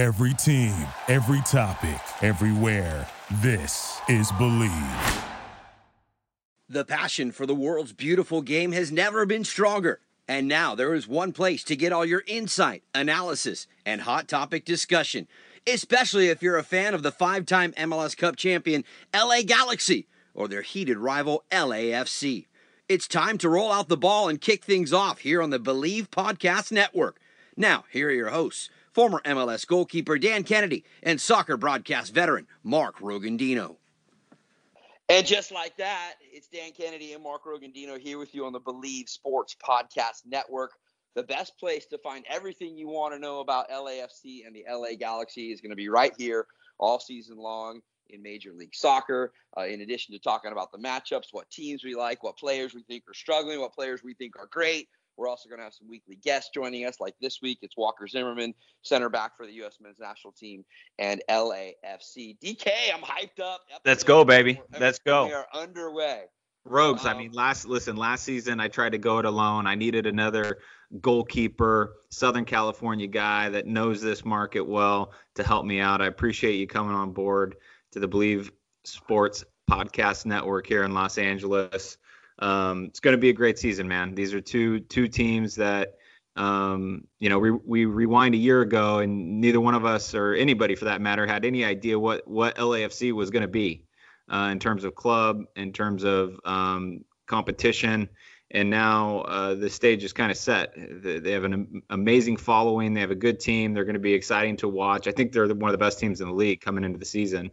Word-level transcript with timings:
Every 0.00 0.32
team, 0.32 0.74
every 1.08 1.42
topic, 1.42 2.00
everywhere. 2.22 3.06
This 3.42 4.00
is 4.08 4.32
Bleav. 4.32 5.24
The 6.70 6.86
passion 6.86 7.32
for 7.32 7.44
the 7.44 7.54
world's 7.54 7.92
beautiful 7.92 8.40
game 8.40 8.72
has 8.72 8.90
never 8.90 9.26
been 9.26 9.44
stronger. 9.44 10.00
And 10.26 10.48
now 10.48 10.74
there 10.74 10.94
is 10.94 11.06
one 11.06 11.32
place 11.32 11.62
to 11.64 11.76
get 11.76 11.92
all 11.92 12.06
your 12.06 12.22
insight, 12.26 12.82
analysis, 12.94 13.66
and 13.84 14.00
hot 14.00 14.26
topic 14.26 14.64
discussion, 14.64 15.28
especially 15.66 16.28
if 16.28 16.42
you're 16.42 16.56
a 16.56 16.62
fan 16.62 16.94
of 16.94 17.02
the 17.02 17.12
five 17.12 17.44
time 17.44 17.72
MLS 17.72 18.16
Cup 18.16 18.36
champion 18.36 18.84
LA 19.14 19.42
Galaxy 19.42 20.06
or 20.32 20.48
their 20.48 20.62
heated 20.62 20.96
rival 20.96 21.44
LAFC. 21.52 22.46
It's 22.88 23.06
time 23.06 23.36
to 23.36 23.50
roll 23.50 23.70
out 23.70 23.88
the 23.88 23.98
ball 23.98 24.30
and 24.30 24.40
kick 24.40 24.64
things 24.64 24.94
off 24.94 25.18
here 25.18 25.42
on 25.42 25.50
the 25.50 25.60
Bleav 25.60 26.08
Podcast 26.08 26.72
Network. 26.72 27.20
Now, 27.54 27.84
here 27.90 28.08
are 28.08 28.12
your 28.12 28.30
hosts 28.30 28.70
former 28.92 29.20
MLS 29.24 29.66
goalkeeper 29.66 30.18
Dan 30.18 30.44
Kennedy 30.44 30.84
and 31.02 31.20
soccer 31.20 31.56
broadcast 31.56 32.12
veteran 32.12 32.46
Mark 32.62 32.98
Rogondino. 32.98 33.76
And 35.08 35.26
just 35.26 35.50
like 35.50 35.76
that, 35.78 36.14
it's 36.20 36.46
Dan 36.46 36.70
Kennedy 36.70 37.14
and 37.14 37.22
Mark 37.22 37.44
Rogondino 37.44 37.98
here 37.98 38.18
with 38.18 38.32
you 38.34 38.46
on 38.46 38.52
the 38.52 38.60
Bleav 38.60 39.08
Sports 39.08 39.56
Podcast 39.60 40.22
Network. 40.24 40.70
The 41.16 41.24
best 41.24 41.58
place 41.58 41.86
to 41.86 41.98
find 41.98 42.24
everything 42.28 42.76
you 42.76 42.88
want 42.88 43.12
to 43.14 43.18
know 43.18 43.40
about 43.40 43.68
LAFC 43.70 44.46
and 44.46 44.54
the 44.54 44.64
LA 44.70 44.94
Galaxy 44.96 45.50
is 45.50 45.60
going 45.60 45.70
to 45.70 45.76
be 45.76 45.88
right 45.88 46.12
here 46.16 46.46
all 46.78 47.00
season 47.00 47.36
long 47.36 47.80
in 48.10 48.22
Major 48.22 48.52
League 48.52 48.74
Soccer. 48.74 49.32
Uh, 49.56 49.62
in 49.62 49.80
addition 49.80 50.14
to 50.14 50.20
talking 50.20 50.52
about 50.52 50.70
the 50.70 50.78
matchups, 50.78 51.32
what 51.32 51.50
teams 51.50 51.82
we 51.82 51.96
like, 51.96 52.22
what 52.22 52.36
players 52.36 52.72
we 52.72 52.82
think 52.84 53.02
are 53.08 53.14
struggling, 53.14 53.60
what 53.60 53.74
players 53.74 54.04
we 54.04 54.14
think 54.14 54.36
are 54.38 54.48
great, 54.52 54.88
we're 55.20 55.28
also 55.28 55.48
going 55.50 55.58
to 55.58 55.64
have 55.64 55.74
some 55.74 55.88
weekly 55.88 56.16
guests 56.16 56.50
joining 56.52 56.86
us. 56.86 56.98
Like 56.98 57.14
this 57.20 57.40
week, 57.42 57.58
it's 57.60 57.76
Walker 57.76 58.08
Zimmerman, 58.08 58.54
center 58.82 59.10
back 59.10 59.36
for 59.36 59.46
the 59.46 59.52
U.S. 59.52 59.76
men's 59.80 59.98
national 60.00 60.32
team, 60.32 60.64
and 60.98 61.22
LAFC. 61.28 62.38
DK, 62.42 62.70
I'm 62.92 63.02
hyped 63.02 63.42
up. 63.42 63.60
Episode 63.68 63.80
Let's 63.84 64.02
go, 64.02 64.24
baby. 64.24 64.60
Let's 64.78 64.98
go. 64.98 65.26
We 65.26 65.34
are 65.34 65.46
underway. 65.52 66.22
Rogues. 66.64 67.04
Um, 67.04 67.16
I 67.16 67.18
mean, 67.18 67.32
last 67.32 67.66
listen. 67.66 67.96
Last 67.96 68.24
season, 68.24 68.60
I 68.60 68.68
tried 68.68 68.92
to 68.92 68.98
go 68.98 69.18
it 69.18 69.26
alone. 69.26 69.66
I 69.66 69.74
needed 69.74 70.06
another 70.06 70.58
goalkeeper, 71.00 71.96
Southern 72.08 72.46
California 72.46 73.06
guy 73.06 73.50
that 73.50 73.66
knows 73.66 74.00
this 74.00 74.24
market 74.24 74.62
well 74.62 75.12
to 75.34 75.42
help 75.42 75.66
me 75.66 75.80
out. 75.80 76.00
I 76.00 76.06
appreciate 76.06 76.56
you 76.56 76.66
coming 76.66 76.94
on 76.94 77.12
board 77.12 77.56
to 77.92 78.00
the 78.00 78.08
Bleav 78.08 78.50
Sports 78.84 79.44
Podcast 79.70 80.24
Network 80.24 80.66
here 80.66 80.82
in 80.84 80.94
Los 80.94 81.18
Angeles 81.18 81.98
um, 82.40 82.86
it's 82.86 83.00
going 83.00 83.12
to 83.12 83.20
be 83.20 83.28
a 83.28 83.34
great 83.34 83.58
season, 83.58 83.86
man. 83.88 84.14
These 84.14 84.34
are 84.34 84.40
two 84.40 84.80
two 84.80 85.08
teams 85.08 85.56
that 85.56 85.94
um, 86.36 87.04
you 87.18 87.28
know 87.28 87.38
we 87.38 87.50
we 87.50 87.84
rewind 87.84 88.34
a 88.34 88.38
year 88.38 88.62
ago, 88.62 88.98
and 88.98 89.40
neither 89.40 89.60
one 89.60 89.74
of 89.74 89.84
us 89.84 90.14
or 90.14 90.34
anybody 90.34 90.74
for 90.74 90.86
that 90.86 91.00
matter 91.00 91.26
had 91.26 91.44
any 91.44 91.64
idea 91.64 91.98
what 91.98 92.26
what 92.26 92.56
LAFC 92.56 93.12
was 93.12 93.30
going 93.30 93.42
to 93.42 93.48
be 93.48 93.84
uh, 94.32 94.48
in 94.50 94.58
terms 94.58 94.84
of 94.84 94.94
club, 94.94 95.44
in 95.56 95.72
terms 95.72 96.04
of 96.04 96.40
um, 96.44 97.04
competition. 97.26 98.08
And 98.52 98.68
now 98.68 99.20
uh, 99.20 99.54
the 99.54 99.70
stage 99.70 100.02
is 100.02 100.12
kind 100.12 100.32
of 100.32 100.36
set. 100.36 100.72
They 100.74 101.30
have 101.30 101.44
an 101.44 101.82
amazing 101.88 102.36
following. 102.36 102.94
They 102.94 103.00
have 103.00 103.12
a 103.12 103.16
good 103.16 103.38
team. 103.38 103.74
They're 103.74 103.84
going 103.84 103.94
to 103.94 104.00
be 104.00 104.12
exciting 104.12 104.56
to 104.56 104.68
watch. 104.68 105.06
I 105.06 105.12
think 105.12 105.30
they're 105.30 105.46
one 105.46 105.70
of 105.70 105.72
the 105.72 105.78
best 105.78 106.00
teams 106.00 106.20
in 106.20 106.26
the 106.26 106.34
league 106.34 106.60
coming 106.60 106.82
into 106.82 106.98
the 106.98 107.04
season. 107.04 107.52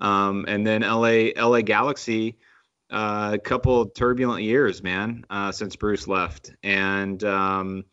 Um, 0.00 0.46
and 0.48 0.66
then 0.66 0.80
LA 0.82 1.32
LA 1.36 1.60
Galaxy 1.60 2.38
uh, 2.90 3.30
a 3.34 3.38
couple 3.38 3.86
turbulent 3.86 4.42
years, 4.42 4.82
man, 4.82 5.24
uh, 5.28 5.52
since 5.52 5.76
Bruce 5.76 6.08
left, 6.08 6.52
and 6.62 7.22
um, 7.24 7.84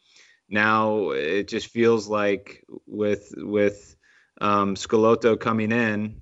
now 0.49 1.11
it 1.11 1.47
just 1.47 1.67
feels 1.67 2.07
like 2.07 2.63
with 2.87 3.33
with 3.35 3.95
um, 4.39 4.75
Schelotto 4.75 5.39
coming 5.39 5.71
in, 5.71 6.21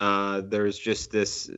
uh, 0.00 0.42
there's 0.44 0.78
just 0.78 1.10
this 1.10 1.50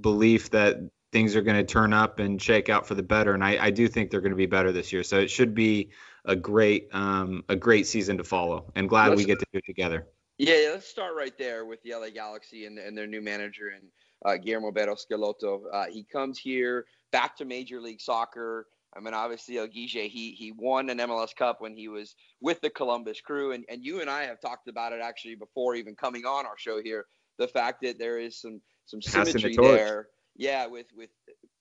belief 0.00 0.50
that 0.50 0.76
things 1.12 1.36
are 1.36 1.42
going 1.42 1.56
to 1.56 1.64
turn 1.64 1.92
up 1.92 2.18
and 2.18 2.40
shake 2.40 2.68
out 2.68 2.86
for 2.86 2.94
the 2.94 3.02
better, 3.02 3.34
and 3.34 3.44
I, 3.44 3.66
I 3.66 3.70
do 3.70 3.88
think 3.88 4.10
they're 4.10 4.20
going 4.20 4.32
to 4.32 4.36
be 4.36 4.46
better 4.46 4.72
this 4.72 4.92
year. 4.92 5.02
So 5.02 5.18
it 5.18 5.30
should 5.30 5.54
be 5.54 5.90
a 6.24 6.36
great 6.36 6.88
um, 6.92 7.44
a 7.48 7.56
great 7.56 7.86
season 7.86 8.18
to 8.18 8.24
follow, 8.24 8.72
and 8.74 8.88
glad 8.88 9.08
let's, 9.08 9.18
we 9.18 9.24
get 9.24 9.38
to 9.40 9.46
do 9.52 9.58
it 9.58 9.66
together. 9.66 10.06
Yeah, 10.38 10.70
let's 10.70 10.86
start 10.86 11.16
right 11.16 11.36
there 11.36 11.64
with 11.64 11.82
the 11.82 11.94
LA 11.94 12.10
Galaxy 12.10 12.64
and, 12.66 12.78
and 12.78 12.96
their 12.96 13.08
new 13.08 13.20
manager 13.20 13.68
and 13.74 13.88
uh, 14.24 14.36
Guillermo 14.36 14.72
Barros 14.72 15.06
Schelotto. 15.10 15.62
Uh, 15.72 15.86
he 15.86 16.04
comes 16.04 16.38
here 16.38 16.86
back 17.12 17.36
to 17.36 17.44
Major 17.44 17.80
League 17.80 18.00
Soccer. 18.00 18.66
I 18.96 19.00
mean, 19.00 19.14
obviously, 19.14 19.58
El 19.58 19.68
Guille, 19.68 20.08
he 20.08 20.32
he 20.32 20.52
won 20.56 20.88
an 20.90 20.98
MLS 20.98 21.34
Cup 21.36 21.60
when 21.60 21.76
he 21.76 21.88
was 21.88 22.14
with 22.40 22.60
the 22.60 22.70
Columbus 22.70 23.20
Crew, 23.20 23.52
and 23.52 23.64
and 23.68 23.84
you 23.84 24.00
and 24.00 24.08
I 24.08 24.24
have 24.24 24.40
talked 24.40 24.68
about 24.68 24.92
it 24.92 25.00
actually 25.00 25.34
before 25.34 25.74
even 25.74 25.94
coming 25.94 26.24
on 26.24 26.46
our 26.46 26.56
show 26.56 26.82
here. 26.82 27.06
The 27.38 27.48
fact 27.48 27.82
that 27.82 27.98
there 27.98 28.18
is 28.18 28.40
some 28.40 28.60
some 28.86 29.02
symmetry 29.02 29.54
the 29.54 29.62
there, 29.62 30.08
yeah, 30.36 30.66
with 30.66 30.86
with 30.96 31.10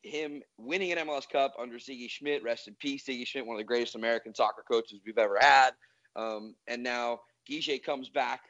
him 0.03 0.41
winning 0.57 0.93
an 0.93 1.05
MLS 1.05 1.29
Cup 1.29 1.53
under 1.59 1.75
Sigi 1.75 2.09
Schmid, 2.09 2.43
rest 2.43 2.67
in 2.67 2.75
peace, 2.75 3.05
Sigi 3.05 3.27
Schmid, 3.27 3.45
one 3.45 3.55
of 3.55 3.59
the 3.59 3.65
greatest 3.65 3.95
American 3.95 4.33
soccer 4.33 4.63
coaches 4.69 5.01
we've 5.05 5.17
ever 5.17 5.37
had, 5.39 5.71
um, 6.15 6.55
and 6.67 6.81
now 6.81 7.19
Guille 7.47 7.79
comes 7.83 8.09
back 8.09 8.41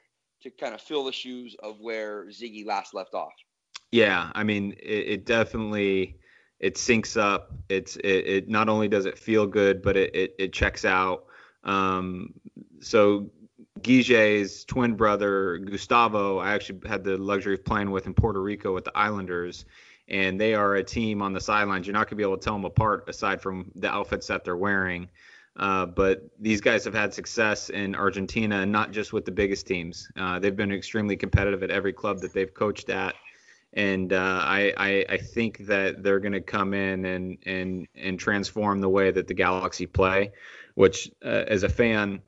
to 0.44 0.51
kind 0.51 0.75
of 0.75 0.81
fill 0.81 1.03
the 1.03 1.12
shoes 1.12 1.56
of 1.63 1.79
where 1.79 2.25
Sigi 2.28 2.66
last 2.66 2.94
left 2.94 3.16
off. 3.16 3.34
Yeah, 3.91 4.31
I 4.35 4.43
mean, 4.43 4.73
it, 4.73 5.07
it 5.07 5.25
definitely 5.25 6.17
it 6.59 6.75
syncs 6.75 7.19
up. 7.19 7.51
It's 7.69 7.95
it, 7.97 8.07
it, 8.07 8.49
not 8.49 8.69
only 8.69 8.87
does 8.87 9.05
it 9.05 9.17
feel 9.17 9.47
good, 9.47 9.81
but 9.81 9.95
it 9.95 10.15
it, 10.15 10.35
it 10.39 10.53
checks 10.53 10.85
out. 10.85 11.25
Um, 11.63 12.33
so 12.81 13.29
Guille's 13.81 14.65
twin 14.65 14.95
brother 14.95 15.57
Gustavo, 15.59 16.39
I 16.39 16.53
actually 16.53 16.87
had 16.87 17.03
the 17.03 17.17
luxury 17.17 17.53
of 17.53 17.65
playing 17.65 17.91
with 17.91 18.07
in 18.07 18.13
Puerto 18.13 18.41
Rico 18.41 18.73
with 18.73 18.85
the 18.85 18.97
Islanders, 18.97 19.65
and 20.07 20.39
they 20.39 20.53
are 20.53 20.75
a 20.75 20.83
team 20.83 21.21
on 21.21 21.33
the 21.33 21.41
sidelines. 21.41 21.87
You're 21.87 21.93
not 21.93 22.07
gonna 22.07 22.17
be 22.17 22.23
able 22.23 22.37
to 22.37 22.43
tell 22.43 22.53
them 22.53 22.65
apart 22.65 23.05
aside 23.07 23.41
from 23.41 23.71
the 23.75 23.89
outfits 23.89 24.27
that 24.27 24.43
they're 24.43 24.57
wearing. 24.57 25.07
Uh, 25.55 25.87
but 25.87 26.21
these 26.39 26.61
guys 26.61 26.85
have 26.85 26.93
had 26.93 27.11
success 27.11 27.71
in 27.71 27.95
Argentina, 27.95 28.63
not 28.63 28.91
just 28.91 29.11
with 29.11 29.25
the 29.25 29.31
biggest 29.31 29.65
teams. 29.65 30.07
Uh, 30.15 30.37
they've 30.37 30.55
been 30.55 30.71
extremely 30.71 31.15
competitive 31.15 31.63
at 31.63 31.71
every 31.71 31.91
club 31.91 32.19
that 32.19 32.31
they've 32.31 32.53
coached 32.53 32.89
at 32.89 33.15
and 33.77 34.11
uh, 34.11 34.41
I, 34.43 34.73
I, 34.75 35.05
I 35.07 35.17
think 35.17 35.67
that 35.67 36.01
they're 36.01 36.19
going 36.19 36.33
to 36.33 36.41
come 36.41 36.73
in 36.73 37.05
and 37.05 37.38
and 37.45 37.88
and 37.95 38.19
transform 38.19 38.81
the 38.81 38.89
way 38.89 39.11
that 39.11 39.27
the 39.27 39.35
Galaxy 39.35 39.85
play, 39.85 40.33
which 40.73 41.11
uh, 41.23 41.45
as 41.47 41.61
a 41.61 41.69
fan 41.69 42.21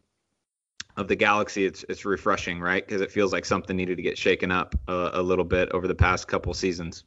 of 0.95 1.07
the 1.07 1.15
Galaxy, 1.15 1.65
it's 1.65 1.83
it's 1.89 2.05
refreshing, 2.05 2.61
right? 2.61 2.85
Because 2.85 3.01
it 3.01 3.11
feels 3.11 3.33
like 3.33 3.45
something 3.45 3.75
needed 3.75 3.97
to 3.97 4.03
get 4.03 4.15
shaken 4.15 4.51
up 4.51 4.75
a, 4.87 5.09
a 5.13 5.21
little 5.23 5.43
bit 5.43 5.69
over 5.71 5.87
the 5.87 5.95
past 5.95 6.27
couple 6.27 6.53
seasons. 6.53 7.03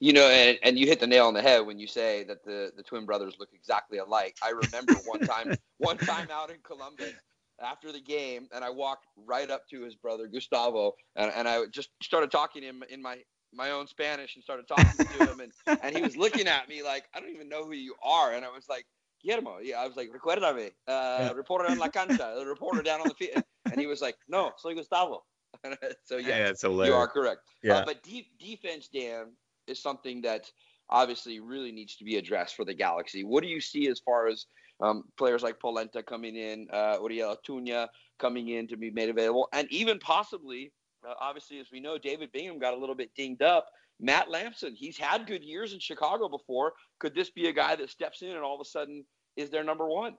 You 0.00 0.12
know, 0.12 0.26
and, 0.26 0.58
and 0.64 0.76
you 0.76 0.88
hit 0.88 0.98
the 0.98 1.06
nail 1.06 1.28
on 1.28 1.34
the 1.34 1.42
head 1.42 1.64
when 1.64 1.78
you 1.78 1.86
say 1.86 2.24
that 2.24 2.44
the, 2.44 2.72
the 2.76 2.82
twin 2.82 3.06
brothers 3.06 3.36
look 3.38 3.50
exactly 3.54 3.98
alike. 3.98 4.36
I 4.42 4.50
remember 4.50 4.94
one 5.06 5.20
time 5.20 5.54
one 5.78 5.98
time 5.98 6.26
out 6.32 6.50
in 6.50 6.56
Columbus 6.64 7.14
after 7.62 7.92
the 7.92 8.00
game, 8.00 8.48
and 8.52 8.64
I 8.64 8.70
walked 8.70 9.06
right 9.24 9.48
up 9.48 9.68
to 9.68 9.82
his 9.82 9.94
brother 9.94 10.26
Gustavo, 10.26 10.94
and, 11.14 11.30
and 11.36 11.46
I 11.46 11.66
just 11.66 11.90
started 12.02 12.32
talking 12.32 12.62
to 12.62 12.68
him 12.68 12.82
in 12.90 13.00
my 13.00 13.18
my 13.52 13.70
own 13.70 13.86
Spanish 13.86 14.34
and 14.34 14.44
started 14.44 14.66
talking 14.66 15.06
to 15.06 15.26
him, 15.26 15.40
and, 15.40 15.78
and 15.82 15.96
he 15.96 16.02
was 16.02 16.16
looking 16.16 16.46
at 16.46 16.68
me 16.68 16.82
like, 16.82 17.04
I 17.14 17.20
don't 17.20 17.30
even 17.30 17.48
know 17.48 17.64
who 17.64 17.72
you 17.72 17.94
are, 18.02 18.32
and 18.32 18.44
I 18.44 18.48
was 18.48 18.68
like, 18.68 18.86
Guillermo, 19.22 19.58
yeah, 19.62 19.80
I 19.80 19.86
was 19.86 19.96
like, 19.96 20.10
recuérdame, 20.10 20.72
uh, 20.88 21.32
reporter 21.34 21.70
en 21.70 21.78
la 21.78 21.88
cancha, 21.88 22.34
the 22.36 22.44
reporter 22.44 22.82
down 22.82 23.00
on 23.00 23.08
the 23.08 23.14
field, 23.14 23.44
and 23.70 23.80
he 23.80 23.86
was 23.86 24.00
like, 24.00 24.16
no, 24.28 24.52
soy 24.56 24.74
Gustavo. 24.74 25.24
so 26.04 26.16
yeah, 26.16 26.52
yeah 26.62 26.84
you 26.86 26.94
are 26.94 27.06
correct. 27.06 27.42
Yeah. 27.62 27.78
Uh, 27.78 27.84
but 27.84 28.02
deep 28.02 28.38
defense, 28.38 28.88
Dan, 28.88 29.32
is 29.66 29.80
something 29.80 30.22
that 30.22 30.50
obviously 30.88 31.40
really 31.40 31.72
needs 31.72 31.96
to 31.96 32.04
be 32.04 32.16
addressed 32.16 32.56
for 32.56 32.64
the 32.64 32.74
Galaxy. 32.74 33.22
What 33.22 33.42
do 33.42 33.48
you 33.48 33.60
see 33.60 33.88
as 33.88 34.00
far 34.00 34.26
as 34.26 34.46
um, 34.80 35.04
players 35.16 35.42
like 35.42 35.60
Polenta 35.60 36.02
coming 36.02 36.36
in, 36.36 36.66
uh, 36.72 36.98
Uriel 37.00 37.36
Antuna 37.36 37.88
coming 38.18 38.48
in 38.48 38.66
to 38.68 38.76
be 38.76 38.90
made 38.90 39.08
available, 39.08 39.48
and 39.52 39.70
even 39.70 39.98
possibly 39.98 40.72
uh, 41.06 41.14
obviously, 41.20 41.58
as 41.60 41.66
we 41.72 41.80
know, 41.80 41.98
David 41.98 42.30
Bingham 42.32 42.58
got 42.58 42.74
a 42.74 42.76
little 42.76 42.94
bit 42.94 43.10
dinged 43.16 43.42
up. 43.42 43.68
Matt 44.00 44.30
Lampson, 44.30 44.74
he's 44.74 44.98
had 44.98 45.26
good 45.26 45.44
years 45.44 45.72
in 45.72 45.78
Chicago 45.78 46.28
before. 46.28 46.72
Could 46.98 47.14
this 47.14 47.30
be 47.30 47.48
a 47.48 47.52
guy 47.52 47.76
that 47.76 47.90
steps 47.90 48.22
in 48.22 48.30
and 48.30 48.40
all 48.40 48.54
of 48.54 48.60
a 48.60 48.64
sudden 48.64 49.04
is 49.36 49.50
their 49.50 49.64
number 49.64 49.88
one? 49.88 50.16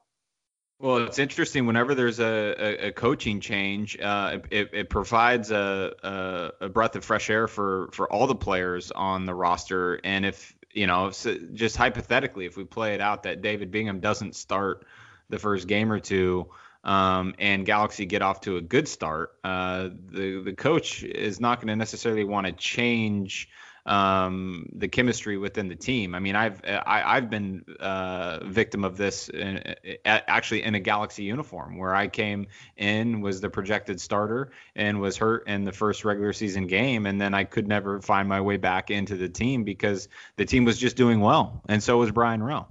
Well, 0.79 0.97
it's 0.97 1.19
interesting. 1.19 1.65
Whenever 1.65 1.95
there's 1.95 2.19
a, 2.19 2.55
a, 2.57 2.87
a 2.87 2.91
coaching 2.91 3.39
change, 3.39 3.97
uh, 3.99 4.39
it, 4.49 4.69
it, 4.73 4.89
provides 4.89 5.51
a, 5.51 5.93
a, 6.03 6.65
a, 6.65 6.69
breath 6.69 6.95
of 6.95 7.05
fresh 7.05 7.29
air 7.29 7.47
for, 7.47 7.89
for 7.93 8.11
all 8.11 8.27
the 8.27 8.35
players 8.35 8.91
on 8.91 9.25
the 9.25 9.35
roster. 9.35 9.99
And 10.03 10.25
if, 10.25 10.53
you 10.73 10.87
know, 10.87 11.11
just 11.53 11.77
hypothetically, 11.77 12.45
if 12.45 12.57
we 12.57 12.65
play 12.65 12.95
it 12.95 13.01
out 13.01 13.23
that 13.23 13.41
David 13.41 13.71
Bingham 13.71 13.99
doesn't 13.99 14.35
start 14.35 14.85
the 15.29 15.39
first 15.39 15.67
game 15.67 15.91
or 15.91 15.99
two, 15.99 16.49
um, 16.83 17.35
and 17.39 17.65
Galaxy 17.65 18.05
get 18.05 18.21
off 18.21 18.41
to 18.41 18.57
a 18.57 18.61
good 18.61 18.87
start, 18.87 19.33
uh, 19.43 19.89
the 20.11 20.41
the 20.43 20.53
coach 20.53 21.03
is 21.03 21.39
not 21.39 21.59
going 21.59 21.69
to 21.69 21.75
necessarily 21.75 22.23
want 22.23 22.47
to 22.47 22.53
change 22.53 23.49
um, 23.85 24.69
the 24.73 24.87
chemistry 24.87 25.37
within 25.37 25.67
the 25.67 25.75
team. 25.75 26.15
I 26.15 26.19
mean, 26.19 26.35
I've 26.35 26.61
I, 26.65 27.15
have 27.15 27.29
been 27.29 27.65
uh, 27.79 28.39
victim 28.45 28.83
of 28.85 28.97
this 28.97 29.29
in, 29.29 29.75
actually 30.05 30.63
in 30.63 30.75
a 30.75 30.79
Galaxy 30.79 31.23
uniform 31.23 31.77
where 31.77 31.93
I 31.93 32.07
came 32.07 32.47
in 32.77 33.21
was 33.21 33.41
the 33.41 33.49
projected 33.49 33.99
starter 33.99 34.51
and 34.75 35.01
was 35.01 35.17
hurt 35.17 35.47
in 35.47 35.65
the 35.65 35.73
first 35.73 36.05
regular 36.05 36.33
season 36.33 36.67
game, 36.67 37.05
and 37.05 37.19
then 37.19 37.33
I 37.33 37.43
could 37.43 37.67
never 37.67 38.01
find 38.01 38.27
my 38.27 38.41
way 38.41 38.57
back 38.57 38.89
into 38.89 39.15
the 39.15 39.29
team 39.29 39.63
because 39.63 40.07
the 40.37 40.45
team 40.45 40.65
was 40.65 40.77
just 40.77 40.95
doing 40.95 41.19
well, 41.19 41.61
and 41.67 41.83
so 41.83 41.97
was 41.97 42.11
Brian 42.11 42.41
Rowe. 42.41 42.67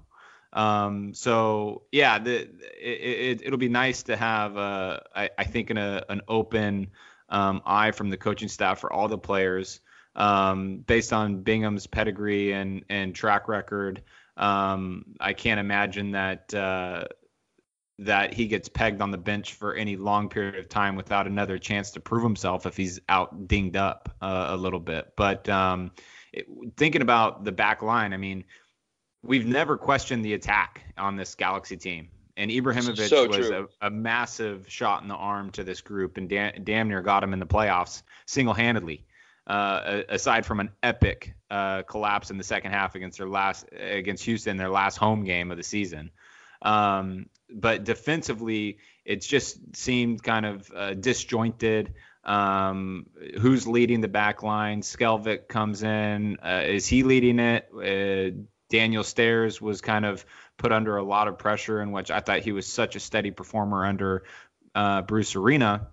Um, 0.52 1.14
so 1.14 1.82
yeah, 1.90 2.18
the, 2.18 2.42
it, 2.80 3.42
it, 3.42 3.50
will 3.50 3.58
be 3.58 3.68
nice 3.70 4.04
to 4.04 4.16
have, 4.16 4.56
uh, 4.56 5.00
I, 5.14 5.30
I, 5.38 5.44
think, 5.44 5.70
an, 5.70 5.78
a, 5.78 6.04
an 6.08 6.20
open 6.28 6.88
um, 7.28 7.62
eye 7.64 7.92
from 7.92 8.10
the 8.10 8.18
coaching 8.18 8.48
staff 8.48 8.80
for 8.80 8.92
all 8.92 9.08
the 9.08 9.18
players 9.18 9.80
um, 10.14 10.78
based 10.78 11.12
on 11.12 11.42
Bingham's 11.42 11.86
pedigree 11.86 12.52
and, 12.52 12.84
and 12.90 13.14
track 13.14 13.48
record. 13.48 14.02
Um, 14.36 15.04
I 15.20 15.32
can't 15.32 15.60
imagine 15.60 16.12
that 16.12 16.52
uh, 16.54 17.04
that 17.98 18.34
he 18.34 18.46
gets 18.46 18.68
pegged 18.68 19.00
on 19.00 19.10
the 19.10 19.18
bench 19.18 19.54
for 19.54 19.74
any 19.74 19.96
long 19.96 20.28
period 20.28 20.56
of 20.56 20.68
time 20.68 20.96
without 20.96 21.26
another 21.26 21.58
chance 21.58 21.92
to 21.92 22.00
prove 22.00 22.22
himself 22.22 22.66
if 22.66 22.76
he's 22.76 23.00
out 23.08 23.46
dinged 23.46 23.76
up 23.76 24.14
uh, 24.20 24.46
a 24.50 24.56
little 24.56 24.80
bit. 24.80 25.12
But 25.16 25.48
um, 25.48 25.92
it, 26.32 26.46
thinking 26.76 27.02
about 27.02 27.44
the 27.44 27.52
back 27.52 27.82
line, 27.82 28.12
I 28.12 28.16
mean, 28.16 28.44
we've 29.22 29.46
never 29.46 29.76
questioned 29.76 30.24
the 30.24 30.34
attack 30.34 30.82
on 30.96 31.16
this 31.16 31.34
Galaxy 31.34 31.76
team. 31.76 32.08
And 32.36 32.50
Ibrahimovic 32.50 33.08
so 33.08 33.28
was 33.28 33.50
a, 33.50 33.66
a, 33.80 33.90
massive 33.90 34.64
shot 34.68 35.02
in 35.02 35.08
the 35.08 35.14
arm 35.14 35.50
to 35.50 35.64
this 35.64 35.82
group 35.82 36.16
and 36.16 36.28
da- 36.28 36.52
damn 36.64 36.88
near 36.88 37.02
got 37.02 37.22
him 37.22 37.34
in 37.34 37.38
the 37.38 37.46
playoffs 37.46 38.02
single 38.26 38.54
handedly. 38.54 39.04
Uh, 39.46 40.02
aside 40.08 40.46
from 40.46 40.60
an 40.60 40.70
epic 40.82 41.34
uh, 41.50 41.82
collapse 41.82 42.30
in 42.30 42.38
the 42.38 42.44
second 42.44 42.70
half 42.70 42.94
against 42.94 43.18
their 43.18 43.28
last 43.28 43.66
against 43.72 44.24
Houston, 44.24 44.56
their 44.56 44.70
last 44.70 44.96
home 44.96 45.24
game 45.24 45.50
of 45.50 45.56
the 45.56 45.64
season. 45.64 46.10
Um, 46.62 47.26
but 47.50 47.82
defensively, 47.82 48.78
it's 49.04 49.26
just 49.26 49.58
seemed 49.74 50.22
kind 50.22 50.46
of 50.46 50.70
uh, 50.74 50.94
disjointed. 50.94 51.92
Um, 52.24 53.06
who's 53.40 53.66
leading 53.66 54.00
the 54.00 54.08
back 54.08 54.44
line? 54.44 54.82
Skjelvik 54.82 55.48
comes 55.48 55.82
in. 55.82 56.38
Uh, 56.40 56.62
is 56.64 56.86
he 56.86 57.02
leading 57.02 57.40
it? 57.40 57.68
Uh, 57.74 58.38
Daniel 58.72 59.02
Steres 59.02 59.60
was 59.60 59.82
kind 59.82 60.06
of 60.06 60.24
put 60.56 60.72
under 60.72 60.96
a 60.96 61.02
lot 61.02 61.28
of 61.28 61.38
pressure, 61.38 61.82
in 61.82 61.92
which 61.92 62.10
I 62.10 62.20
thought 62.20 62.38
he 62.38 62.52
was 62.52 62.66
such 62.66 62.96
a 62.96 63.00
steady 63.00 63.30
performer 63.30 63.84
under 63.84 64.24
uh, 64.74 65.02
Bruce 65.02 65.36
Arena. 65.36 65.88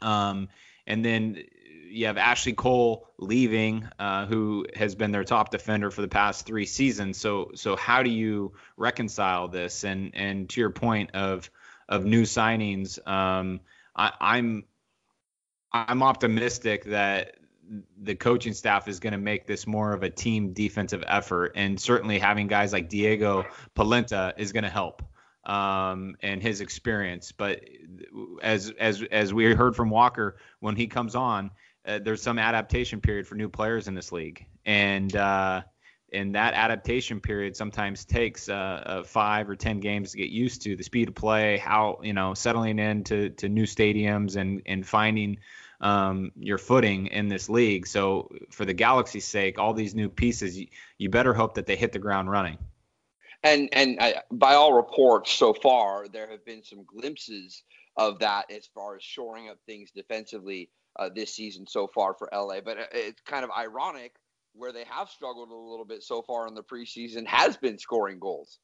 Um, 0.00 0.48
and 0.86 1.04
then 1.04 1.42
you 1.90 2.06
have 2.06 2.16
Ashley 2.16 2.54
Cole 2.54 3.10
leaving, 3.18 3.86
uh, 3.98 4.24
who 4.24 4.64
has 4.74 4.94
been 4.94 5.12
their 5.12 5.24
top 5.24 5.50
defender 5.50 5.90
for 5.90 6.00
the 6.00 6.08
past 6.08 6.46
three 6.46 6.64
seasons. 6.64 7.18
So 7.18 7.50
so 7.54 7.76
how 7.76 8.02
do 8.02 8.10
you 8.10 8.54
reconcile 8.78 9.48
this? 9.48 9.84
And 9.84 10.12
and 10.14 10.48
to 10.48 10.60
your 10.60 10.70
point 10.70 11.10
of 11.14 11.50
of 11.86 12.06
new 12.06 12.22
signings, 12.22 12.98
um, 13.06 13.60
I, 13.94 14.12
I'm 14.18 14.64
I'm 15.70 16.02
optimistic 16.02 16.84
that 16.84 17.36
the 18.00 18.14
coaching 18.14 18.52
staff 18.52 18.88
is 18.88 19.00
going 19.00 19.12
to 19.12 19.18
make 19.18 19.46
this 19.46 19.66
more 19.66 19.92
of 19.92 20.02
a 20.02 20.10
team 20.10 20.52
defensive 20.52 21.02
effort, 21.06 21.52
and 21.56 21.80
certainly 21.80 22.18
having 22.18 22.46
guys 22.46 22.72
like 22.72 22.88
Diego 22.88 23.44
Polenta 23.74 24.34
is 24.36 24.52
going 24.52 24.64
to 24.64 24.70
help 24.70 25.02
um, 25.46 26.16
and 26.20 26.42
his 26.42 26.60
experience. 26.60 27.32
But 27.32 27.64
as 28.42 28.72
as 28.78 29.02
as 29.10 29.32
we 29.32 29.54
heard 29.54 29.76
from 29.76 29.90
Walker 29.90 30.36
when 30.60 30.76
he 30.76 30.86
comes 30.86 31.14
on, 31.14 31.50
uh, 31.86 32.00
there's 32.02 32.22
some 32.22 32.38
adaptation 32.38 33.00
period 33.00 33.26
for 33.26 33.36
new 33.36 33.48
players 33.48 33.88
in 33.88 33.94
this 33.94 34.12
league, 34.12 34.44
and 34.64 35.14
uh, 35.14 35.62
and 36.12 36.34
that 36.34 36.54
adaptation 36.54 37.20
period 37.20 37.56
sometimes 37.56 38.04
takes 38.04 38.48
uh, 38.48 38.54
uh, 38.54 39.02
five 39.04 39.48
or 39.48 39.56
ten 39.56 39.80
games 39.80 40.12
to 40.12 40.18
get 40.18 40.30
used 40.30 40.62
to. 40.62 40.76
The 40.76 40.84
speed 40.84 41.08
of 41.08 41.14
play, 41.14 41.58
how 41.58 42.00
you 42.02 42.12
know 42.12 42.34
settling 42.34 42.78
into 42.78 43.30
to 43.30 43.48
new 43.48 43.64
stadiums 43.64 44.36
and 44.36 44.62
and 44.66 44.86
finding 44.86 45.38
um, 45.80 46.32
your 46.36 46.58
footing 46.58 47.06
in 47.06 47.28
this 47.28 47.48
league. 47.48 47.86
So 47.86 48.30
for 48.50 48.64
the 48.64 48.74
Galaxy's 48.74 49.26
sake, 49.26 49.58
all 49.58 49.74
these 49.74 49.94
new 49.94 50.08
pieces, 50.08 50.58
you, 50.58 50.66
you 50.98 51.10
better 51.10 51.34
hope 51.34 51.54
that 51.54 51.66
they 51.66 51.76
hit 51.76 51.92
the 51.92 51.98
ground 51.98 52.30
running. 52.30 52.58
And 53.42 53.68
and 53.72 53.98
uh, 54.00 54.12
by 54.32 54.54
all 54.54 54.72
reports 54.72 55.32
so 55.32 55.54
far, 55.54 56.08
there 56.08 56.28
have 56.30 56.44
been 56.44 56.64
some 56.64 56.84
glimpses 56.84 57.62
of 57.96 58.18
that 58.20 58.50
as 58.50 58.66
far 58.66 58.96
as 58.96 59.02
shoring 59.02 59.48
up 59.48 59.58
things 59.66 59.90
defensively 59.90 60.70
uh, 60.98 61.10
this 61.14 61.34
season 61.34 61.66
so 61.66 61.86
far 61.86 62.14
for 62.14 62.28
LA. 62.32 62.60
But 62.60 62.78
uh, 62.78 62.84
it's 62.92 63.20
kind 63.22 63.44
of 63.44 63.50
ironic 63.56 64.14
where 64.54 64.72
they 64.72 64.84
have 64.84 65.08
struggled 65.10 65.50
a 65.50 65.54
little 65.54 65.84
bit 65.84 66.02
so 66.02 66.22
far 66.22 66.48
in 66.48 66.54
the 66.54 66.62
preseason 66.62 67.26
has 67.26 67.56
been 67.56 67.78
scoring 67.78 68.18
goals. 68.18 68.58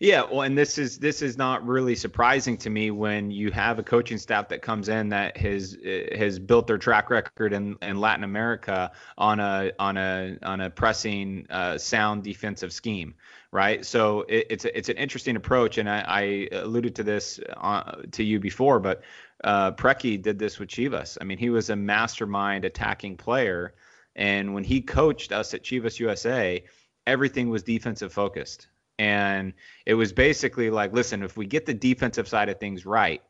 Yeah, 0.00 0.22
well, 0.22 0.42
and 0.42 0.56
this 0.56 0.78
is 0.78 0.98
this 0.98 1.22
is 1.22 1.36
not 1.36 1.66
really 1.66 1.96
surprising 1.96 2.56
to 2.58 2.70
me 2.70 2.92
when 2.92 3.32
you 3.32 3.50
have 3.50 3.80
a 3.80 3.82
coaching 3.82 4.18
staff 4.18 4.48
that 4.48 4.62
comes 4.62 4.88
in 4.88 5.08
that 5.08 5.36
has 5.36 5.76
uh, 5.84 6.16
has 6.16 6.38
built 6.38 6.68
their 6.68 6.78
track 6.78 7.10
record 7.10 7.52
in, 7.52 7.76
in 7.82 7.98
Latin 7.98 8.22
America 8.22 8.92
on 9.16 9.40
a 9.40 9.72
on 9.80 9.96
a 9.96 10.38
on 10.44 10.60
a 10.60 10.70
pressing 10.70 11.46
uh, 11.50 11.78
sound 11.78 12.22
defensive 12.22 12.72
scheme, 12.72 13.14
right? 13.50 13.84
So 13.84 14.20
it, 14.28 14.46
it's 14.50 14.64
a, 14.64 14.78
it's 14.78 14.88
an 14.88 14.98
interesting 14.98 15.34
approach, 15.34 15.78
and 15.78 15.90
I, 15.90 16.04
I 16.06 16.48
alluded 16.52 16.94
to 16.96 17.02
this 17.02 17.40
uh, 17.56 18.02
to 18.12 18.22
you 18.22 18.38
before, 18.38 18.78
but 18.78 19.02
uh, 19.42 19.72
Preki 19.72 20.20
did 20.22 20.38
this 20.38 20.60
with 20.60 20.68
Chivas. 20.68 21.18
I 21.20 21.24
mean, 21.24 21.38
he 21.38 21.50
was 21.50 21.70
a 21.70 21.76
mastermind 21.76 22.64
attacking 22.64 23.16
player, 23.16 23.74
and 24.14 24.54
when 24.54 24.62
he 24.62 24.80
coached 24.80 25.32
us 25.32 25.54
at 25.54 25.64
Chivas 25.64 25.98
USA, 25.98 26.62
everything 27.04 27.48
was 27.50 27.64
defensive 27.64 28.12
focused, 28.12 28.68
and 28.98 29.52
it 29.86 29.94
was 29.94 30.12
basically 30.12 30.70
like, 30.70 30.92
listen, 30.92 31.22
if 31.22 31.36
we 31.36 31.46
get 31.46 31.66
the 31.66 31.74
defensive 31.74 32.28
side 32.28 32.48
of 32.48 32.58
things 32.58 32.84
right, 32.84 33.22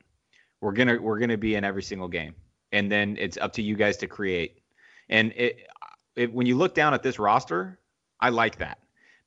we're 0.61 0.73
gonna 0.73 1.00
we're 1.00 1.19
gonna 1.19 1.37
be 1.37 1.55
in 1.55 1.65
every 1.65 1.82
single 1.82 2.09
game, 2.09 2.35
and 2.73 2.91
then 2.91 3.17
it's 3.19 3.37
up 3.37 3.53
to 3.55 3.62
you 3.62 3.76
guys 3.76 3.97
to 3.99 4.06
create. 4.06 4.62
And 5.09 5.32
it, 5.37 5.59
it 6.17 6.32
when 6.32 6.47
you 6.47 6.56
look 6.56 6.75
down 6.75 6.94
at 6.94 7.03
this 7.03 7.19
roster, 7.19 7.79
I 8.20 8.31
like 8.31 8.59
that 8.59 8.79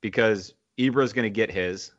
because 0.02 0.54
Ibra's 0.80 1.14
to 1.14 1.30
get 1.30 1.52
his. 1.52 1.92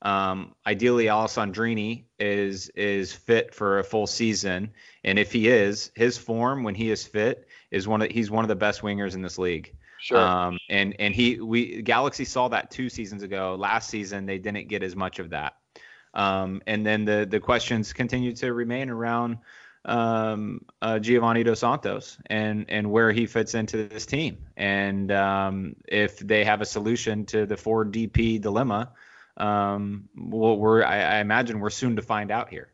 Um, 0.00 0.56
ideally, 0.66 1.04
Alessandrini 1.04 2.04
is 2.18 2.68
is 2.70 3.12
fit 3.12 3.54
for 3.54 3.78
a 3.78 3.84
full 3.84 4.08
season, 4.08 4.72
and 5.04 5.18
if 5.18 5.30
he 5.30 5.48
is, 5.48 5.92
his 5.94 6.18
form 6.18 6.64
when 6.64 6.74
he 6.74 6.90
is 6.90 7.06
fit 7.06 7.46
is 7.70 7.86
one 7.86 8.02
of 8.02 8.10
he's 8.10 8.30
one 8.30 8.44
of 8.44 8.48
the 8.48 8.56
best 8.56 8.80
wingers 8.80 9.14
in 9.14 9.22
this 9.22 9.38
league. 9.38 9.76
Sure. 10.02 10.18
Um, 10.18 10.58
and 10.68 10.96
and 10.98 11.14
he 11.14 11.40
we 11.40 11.80
Galaxy 11.82 12.24
saw 12.24 12.48
that 12.48 12.70
two 12.70 12.88
seasons 12.88 13.22
ago. 13.22 13.56
Last 13.58 13.88
season 13.88 14.26
they 14.26 14.38
didn't 14.38 14.68
get 14.68 14.82
as 14.82 14.96
much 14.96 15.18
of 15.18 15.30
that. 15.30 15.54
Um, 16.12 16.60
and 16.66 16.84
then 16.84 17.04
the 17.04 17.26
the 17.28 17.40
questions 17.40 17.92
continue 17.92 18.34
to 18.36 18.52
remain 18.52 18.90
around 18.90 19.38
um, 19.84 20.64
uh, 20.80 20.98
Giovanni 20.98 21.44
Dos 21.44 21.60
Santos 21.60 22.18
and 22.26 22.66
and 22.68 22.90
where 22.90 23.12
he 23.12 23.26
fits 23.26 23.54
into 23.54 23.88
this 23.88 24.04
team, 24.04 24.38
and 24.56 25.10
um, 25.12 25.76
if 25.86 26.18
they 26.18 26.44
have 26.44 26.60
a 26.60 26.66
solution 26.66 27.24
to 27.26 27.46
the 27.46 27.56
four 27.56 27.84
DP 27.84 28.40
dilemma 28.40 28.92
um, 29.36 30.08
well, 30.16 30.56
we're 30.56 30.84
I, 30.84 31.00
I 31.00 31.18
imagine 31.18 31.60
we're 31.60 31.70
soon 31.70 31.96
to 31.96 32.02
find 32.02 32.30
out 32.30 32.48
here. 32.48 32.68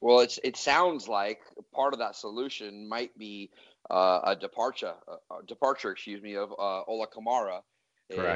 Well, 0.00 0.20
it's 0.20 0.38
it 0.44 0.56
sounds 0.56 1.08
like 1.08 1.40
part 1.72 1.92
of 1.92 1.98
that 2.00 2.16
solution 2.16 2.88
might 2.88 3.16
be 3.18 3.50
uh, 3.90 4.20
a 4.24 4.36
departure, 4.36 4.94
a 5.08 5.46
departure, 5.46 5.90
excuse 5.90 6.22
me, 6.22 6.36
of 6.36 6.52
uh, 6.52 6.82
Ola 6.82 7.06
Kamara. 7.06 7.60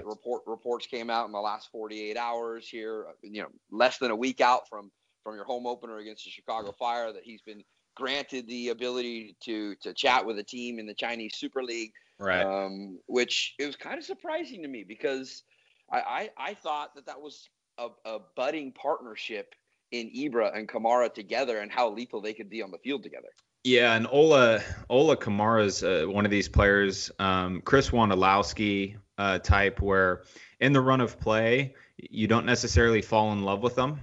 Report 0.05 0.43
reports 0.47 0.87
came 0.87 1.11
out 1.11 1.27
in 1.27 1.33
the 1.33 1.41
last 1.41 1.71
48 1.71 2.17
hours 2.17 2.69
here. 2.69 3.07
You 3.23 3.43
know, 3.43 3.49
less 3.71 3.99
than 3.99 4.11
a 4.11 4.17
week 4.17 4.41
out 4.41 4.69
from 4.69 4.91
from 5.25 5.35
your 5.35 5.45
home 5.45 5.67
opener 5.67 5.99
against 5.99 6.25
the 6.25 6.31
Chicago 6.31 6.73
Fire, 6.73 7.13
that 7.13 7.23
he's 7.25 7.43
been 7.43 7.63
granted 7.95 8.47
the 8.47 8.71
ability 8.71 9.37
to 9.45 9.75
to 9.77 9.93
chat 9.93 10.25
with 10.25 10.39
a 10.39 10.43
team 10.43 10.79
in 10.79 10.87
the 10.87 10.95
Chinese 10.95 11.37
Super 11.37 11.63
League. 11.63 11.93
Right. 12.19 12.43
Um, 12.43 12.99
which 13.07 13.55
it 13.59 13.67
was 13.67 13.77
kind 13.77 13.99
of 13.99 14.05
surprising 14.05 14.63
to 14.63 14.69
me 14.69 14.85
because 14.87 15.45
I, 15.91 15.99
I, 16.01 16.31
I 16.51 16.55
thought 16.55 16.95
that 16.97 17.07
that 17.07 17.21
was 17.21 17.49
a, 17.79 17.89
a 18.05 18.19
budding 18.37 18.73
partnership 18.73 19.55
in 19.93 20.11
Ibra 20.11 20.57
and 20.57 20.69
Kamara 20.69 21.13
together 21.13 21.59
and 21.59 21.71
how 21.71 21.91
lethal 21.91 22.21
they 22.21 22.35
could 22.35 22.51
be 22.51 22.63
on 22.63 22.71
the 22.71 22.79
field 22.79 23.03
together. 23.03 23.29
Yeah, 23.69 23.95
and 23.95 24.07
Ola 24.11 24.63
Ola 24.89 25.15
Kamara's 25.15 25.85
uh, 25.85 26.07
one 26.07 26.25
of 26.25 26.31
these 26.31 26.49
players, 26.49 27.11
um, 27.19 27.61
Chris 27.61 27.91
Wondolowski 27.91 28.97
uh, 29.19 29.41
type, 29.41 29.83
where 29.83 30.23
in 30.59 30.73
the 30.73 30.81
run 30.81 31.03
of 31.03 31.21
play 31.21 31.75
you 31.99 32.27
don't 32.29 32.47
necessarily 32.47 33.03
fall 33.03 33.31
in 33.33 33.43
love 33.43 33.63
with 33.63 33.75
them, 33.75 34.01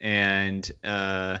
and 0.00 0.70
uh, 0.84 1.38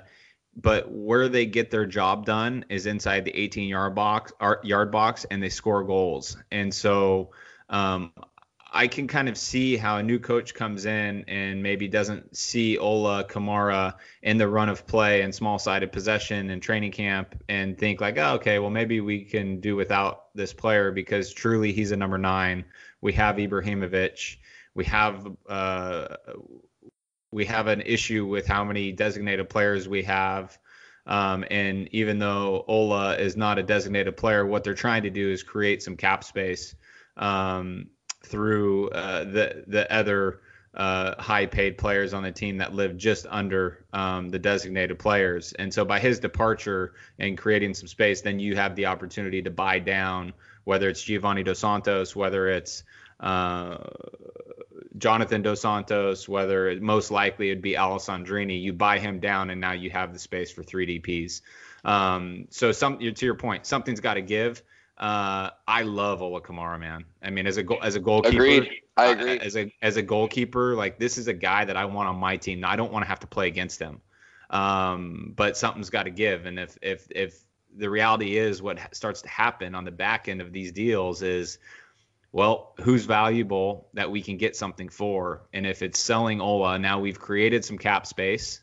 but 0.56 0.90
where 0.90 1.28
they 1.28 1.46
get 1.46 1.70
their 1.70 1.86
job 1.86 2.26
done 2.26 2.64
is 2.68 2.86
inside 2.86 3.24
the 3.24 3.38
18 3.38 3.68
yard 3.68 3.94
box 3.94 4.32
yard 4.64 4.90
box, 4.90 5.24
and 5.30 5.40
they 5.40 5.48
score 5.48 5.84
goals. 5.84 6.36
And 6.50 6.74
so 6.74 7.30
um, 7.68 8.12
I 8.70 8.86
can 8.86 9.08
kind 9.08 9.28
of 9.28 9.38
see 9.38 9.76
how 9.76 9.96
a 9.96 10.02
new 10.02 10.18
coach 10.18 10.54
comes 10.54 10.84
in 10.84 11.24
and 11.26 11.62
maybe 11.62 11.88
doesn't 11.88 12.36
see 12.36 12.76
Ola 12.76 13.24
Kamara 13.24 13.94
in 14.22 14.36
the 14.36 14.46
run 14.46 14.68
of 14.68 14.86
play 14.86 15.22
and 15.22 15.34
small 15.34 15.58
sided 15.58 15.90
possession 15.90 16.50
and 16.50 16.62
training 16.62 16.92
camp 16.92 17.42
and 17.48 17.78
think 17.78 18.00
like, 18.00 18.18
oh, 18.18 18.34
okay, 18.34 18.58
well 18.58 18.70
maybe 18.70 19.00
we 19.00 19.24
can 19.24 19.60
do 19.60 19.74
without 19.74 20.34
this 20.34 20.52
player 20.52 20.92
because 20.92 21.32
truly 21.32 21.72
he's 21.72 21.92
a 21.92 21.96
number 21.96 22.18
nine. 22.18 22.64
We 23.00 23.14
have 23.14 23.36
Ibrahimovic. 23.36 24.36
We 24.74 24.84
have 24.84 25.26
uh, 25.48 26.16
we 27.30 27.46
have 27.46 27.68
an 27.68 27.80
issue 27.82 28.26
with 28.26 28.46
how 28.46 28.64
many 28.64 28.92
designated 28.92 29.48
players 29.48 29.88
we 29.88 30.02
have. 30.04 30.58
Um, 31.06 31.44
and 31.50 31.88
even 31.92 32.18
though 32.18 32.64
Ola 32.68 33.16
is 33.16 33.34
not 33.36 33.58
a 33.58 33.62
designated 33.62 34.16
player, 34.16 34.44
what 34.44 34.62
they're 34.62 34.74
trying 34.74 35.04
to 35.04 35.10
do 35.10 35.30
is 35.30 35.42
create 35.42 35.82
some 35.82 35.96
cap 35.96 36.22
space. 36.22 36.74
Um, 37.16 37.88
through 38.22 38.90
uh, 38.90 39.24
the 39.24 39.64
the 39.66 39.92
other 39.92 40.40
uh, 40.74 41.20
high 41.20 41.46
paid 41.46 41.78
players 41.78 42.14
on 42.14 42.22
the 42.22 42.30
team 42.30 42.58
that 42.58 42.74
live 42.74 42.96
just 42.96 43.26
under 43.28 43.84
um, 43.92 44.28
the 44.28 44.38
designated 44.38 44.98
players. 44.98 45.52
And 45.52 45.72
so 45.72 45.84
by 45.84 45.98
his 45.98 46.20
departure 46.20 46.92
and 47.18 47.36
creating 47.36 47.74
some 47.74 47.88
space, 47.88 48.20
then 48.20 48.38
you 48.38 48.54
have 48.56 48.76
the 48.76 48.86
opportunity 48.86 49.42
to 49.42 49.50
buy 49.50 49.80
down, 49.80 50.34
whether 50.64 50.88
it's 50.88 51.02
Giovanni 51.02 51.42
Dos 51.42 51.58
Santos, 51.58 52.14
whether 52.14 52.48
it's 52.48 52.84
uh, 53.18 53.78
Jonathan 54.96 55.42
Dos 55.42 55.60
Santos, 55.60 56.28
whether 56.28 56.68
it, 56.68 56.82
most 56.82 57.10
likely 57.10 57.50
it'd 57.50 57.62
be 57.62 57.74
Alessandrini. 57.74 58.62
You 58.62 58.72
buy 58.72 58.98
him 58.98 59.20
down, 59.20 59.50
and 59.50 59.60
now 59.60 59.72
you 59.72 59.90
have 59.90 60.12
the 60.12 60.18
space 60.18 60.52
for 60.52 60.62
three 60.62 61.00
DPs. 61.00 61.40
Um, 61.84 62.46
so 62.50 62.72
some 62.72 62.98
to 62.98 63.26
your 63.26 63.34
point, 63.34 63.66
something's 63.66 64.00
got 64.00 64.14
to 64.14 64.22
give. 64.22 64.62
Uh, 64.98 65.50
I 65.66 65.82
love 65.82 66.22
Ola 66.22 66.40
Kamara, 66.40 66.78
man. 66.78 67.04
I 67.22 67.30
mean, 67.30 67.46
as 67.46 67.56
a 67.56 67.62
goal, 67.62 67.78
as 67.82 67.94
a 67.94 68.00
goalkeeper, 68.00 68.42
Agreed. 68.42 68.68
I 68.96 69.08
uh, 69.08 69.12
agree. 69.12 69.38
as 69.38 69.56
a 69.56 69.72
as 69.80 69.96
a 69.96 70.02
goalkeeper, 70.02 70.74
like 70.74 70.98
this 70.98 71.18
is 71.18 71.28
a 71.28 71.32
guy 71.32 71.64
that 71.64 71.76
I 71.76 71.84
want 71.84 72.08
on 72.08 72.16
my 72.16 72.36
team. 72.36 72.64
I 72.64 72.74
don't 72.74 72.92
want 72.92 73.04
to 73.04 73.08
have 73.08 73.20
to 73.20 73.28
play 73.28 73.46
against 73.46 73.78
him. 73.78 74.00
Um, 74.50 75.34
but 75.36 75.56
something's 75.56 75.90
got 75.90 76.04
to 76.04 76.10
give, 76.10 76.46
and 76.46 76.58
if 76.58 76.76
if 76.82 77.06
if 77.10 77.38
the 77.76 77.88
reality 77.88 78.36
is 78.36 78.60
what 78.60 78.78
starts 78.92 79.22
to 79.22 79.28
happen 79.28 79.76
on 79.76 79.84
the 79.84 79.92
back 79.92 80.26
end 80.26 80.40
of 80.40 80.52
these 80.52 80.72
deals 80.72 81.22
is, 81.22 81.58
well, 82.32 82.74
who's 82.80 83.04
valuable 83.04 83.88
that 83.94 84.10
we 84.10 84.20
can 84.20 84.36
get 84.36 84.56
something 84.56 84.88
for, 84.88 85.42
and 85.52 85.64
if 85.64 85.82
it's 85.82 85.98
selling 86.00 86.40
Ola, 86.40 86.76
now 86.78 86.98
we've 86.98 87.20
created 87.20 87.64
some 87.64 87.78
cap 87.78 88.04
space, 88.04 88.62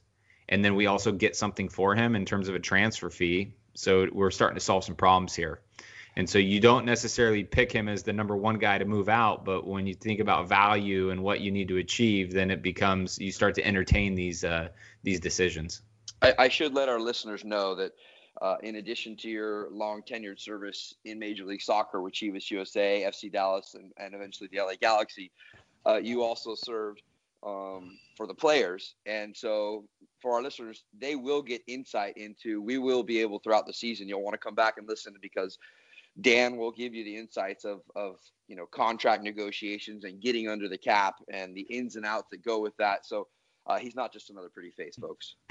and 0.49 0.65
then 0.65 0.75
we 0.75 0.87
also 0.87 1.13
get 1.13 1.37
something 1.37 1.69
for 1.69 1.95
him 1.95 2.13
in 2.13 2.25
terms 2.25 2.49
of 2.49 2.55
a 2.55 2.59
transfer 2.59 3.09
fee. 3.09 3.53
So 3.73 4.07
we're 4.11 4.31
starting 4.31 4.55
to 4.55 4.63
solve 4.63 4.83
some 4.83 4.95
problems 4.95 5.33
here. 5.33 5.61
And 6.17 6.29
so 6.29 6.37
you 6.37 6.61
don't 6.61 6.85
necessarily 6.85 7.43
pick 7.43 7.71
him 7.71 7.89
as 7.89 8.03
the 8.03 8.13
number 8.13 8.37
one 8.37 8.57
guy 8.57 8.77
to 8.77 8.85
move 8.85 9.09
out, 9.09 9.43
but 9.43 9.67
when 9.67 9.85
you 9.85 9.93
think 9.93 10.21
about 10.21 10.47
value 10.47 11.09
and 11.09 11.21
what 11.21 11.41
you 11.41 11.51
need 11.51 11.67
to 11.67 11.77
achieve, 11.77 12.31
then 12.31 12.51
it 12.51 12.61
becomes 12.61 13.19
you 13.19 13.31
start 13.31 13.55
to 13.55 13.65
entertain 13.65 14.15
these 14.15 14.43
uh, 14.43 14.69
these 15.03 15.19
decisions. 15.19 15.81
I, 16.21 16.33
I, 16.39 16.47
should 16.47 16.73
let 16.73 16.87
our 16.87 16.99
listeners 16.99 17.43
know 17.43 17.75
that 17.75 17.91
uh, 18.41 18.55
in 18.63 18.75
addition 18.75 19.17
to 19.17 19.29
your 19.29 19.69
long 19.71 20.01
tenured 20.01 20.39
service 20.39 20.95
in 21.03 21.19
Major 21.19 21.43
League 21.43 21.61
Soccer 21.61 22.01
with 22.01 22.13
Chivas 22.13 22.49
USA, 22.49 23.03
FC 23.05 23.31
Dallas, 23.31 23.75
and, 23.75 23.91
and 23.97 24.15
eventually 24.15 24.49
the 24.51 24.59
LA 24.59 24.75
Galaxy, 24.79 25.31
uh, 25.85 25.97
you 25.97 26.23
also 26.23 26.55
served 26.55 27.01
um, 27.45 27.97
for 28.15 28.25
the 28.25 28.33
players. 28.33 28.95
And 29.05 29.35
so 29.35 29.85
for 30.21 30.33
our 30.33 30.41
listeners, 30.41 30.83
they 30.97 31.15
will 31.15 31.41
get 31.41 31.61
insight 31.67 32.17
into, 32.17 32.61
we 32.61 32.77
will 32.77 33.03
be 33.03 33.19
able 33.19 33.39
throughout 33.39 33.67
the 33.67 33.73
season, 33.73 34.07
you'll 34.07 34.23
want 34.23 34.33
to 34.33 34.39
come 34.39 34.55
back 34.55 34.75
and 34.77 34.87
listen 34.87 35.13
because 35.21 35.59
Dan 36.21 36.57
will 36.57 36.71
give 36.71 36.93
you 36.93 37.03
the 37.03 37.17
insights 37.17 37.65
of 37.65 37.81
of 37.95 38.17
you 38.47 38.55
know 38.55 38.65
contract 38.65 39.23
negotiations 39.23 40.03
and 40.03 40.21
getting 40.21 40.47
under 40.47 40.69
the 40.69 40.77
cap 40.77 41.15
and 41.31 41.55
the 41.55 41.61
ins 41.61 41.95
and 41.95 42.05
outs 42.05 42.27
that 42.31 42.43
go 42.43 42.59
with 42.59 42.75
that. 42.77 43.05
So 43.05 43.27
uh, 43.67 43.77
he's 43.77 43.95
not 43.95 44.13
just 44.13 44.29
another 44.29 44.49
pretty 44.53 44.71
face, 44.71 44.95
folks. 44.95 45.35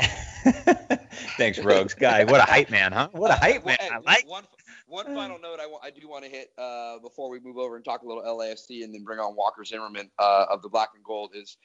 Thanks, 1.36 1.58
Rogues 1.58 1.94
guy. 1.94 2.24
What 2.24 2.40
a 2.40 2.44
hype 2.44 2.70
man, 2.70 2.92
huh? 2.92 3.08
What 3.12 3.30
a 3.30 3.34
hype 3.34 3.66
man. 3.66 3.76
I 3.80 3.98
like. 3.98 4.28
One, 4.28 4.44
one 4.86 5.06
final 5.06 5.38
note 5.38 5.58
I, 5.60 5.86
I 5.86 5.90
do 5.90 6.08
want 6.08 6.24
to 6.24 6.30
hit 6.30 6.50
uh, 6.56 6.98
before 7.00 7.28
we 7.28 7.40
move 7.40 7.58
over 7.58 7.76
and 7.76 7.84
talk 7.84 8.02
a 8.02 8.06
little 8.06 8.22
LAFC 8.22 8.84
and 8.84 8.94
then 8.94 9.02
bring 9.02 9.18
on 9.18 9.34
Walker 9.34 9.64
Zimmerman 9.64 10.10
uh, 10.18 10.46
of 10.48 10.62
the 10.62 10.68
Black 10.68 10.90
and 10.94 11.02
Gold 11.02 11.32
is 11.34 11.56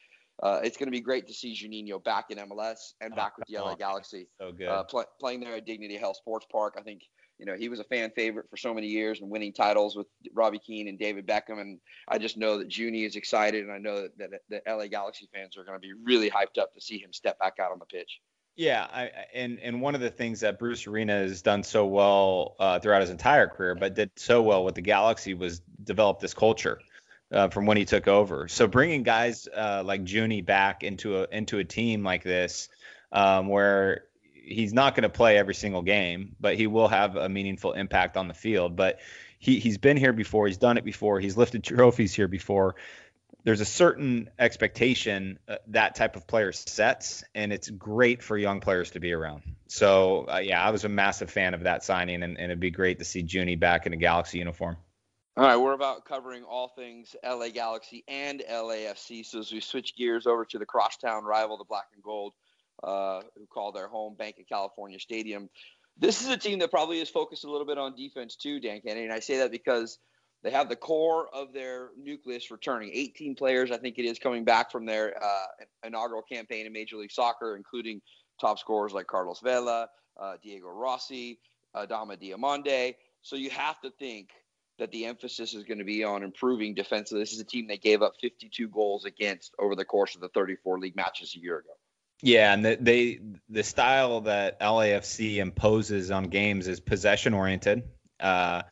uh, 0.42 0.62
it's 0.64 0.78
going 0.78 0.88
to 0.88 0.92
be 0.92 1.02
great 1.02 1.28
to 1.28 1.34
see 1.34 1.54
Juninho 1.54 2.04
back 2.04 2.26
in 2.30 2.38
MLS 2.38 2.94
and 3.02 3.14
back 3.16 3.38
with 3.38 3.48
the 3.48 3.58
LA 3.58 3.76
Galaxy. 3.76 4.28
So 4.40 4.52
good. 4.52 4.70
Uh, 4.70 4.84
pl- 4.84 5.06
playing 5.20 5.42
there 5.42 5.56
at 5.56 5.66
Dignity 5.66 5.98
Health 5.98 6.18
Sports 6.18 6.46
Park. 6.52 6.76
I 6.80 6.82
think 6.82 7.02
you 7.40 7.46
know, 7.46 7.56
he 7.56 7.70
was 7.70 7.80
a 7.80 7.86
fan 7.86 8.12
favorite 8.16 8.50
for 8.50 8.58
so 8.58 8.74
many 8.74 8.88
years 8.88 9.22
and 9.22 9.30
winning 9.30 9.54
titles 9.54 9.96
with 9.96 10.08
Robbie 10.34 10.60
Keane 10.60 10.90
and 10.90 11.00
David 11.00 11.26
Beckham. 11.26 11.60
And 11.62 11.80
I 12.08 12.18
just 12.18 12.38
know 12.38 12.58
that 12.58 12.76
Junie 12.76 13.06
is 13.06 13.16
excited, 13.16 13.64
and 13.64 13.72
I 13.72 13.78
know 13.78 14.10
that, 14.18 14.32
that 14.32 14.42
the 14.50 14.62
LA 14.68 14.88
Galaxy 14.88 15.30
fans 15.34 15.58
are 15.58 15.64
going 15.64 15.78
to 15.78 15.82
be 15.82 15.94
really 16.04 16.30
hyped 16.30 16.60
up 16.60 16.74
to 16.74 16.82
see 16.82 17.00
him 17.00 17.14
step 17.14 17.40
back 17.40 17.54
out 17.60 17.72
on 17.72 17.80
the 17.80 17.86
pitch. 17.86 18.20
Yeah, 18.58 18.86
I, 18.92 19.12
and 19.34 19.58
and 19.60 19.82
one 19.82 19.96
of 19.96 20.02
the 20.02 20.10
things 20.10 20.42
that 20.42 20.60
Bruce 20.60 20.86
Arena 20.86 21.14
has 21.14 21.42
done 21.42 21.64
so 21.64 21.86
well 21.86 22.56
uh, 22.60 22.80
throughout 22.80 23.00
his 23.00 23.10
entire 23.10 23.48
career, 23.48 23.74
but 23.74 23.94
did 23.94 24.12
so 24.18 24.42
well 24.42 24.66
with 24.66 24.76
the 24.76 24.82
Galaxy, 24.82 25.34
was 25.34 25.62
develop 25.84 26.20
this 26.20 26.34
culture. 26.34 26.80
Uh, 27.32 27.48
from 27.48 27.68
when 27.68 27.78
he 27.78 27.86
took 27.86 28.08
over, 28.08 28.48
so 28.48 28.66
bringing 28.66 29.04
guys 29.04 29.48
uh, 29.56 29.84
like 29.86 30.02
Junie 30.04 30.42
back 30.42 30.84
into 30.84 31.22
a 31.22 31.28
into 31.32 31.60
a 31.60 31.64
team 31.64 32.04
like 32.04 32.24
this, 32.24 32.70
um, 33.12 33.48
where 33.48 34.06
he's 34.50 34.74
not 34.74 34.96
going 34.96 35.04
to 35.04 35.10
play 35.10 35.38
every 35.38 35.56
single 35.56 35.82
game, 35.82 36.36
but 36.40 36.56
he 36.56 36.68
will 36.68 36.88
have 36.88 37.16
a 37.16 37.30
meaningful 37.30 37.74
impact 37.74 38.18
on 38.18 38.28
the 38.28 38.34
field. 38.34 38.76
But 38.76 39.00
he 39.38 39.60
he's 39.60 39.78
been 39.78 39.98
here 39.98 40.14
before, 40.14 40.48
he's 40.48 40.58
done 40.58 40.78
it 40.78 40.84
before, 40.84 41.20
he's 41.20 41.38
lifted 41.38 41.64
trophies 41.64 42.14
here 42.14 42.28
before. 42.28 42.76
There's 43.46 43.62
a 43.62 43.66
certain 43.66 44.30
expectation 44.38 45.40
uh, 45.48 45.56
that 45.68 45.96
type 45.96 46.18
of 46.18 46.28
player 46.28 46.52
sets, 46.52 47.24
and 47.34 47.54
it's 47.54 47.70
great 47.70 48.22
for 48.22 48.38
young 48.38 48.60
players 48.60 48.92
to 48.92 49.00
be 49.00 49.14
around. 49.14 49.44
So 49.68 50.26
uh, 50.28 50.40
yeah, 50.40 50.62
I 50.62 50.72
was 50.72 50.84
a 50.84 50.90
massive 50.90 51.32
fan 51.32 51.54
of 51.54 51.64
that 51.64 51.84
signing, 51.84 52.24
and, 52.24 52.38
and 52.38 52.46
it'd 52.46 52.60
be 52.60 52.72
great 52.72 53.00
to 53.00 53.06
see 53.06 53.22
Junie 53.22 53.56
back 53.56 53.86
in 53.86 53.94
a 53.94 53.98
Galaxy 53.98 54.40
uniform. 54.40 54.78
All 55.38 55.46
right, 55.46 55.56
we're 55.56 55.74
about 55.74 56.04
covering 56.04 56.44
all 56.44 56.68
things 56.68 57.16
LA 57.24 57.48
Galaxy 57.48 58.04
and 58.10 58.44
LAFC. 58.52 59.26
So 59.26 59.40
as 59.40 59.50
we 59.54 59.62
switch 59.62 59.96
gears 59.96 60.28
over 60.28 60.44
to 60.44 60.60
the 60.60 60.66
crosstown 60.66 61.24
rival, 61.24 61.58
the 61.58 61.64
Black 61.64 61.86
and 61.94 62.04
Gold, 62.04 62.34
uh, 62.84 63.22
who 63.38 63.46
call 63.48 63.72
their 63.72 63.88
home 63.88 64.16
Bank 64.16 64.38
of 64.40 64.48
California 64.48 65.00
Stadium. 65.00 65.50
This 65.98 66.22
is 66.22 66.30
a 66.30 66.38
team 66.38 66.60
that 66.60 66.72
probably 66.72 67.02
is 67.02 67.10
focused 67.10 67.44
a 67.44 67.52
little 67.52 67.68
bit 67.68 67.78
on 67.78 67.96
defense 67.96 68.36
too, 68.36 68.60
Dan 68.60 68.82
Kennedy. 68.82 69.06
And 69.06 69.14
I 69.14 69.20
say 69.20 69.38
that 69.38 69.52
because 69.52 70.00
they 70.44 70.52
have 70.52 70.70
the 70.70 70.76
core 70.76 71.28
of 71.34 71.52
their 71.52 71.90
nucleus 71.98 72.50
returning. 72.50 72.92
18 72.94 73.36
players, 73.36 73.72
I 73.72 73.78
think 73.78 74.00
it 74.00 74.06
is, 74.06 74.20
coming 74.20 74.46
back 74.46 74.72
from 74.72 74.86
their 74.86 75.22
uh, 75.22 75.66
inaugural 75.86 76.22
campaign 76.22 76.66
in 76.66 76.72
Major 76.72 76.96
League 76.96 77.12
Soccer, 77.12 77.58
including 77.58 78.02
top 78.40 78.58
scorers 78.58 78.94
like 78.94 79.08
Carlos 79.08 79.42
Vela, 79.42 79.90
uh, 80.20 80.36
Diego 80.42 80.70
Rossi, 80.70 81.40
Adama 81.76 82.18
Diomande. 82.18 82.96
So 83.22 83.36
you 83.36 83.50
have 83.50 83.80
to 83.82 83.92
think 83.92 84.30
that 84.80 84.92
the 84.92 85.06
emphasis 85.06 85.54
is 85.54 85.66
going 85.66 85.80
to 85.80 85.84
be 85.84 86.06
on 86.06 86.24
improving 86.24 86.74
defensively. 86.74 87.22
This 87.22 87.34
is 87.34 87.42
a 87.42 87.46
team 87.46 87.68
that 87.68 87.82
gave 87.82 88.02
up 88.02 88.14
52 88.22 88.70
goals 88.70 89.04
against 89.04 89.54
over 89.60 89.76
the 89.76 89.84
course 89.84 90.16
of 90.16 90.22
the 90.22 90.30
34 90.30 90.80
league 90.80 90.96
matches 90.96 91.36
a 91.36 91.40
year 91.40 91.58
ago. 91.58 91.74
Yeah, 92.22 92.54
and 92.54 92.66
the, 92.66 92.78
they 92.80 93.20
the 93.50 93.64
style 93.64 94.22
that 94.22 94.60
LAFC 94.60 95.38
imposes 95.38 96.12
on 96.12 96.26
games 96.26 96.68
is 96.68 96.80
possession 96.80 97.34
oriented, 97.34 97.84
uh, 98.20 98.64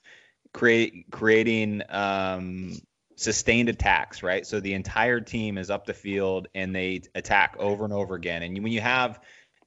create 0.54 1.06
creating 1.12 1.82
um, 1.90 2.78
sustained 3.16 3.70
attacks, 3.70 4.22
right? 4.22 4.46
So 4.46 4.60
the 4.60 4.74
entire 4.74 5.22
team 5.22 5.58
is 5.58 5.70
up 5.70 5.86
the 5.86 5.94
field 5.94 6.48
and 6.54 6.76
they 6.76 7.04
attack 7.16 7.56
over 7.58 7.86
and 7.86 7.94
over 7.94 8.16
again. 8.16 8.44
And 8.44 8.64
when 8.64 8.74
you 8.74 8.82
have 8.82 9.20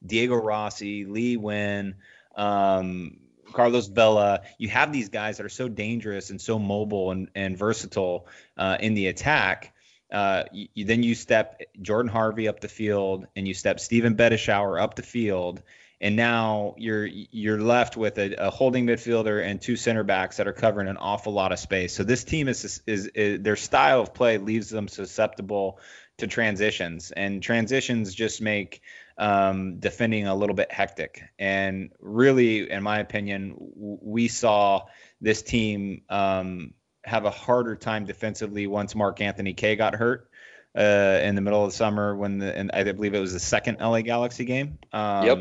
Diego 0.04 0.36
Rossi, 0.36 1.06
Lee 1.06 1.38
Nguyen, 1.38 1.94
um, 2.36 3.16
Carlos 3.52 3.88
Vela, 3.88 4.42
you 4.58 4.68
have 4.68 4.92
these 4.92 5.08
guys 5.08 5.38
that 5.38 5.46
are 5.46 5.50
so 5.50 5.68
dangerous 5.68 6.30
and 6.30 6.40
so 6.40 6.58
mobile 6.58 7.10
and, 7.10 7.28
and 7.34 7.56
versatile 7.56 8.26
uh, 8.56 8.76
in 8.78 8.94
the 8.94 9.06
attack 9.06 9.74
uh, 10.12 10.44
you, 10.52 10.84
then 10.84 11.02
you 11.02 11.14
step 11.14 11.62
Jordan 11.80 12.10
Harvey 12.10 12.48
up 12.48 12.60
the 12.60 12.68
field, 12.68 13.26
and 13.36 13.46
you 13.46 13.54
step 13.54 13.80
Steven 13.80 14.16
Beitashour 14.16 14.80
up 14.80 14.94
the 14.94 15.02
field, 15.02 15.62
and 16.00 16.16
now 16.16 16.74
you're 16.78 17.06
you're 17.06 17.60
left 17.60 17.96
with 17.96 18.18
a, 18.18 18.46
a, 18.46 18.50
holding 18.50 18.86
midfielder 18.86 19.44
and 19.44 19.60
two 19.60 19.76
center 19.76 20.02
backs 20.02 20.38
that 20.38 20.48
are 20.48 20.52
covering 20.52 20.88
an 20.88 20.96
awful 20.96 21.32
lot 21.32 21.52
of 21.52 21.58
space. 21.58 21.94
So 21.94 22.02
this 22.04 22.24
team 22.24 22.48
is, 22.48 22.64
is, 22.64 22.82
is, 22.86 23.06
is 23.08 23.42
their 23.42 23.56
style 23.56 24.00
of 24.00 24.14
play 24.14 24.38
leaves 24.38 24.70
them 24.70 24.88
susceptible 24.88 25.78
to 26.18 26.26
transitions, 26.26 27.12
and 27.12 27.42
transitions 27.42 28.14
just 28.14 28.42
make 28.42 28.82
um, 29.16 29.78
defending 29.78 30.26
a 30.26 30.34
little 30.34 30.56
bit 30.56 30.72
hectic. 30.72 31.22
And 31.38 31.90
really, 32.00 32.70
in 32.70 32.82
my 32.82 32.98
opinion, 32.98 33.54
we 33.58 34.28
saw 34.28 34.86
this 35.20 35.42
team 35.42 36.02
um, 36.08 36.74
have 37.04 37.24
a 37.24 37.30
harder 37.30 37.76
time 37.76 38.04
defensively 38.04 38.66
once 38.66 38.94
Mark 38.94 39.20
Anthony 39.20 39.54
Kaye 39.54 39.76
got 39.76 39.94
hurt 39.94 40.30
uh, 40.76 41.20
in 41.22 41.34
the 41.34 41.40
middle 41.40 41.64
of 41.64 41.70
the 41.70 41.76
summer 41.76 42.14
when 42.14 42.38
the 42.38 42.56
and 42.56 42.70
I 42.72 42.84
believe 42.84 43.14
it 43.14 43.20
was 43.20 43.32
the 43.32 43.40
second 43.40 43.78
LA 43.80 44.02
Galaxy 44.02 44.44
game. 44.44 44.78
Um, 44.92 45.26
yep. 45.26 45.38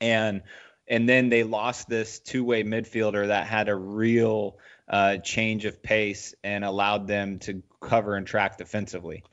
And 0.00 0.42
and 0.88 1.08
then 1.08 1.28
they 1.28 1.42
lost 1.42 1.88
this 1.88 2.20
two-way 2.20 2.62
midfielder 2.62 3.28
that 3.28 3.46
had 3.46 3.68
a 3.68 3.74
real 3.74 4.58
uh, 4.88 5.16
change 5.18 5.64
of 5.64 5.82
pace 5.82 6.34
and 6.44 6.64
allowed 6.64 7.08
them 7.08 7.40
to 7.40 7.62
cover 7.80 8.14
and 8.14 8.26
track 8.26 8.56
defensively. 8.56 9.24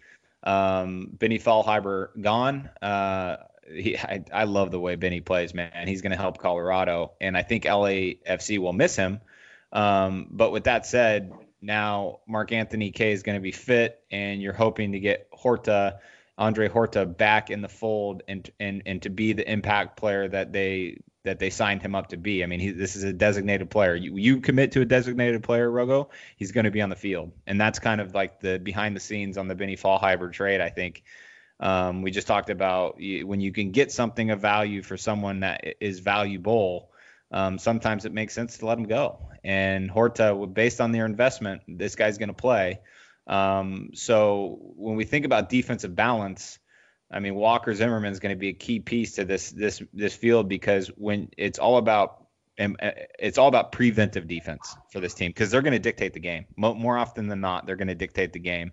Um, 0.44 1.10
Benny 1.14 1.40
Feilhaber 1.40 2.20
gone. 2.20 2.70
Uh, 2.82 3.38
he, 3.72 3.98
I, 3.98 4.24
I, 4.34 4.44
love 4.44 4.72
the 4.72 4.80
way 4.80 4.96
Benny 4.96 5.22
plays, 5.22 5.54
man. 5.54 5.88
He's 5.88 6.02
going 6.02 6.12
to 6.12 6.18
help 6.18 6.38
Colorado, 6.40 7.14
and 7.22 7.38
I 7.38 7.44
think 7.44 7.64
LAFC 7.64 8.58
will 8.58 8.74
miss 8.74 8.96
him. 8.96 9.22
Um, 9.74 10.28
but 10.30 10.52
with 10.52 10.66
that 10.66 10.86
said, 10.86 11.34
now 11.62 12.20
Mark 12.28 12.52
Anthony 12.52 12.92
Kaye 12.92 13.12
is 13.12 13.24
going 13.24 13.38
to 13.38 13.42
be 13.42 13.52
fit, 13.52 14.00
and 14.12 14.42
you're 14.42 14.54
hoping 14.54 14.92
to 14.92 15.00
get 15.00 15.28
Horta, 15.32 16.00
Andre 16.38 16.70
Horta, 16.70 17.06
back 17.06 17.50
in 17.50 17.62
the 17.62 17.70
fold 17.70 18.22
and 18.28 18.50
and 18.60 18.84
and 18.86 19.02
to 19.02 19.10
be 19.10 19.34
the 19.34 19.50
impact 19.52 19.98
player 19.98 20.28
that 20.28 20.54
they 20.54 21.00
that 21.24 21.40
they 21.40 21.50
signed 21.50 21.82
him 21.82 21.96
up 21.96 22.10
to 22.10 22.18
be. 22.18 22.44
I 22.44 22.48
mean, 22.48 22.60
he, 22.60 22.72
this 22.72 22.96
is 22.96 23.04
a 23.04 23.14
designated 23.14 23.70
player. 23.70 23.96
You, 23.96 24.18
you 24.18 24.42
commit 24.42 24.74
to 24.74 24.82
a 24.82 24.86
designated 24.86 25.42
player, 25.42 25.70
Rogo, 25.70 26.10
he's 26.36 26.52
going 26.52 26.66
to 26.66 26.72
be 26.72 26.82
on 26.82 26.90
the 26.90 26.98
field, 26.98 27.32
and 27.48 27.60
that's 27.60 27.80
kind 27.80 28.02
of 28.02 28.14
like 28.14 28.42
the 28.42 28.60
behind 28.60 28.96
the 28.96 29.00
scenes 29.00 29.38
on 29.38 29.48
the 29.48 29.56
Benny 29.56 29.78
Feilhaber 29.78 30.32
trade. 30.32 30.62
I 30.62 30.70
think 30.70 31.04
um, 31.60 32.02
we 32.02 32.12
just 32.12 32.28
talked 32.28 32.50
about 32.50 32.98
when 32.98 33.40
you 33.40 33.52
can 33.52 33.72
get 33.72 33.92
something 33.92 34.30
of 34.32 34.42
value 34.42 34.84
for 34.84 34.98
someone 34.98 35.40
that 35.40 35.76
is 35.80 36.00
valuable. 36.00 36.90
Um, 37.34 37.58
sometimes 37.58 38.06
it 38.06 38.14
makes 38.14 38.34
sense 38.34 38.60
to 38.60 38.68
let 38.68 38.78
him 38.78 38.86
go. 38.86 39.18
And 39.44 39.90
Horta, 39.90 40.36
based 40.54 40.80
on 40.80 40.92
their 40.92 41.06
investment, 41.06 41.64
this 41.68 41.96
guy's 41.96 42.20
going 42.20 42.30
to 42.30 42.34
play. 42.34 42.80
Um, 43.26 43.90
so 43.96 44.60
when 44.76 44.96
we 44.96 45.04
think 45.04 45.26
about 45.26 45.50
defensive 45.50 45.96
balance, 45.96 46.60
I 47.12 47.20
mean, 47.20 47.36
Walker 47.36 47.74
Zimmerman 47.74 48.12
is 48.12 48.20
going 48.20 48.36
to 48.36 48.40
be 48.40 48.50
a 48.50 48.54
key 48.54 48.80
piece 48.80 49.16
to 49.16 49.26
this 49.26 49.52
this 49.52 49.82
this 49.94 50.16
field 50.16 50.48
because 50.48 50.88
when 50.88 51.30
it's 51.38 51.60
all 51.60 51.78
about 51.78 52.28
and 52.58 52.78
uh, 52.82 52.92
it's 53.18 53.38
all 53.38 53.48
about 53.48 53.72
preventive 53.72 54.28
defense 54.28 54.76
for 54.92 55.00
this 55.00 55.14
team 55.14 55.30
because 55.30 55.50
they're 55.50 55.62
going 55.62 55.74
to 55.74 55.80
dictate 55.80 56.14
the 56.14 56.20
game 56.20 56.46
more 56.56 56.98
often 56.98 57.28
than 57.28 57.42
not. 57.42 57.66
They're 57.66 57.76
going 57.76 57.88
to 57.88 57.96
dictate 57.96 58.34
the 58.34 58.40
game, 58.40 58.72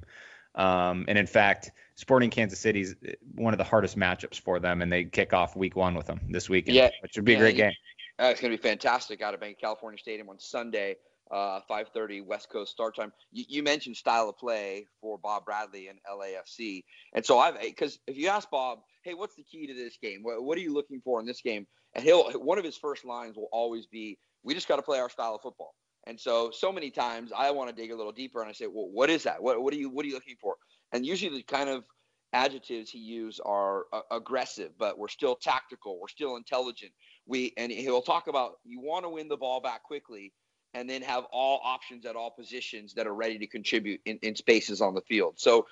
um, 0.55 1.05
and 1.09 1.17
in 1.19 1.26
fact, 1.26 1.71
Sporting 1.95 2.31
Kansas 2.31 2.59
City 2.59 2.81
is 2.81 2.97
uh, 3.07 3.12
one 3.35 3.52
of 3.55 3.59
the 3.59 3.64
hardest 3.64 3.99
matchups 3.99 4.40
for 4.40 4.59
them, 4.59 4.83
and 4.83 4.90
they 4.93 5.05
kick 5.05 5.33
off 5.33 5.57
Week 5.57 5.76
One 5.76 5.95
with 5.95 6.07
them 6.07 6.21
this 6.31 6.49
weekend, 6.49 6.76
yeah, 6.76 6.90
which 7.02 7.17
would 7.17 7.25
be 7.25 7.33
yeah, 7.33 7.38
a 7.38 7.40
great 7.40 7.57
game. 7.57 7.73
Uh, 8.21 8.27
it's 8.27 8.41
going 8.41 8.50
to 8.50 8.57
be 8.57 8.69
fantastic 8.69 9.23
out 9.23 9.33
of 9.33 9.41
Bank 9.41 9.57
California 9.59 9.99
Stadium 9.99 10.29
on 10.29 10.39
Sunday 10.39 10.97
uh, 11.31 11.61
5:30 11.71 12.27
West 12.27 12.50
Coast 12.50 12.73
start 12.73 12.97
time. 12.97 13.12
You, 13.33 13.45
you, 13.49 13.62
mentioned 13.62 13.97
style 13.97 14.29
of 14.29 14.37
play 14.37 14.87
for 15.00 15.17
Bob 15.17 15.47
Bradley 15.47 15.89
and 15.89 15.99
LAFC, 16.11 16.85
and 17.15 17.25
so 17.25 17.39
I've 17.39 17.59
because 17.61 17.99
if 18.07 18.19
you 18.19 18.29
ask 18.29 18.50
Bob, 18.50 18.81
hey, 19.05 19.15
what's 19.15 19.37
the 19.37 19.45
key 19.45 19.67
to 19.67 19.75
this 19.75 19.97
game? 20.03 20.23
What, 20.23 20.43
what, 20.43 20.59
are 20.59 20.61
you 20.61 20.75
looking 20.75 21.00
for 21.03 21.21
in 21.21 21.27
this 21.27 21.41
game? 21.41 21.67
And 21.95 22.05
he'll 22.05 22.33
one 22.33 22.59
of 22.59 22.65
his 22.65 22.77
first 22.77 23.05
lines 23.05 23.37
will 23.37 23.49
always 23.53 23.87
be, 23.87 24.19
"We 24.43 24.55
just 24.55 24.69
got 24.69 24.77
to 24.77 24.83
play 24.83 24.99
our 24.99 25.09
style 25.09 25.37
of 25.37 25.41
football." 25.41 25.75
And 26.07 26.19
so 26.19 26.50
so 26.50 26.73
many 26.73 26.91
times 26.91 27.33
I 27.35 27.50
want 27.53 27.71
to 27.71 27.77
dig 27.81 27.93
a 27.93 27.97
little 27.97 28.12
deeper, 28.12 28.41
and 28.41 28.50
I 28.50 28.53
say, 28.53 28.67
"Well, 28.67 28.89
what 28.93 29.09
is 29.09 29.23
that? 29.23 29.43
What 29.43 29.62
what 29.62 29.73
are 29.73 29.79
you 29.79 29.89
what 29.89 30.05
are 30.05 30.09
you 30.09 30.15
looking 30.15 30.37
for?" 30.41 30.57
And 30.93 31.07
usually 31.07 31.37
the 31.37 31.43
kind 31.45 31.71
of 31.71 31.85
adjectives 32.33 32.91
he 32.91 32.99
uses 32.99 33.41
are 33.45 33.85
uh, 33.93 34.03
aggressive, 34.11 34.73
but 34.79 34.99
we're 34.99 35.09
still 35.09 35.37
tactical. 35.37 35.99
We're 36.00 36.09
still 36.09 36.37
intelligent. 36.37 36.93
We 37.31 37.55
and 37.57 37.71
he'll 37.71 38.03
talk 38.03 38.27
about 38.27 38.59
you 38.65 38.81
want 38.81 39.05
to 39.05 39.09
win 39.09 39.29
the 39.29 39.37
ball 39.37 39.61
back 39.61 39.85
quickly 39.85 40.33
and 40.75 40.91
then 40.91 41.03
have 41.03 41.25
all 41.33 41.61
options 41.65 42.05
at 42.05 42.17
all 42.17 42.31
positions 42.31 42.93
that 42.95 43.07
are 43.07 43.15
ready 43.15 43.39
to 43.39 43.47
contribute 43.47 44.01
in, 44.05 44.19
in 44.23 44.35
spaces 44.35 44.81
on 44.81 44.95
the 44.95 45.01
field. 45.03 45.35
So, 45.37 45.67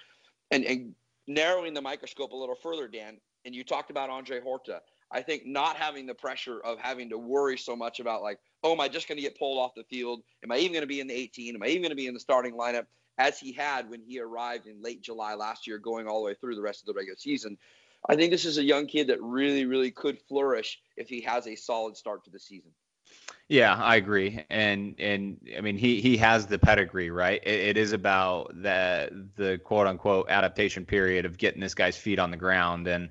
and, 0.51 0.65
and 0.65 0.95
narrowing 1.27 1.75
the 1.75 1.83
microscope 1.83 2.33
a 2.33 2.37
little 2.37 2.55
further, 2.55 2.89
Dan, 2.89 3.19
and 3.45 3.55
you 3.55 3.65
talked 3.65 3.91
about 3.91 4.11
Andre 4.11 4.41
Horta. 4.41 4.81
I 5.11 5.23
think 5.23 5.47
not 5.47 5.77
having 5.77 6.07
the 6.07 6.15
pressure 6.15 6.61
of 6.61 6.79
having 6.79 7.09
to 7.11 7.19
worry 7.19 7.57
so 7.57 7.75
much 7.75 8.01
about 8.01 8.23
like, 8.23 8.39
oh, 8.63 8.73
am 8.73 8.81
I 8.81 8.89
just 8.89 9.09
going 9.09 9.17
to 9.17 9.23
get 9.23 9.39
pulled 9.39 9.59
off 9.59 9.75
the 9.75 9.85
field? 9.85 10.23
Am 10.45 10.53
I 10.53 10.59
even 10.59 10.73
going 10.73 10.83
to 10.83 10.89
be 10.89 11.01
in 11.01 11.07
the 11.07 11.15
18? 11.15 11.55
Am 11.55 11.63
I 11.63 11.67
even 11.67 11.83
going 11.83 11.91
to 11.91 11.97
be 11.97 12.07
in 12.07 12.15
the 12.15 12.21
starting 12.21 12.55
lineup? 12.55 12.87
As 13.17 13.39
he 13.39 13.53
had 13.53 13.91
when 13.91 14.01
he 14.01 14.21
arrived 14.21 14.67
in 14.67 14.83
late 14.83 15.03
July 15.03 15.35
last 15.35 15.67
year, 15.67 15.79
going 15.79 16.07
all 16.07 16.21
the 16.21 16.27
way 16.27 16.35
through 16.35 16.55
the 16.55 16.63
rest 16.63 16.83
of 16.83 16.87
the 16.87 16.93
regular 16.93 17.17
season. 17.17 17.57
I 18.09 18.17
think 18.17 18.31
this 18.31 18.45
is 18.45 18.59
a 18.59 18.65
young 18.65 18.87
kid 18.87 19.09
that 19.09 19.23
really, 19.23 19.67
really 19.67 19.91
could 19.91 20.19
flourish 20.29 20.81
if 20.97 21.09
he 21.09 21.21
has 21.23 21.47
a 21.47 21.55
solid 21.55 21.97
start 21.97 22.25
to 22.25 22.31
the 22.31 22.39
season. 22.39 22.71
Yeah, 23.49 23.75
I 23.75 23.97
agree, 23.97 24.45
and 24.51 24.95
and 24.99 25.39
I 25.57 25.63
mean 25.63 25.79
he 25.79 26.03
he 26.03 26.19
has 26.19 26.47
the 26.47 26.59
pedigree, 26.59 27.11
right? 27.11 27.41
It, 27.43 27.61
it 27.61 27.77
is 27.79 27.93
about 27.93 28.49
the 28.63 29.29
the 29.37 29.59
quote 29.65 29.87
unquote 29.87 30.27
adaptation 30.29 30.85
period 30.85 31.25
of 31.25 31.39
getting 31.39 31.61
this 31.61 31.75
guy's 31.75 31.97
feet 31.97 32.19
on 32.19 32.31
the 32.31 32.37
ground, 32.37 32.87
and 32.87 33.09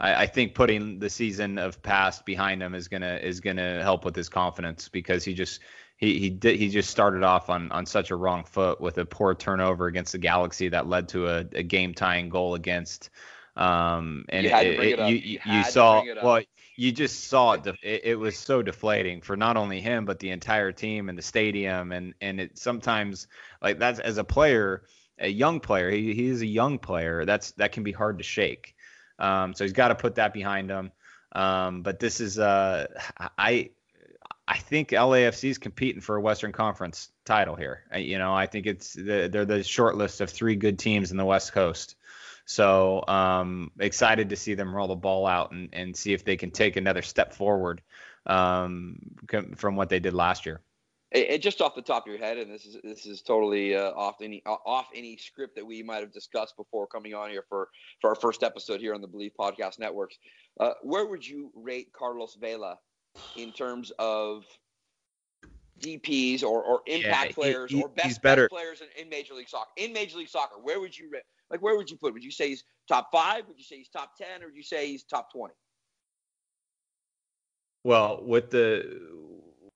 I, 0.00 0.22
I 0.22 0.26
think 0.26 0.54
putting 0.54 0.98
the 0.98 1.08
season 1.08 1.58
of 1.58 1.80
past 1.82 2.26
behind 2.26 2.62
him 2.62 2.74
is 2.74 2.88
gonna 2.88 3.20
is 3.22 3.38
gonna 3.40 3.80
help 3.82 4.04
with 4.04 4.16
his 4.16 4.28
confidence 4.28 4.88
because 4.88 5.24
he 5.24 5.34
just 5.34 5.60
he 5.96 6.18
he 6.18 6.30
did 6.30 6.56
he 6.56 6.68
just 6.68 6.90
started 6.90 7.22
off 7.22 7.48
on 7.48 7.70
on 7.70 7.86
such 7.86 8.10
a 8.10 8.16
wrong 8.16 8.42
foot 8.42 8.80
with 8.80 8.98
a 8.98 9.04
poor 9.04 9.36
turnover 9.36 9.86
against 9.86 10.12
the 10.12 10.18
Galaxy 10.18 10.68
that 10.68 10.88
led 10.88 11.08
to 11.10 11.28
a, 11.28 11.38
a 11.52 11.62
game 11.62 11.94
tying 11.94 12.28
goal 12.28 12.54
against. 12.54 13.10
Um, 13.56 14.26
and 14.28 14.44
you, 14.44 14.54
it, 14.54 14.80
it, 14.80 15.08
you, 15.08 15.16
you, 15.16 15.38
you 15.46 15.64
saw 15.64 16.02
well 16.22 16.42
you 16.76 16.92
just 16.92 17.24
saw 17.24 17.52
it, 17.52 17.66
it, 17.82 18.02
it. 18.04 18.18
was 18.18 18.36
so 18.36 18.62
deflating 18.62 19.22
for 19.22 19.34
not 19.34 19.56
only 19.56 19.80
him 19.80 20.04
but 20.04 20.18
the 20.18 20.30
entire 20.30 20.72
team 20.72 21.08
and 21.08 21.16
the 21.16 21.22
stadium. 21.22 21.90
And 21.90 22.14
and 22.20 22.40
it 22.40 22.58
sometimes 22.58 23.28
like 23.62 23.78
that's 23.78 23.98
as 23.98 24.18
a 24.18 24.24
player, 24.24 24.82
a 25.18 25.28
young 25.28 25.60
player. 25.60 25.90
He 25.90 26.14
he 26.14 26.26
is 26.26 26.42
a 26.42 26.46
young 26.46 26.78
player. 26.78 27.24
That's 27.24 27.52
that 27.52 27.72
can 27.72 27.82
be 27.82 27.92
hard 27.92 28.18
to 28.18 28.24
shake. 28.24 28.74
Um, 29.18 29.54
so 29.54 29.64
he's 29.64 29.72
got 29.72 29.88
to 29.88 29.94
put 29.94 30.16
that 30.16 30.34
behind 30.34 30.70
him. 30.70 30.92
Um, 31.32 31.82
but 31.82 31.98
this 31.98 32.20
is 32.20 32.38
uh, 32.38 32.86
I 33.38 33.70
I 34.48 34.58
think 34.58 34.90
LAFC 34.90 35.50
is 35.50 35.58
competing 35.58 36.00
for 36.00 36.16
a 36.16 36.20
Western 36.20 36.52
Conference 36.52 37.10
title 37.24 37.56
here. 37.56 37.84
You 37.96 38.18
know, 38.18 38.34
I 38.34 38.46
think 38.46 38.66
it's 38.66 38.92
the, 38.92 39.28
they're 39.32 39.44
the 39.44 39.64
short 39.64 39.96
list 39.96 40.20
of 40.20 40.30
three 40.30 40.56
good 40.56 40.78
teams 40.78 41.10
in 41.10 41.16
the 41.16 41.24
West 41.24 41.52
Coast. 41.52 41.96
So 42.46 43.04
um, 43.08 43.72
excited 43.80 44.30
to 44.30 44.36
see 44.36 44.54
them 44.54 44.74
roll 44.74 44.86
the 44.86 44.94
ball 44.94 45.26
out 45.26 45.50
and, 45.50 45.68
and 45.72 45.96
see 45.96 46.12
if 46.12 46.24
they 46.24 46.36
can 46.36 46.52
take 46.52 46.76
another 46.76 47.02
step 47.02 47.34
forward 47.34 47.82
um, 48.24 48.98
from 49.56 49.74
what 49.74 49.88
they 49.88 49.98
did 49.98 50.14
last 50.14 50.46
year. 50.46 50.60
And 51.12 51.40
just 51.40 51.60
off 51.60 51.74
the 51.74 51.82
top 51.82 52.06
of 52.06 52.12
your 52.12 52.18
head, 52.18 52.36
and 52.36 52.52
this 52.52 52.66
is 52.66 52.76
this 52.82 53.06
is 53.06 53.22
totally 53.22 53.76
uh, 53.76 53.92
off 53.92 54.16
any 54.20 54.42
off 54.44 54.88
any 54.94 55.16
script 55.16 55.54
that 55.54 55.64
we 55.64 55.82
might 55.82 56.00
have 56.00 56.12
discussed 56.12 56.56
before 56.56 56.86
coming 56.88 57.14
on 57.14 57.30
here 57.30 57.44
for 57.48 57.68
for 58.00 58.10
our 58.10 58.16
first 58.16 58.42
episode 58.42 58.80
here 58.80 58.92
on 58.92 59.00
the 59.00 59.08
Bleav 59.08 59.30
Podcast 59.38 59.78
Networks. 59.78 60.18
Uh, 60.58 60.72
where 60.82 61.06
would 61.06 61.26
you 61.26 61.52
rate 61.54 61.92
Carlos 61.92 62.36
Vela 62.40 62.78
in 63.36 63.52
terms 63.52 63.92
of 64.00 64.44
DPS 65.80 66.42
or, 66.42 66.62
or 66.62 66.80
impact 66.86 67.28
yeah, 67.28 67.34
players 67.34 67.70
he, 67.70 67.82
or 67.82 67.88
best, 67.88 68.20
best 68.20 68.50
players 68.50 68.80
in, 68.80 68.88
in, 69.00 69.08
Major 69.08 69.34
League 69.34 69.48
Soccer? 69.48 69.70
In 69.76 69.92
Major 69.92 70.18
League 70.18 70.28
Soccer, 70.28 70.56
where 70.60 70.80
would 70.80 70.96
you 70.96 71.08
rate? 71.10 71.22
Like, 71.50 71.62
where 71.62 71.76
would 71.76 71.90
you 71.90 71.96
put? 71.96 72.12
Would 72.12 72.24
you 72.24 72.30
say 72.30 72.48
he's 72.48 72.64
top 72.88 73.08
five? 73.12 73.46
Would 73.46 73.58
you 73.58 73.64
say 73.64 73.76
he's 73.76 73.88
top 73.88 74.16
ten, 74.16 74.42
or 74.42 74.46
would 74.46 74.56
you 74.56 74.62
say 74.62 74.88
he's 74.88 75.04
top 75.04 75.32
twenty? 75.32 75.54
Well, 77.84 78.20
with 78.24 78.50
the 78.50 79.00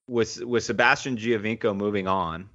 with 0.08 0.42
with 0.42 0.64
Sebastian 0.64 1.16
Giovinco 1.16 1.76
moving 1.76 2.08
on, 2.08 2.48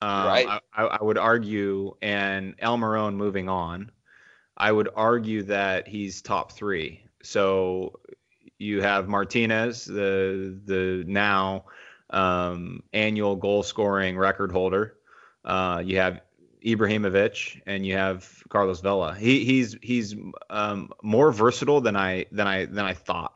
um, 0.00 0.26
right. 0.26 0.60
I, 0.72 0.82
I, 0.82 1.02
would 1.02 1.18
argue, 1.18 1.94
and 2.00 2.56
Almiron 2.58 3.16
moving 3.16 3.48
on, 3.48 3.90
I 4.56 4.70
would 4.70 4.88
argue 4.94 5.42
that 5.44 5.88
he's 5.88 6.22
top 6.22 6.52
three. 6.52 7.02
So 7.22 8.00
you 8.58 8.80
have 8.80 9.08
Martinez, 9.08 9.84
the 9.84 10.58
the 10.64 11.04
now 11.06 11.64
um, 12.10 12.82
annual 12.92 13.36
goal 13.36 13.62
scoring 13.62 14.16
record 14.16 14.52
holder. 14.52 14.94
Uh, 15.44 15.82
you 15.84 15.98
have 15.98 16.20
Ibrahimovic 16.74 17.62
and 17.66 17.86
you 17.86 17.96
have 17.96 18.42
Carlos 18.48 18.80
Vela. 18.80 19.14
He, 19.14 19.44
he's 19.44 19.76
he's 19.82 20.14
um, 20.50 20.90
more 21.02 21.32
versatile 21.32 21.80
than 21.80 21.96
I 21.96 22.26
than 22.32 22.46
I 22.46 22.66
than 22.66 22.84
I 22.84 22.94
thought. 22.94 23.34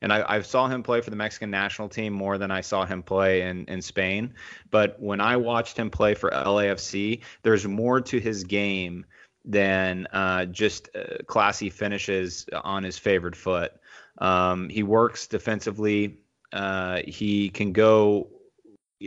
And 0.00 0.12
I, 0.12 0.24
I 0.26 0.42
saw 0.42 0.66
him 0.66 0.82
play 0.82 1.00
for 1.00 1.10
the 1.10 1.16
Mexican 1.16 1.50
national 1.50 1.88
team 1.88 2.12
more 2.12 2.36
than 2.36 2.50
I 2.50 2.62
saw 2.62 2.84
him 2.84 3.04
play 3.04 3.42
in, 3.42 3.66
in 3.66 3.80
Spain. 3.80 4.34
But 4.68 5.00
when 5.00 5.20
I 5.20 5.36
watched 5.36 5.76
him 5.76 5.90
play 5.90 6.14
for 6.14 6.28
LAFC, 6.28 7.20
there's 7.42 7.68
more 7.68 8.00
to 8.00 8.18
his 8.18 8.42
game 8.42 9.06
than 9.44 10.08
uh, 10.12 10.46
just 10.46 10.88
uh, 10.96 11.22
classy 11.26 11.70
finishes 11.70 12.46
on 12.64 12.82
his 12.82 12.98
favored 12.98 13.36
foot. 13.36 13.72
Um, 14.18 14.68
he 14.68 14.82
works 14.82 15.28
defensively. 15.28 16.18
Uh, 16.52 17.02
he 17.06 17.50
can 17.50 17.72
go 17.72 18.28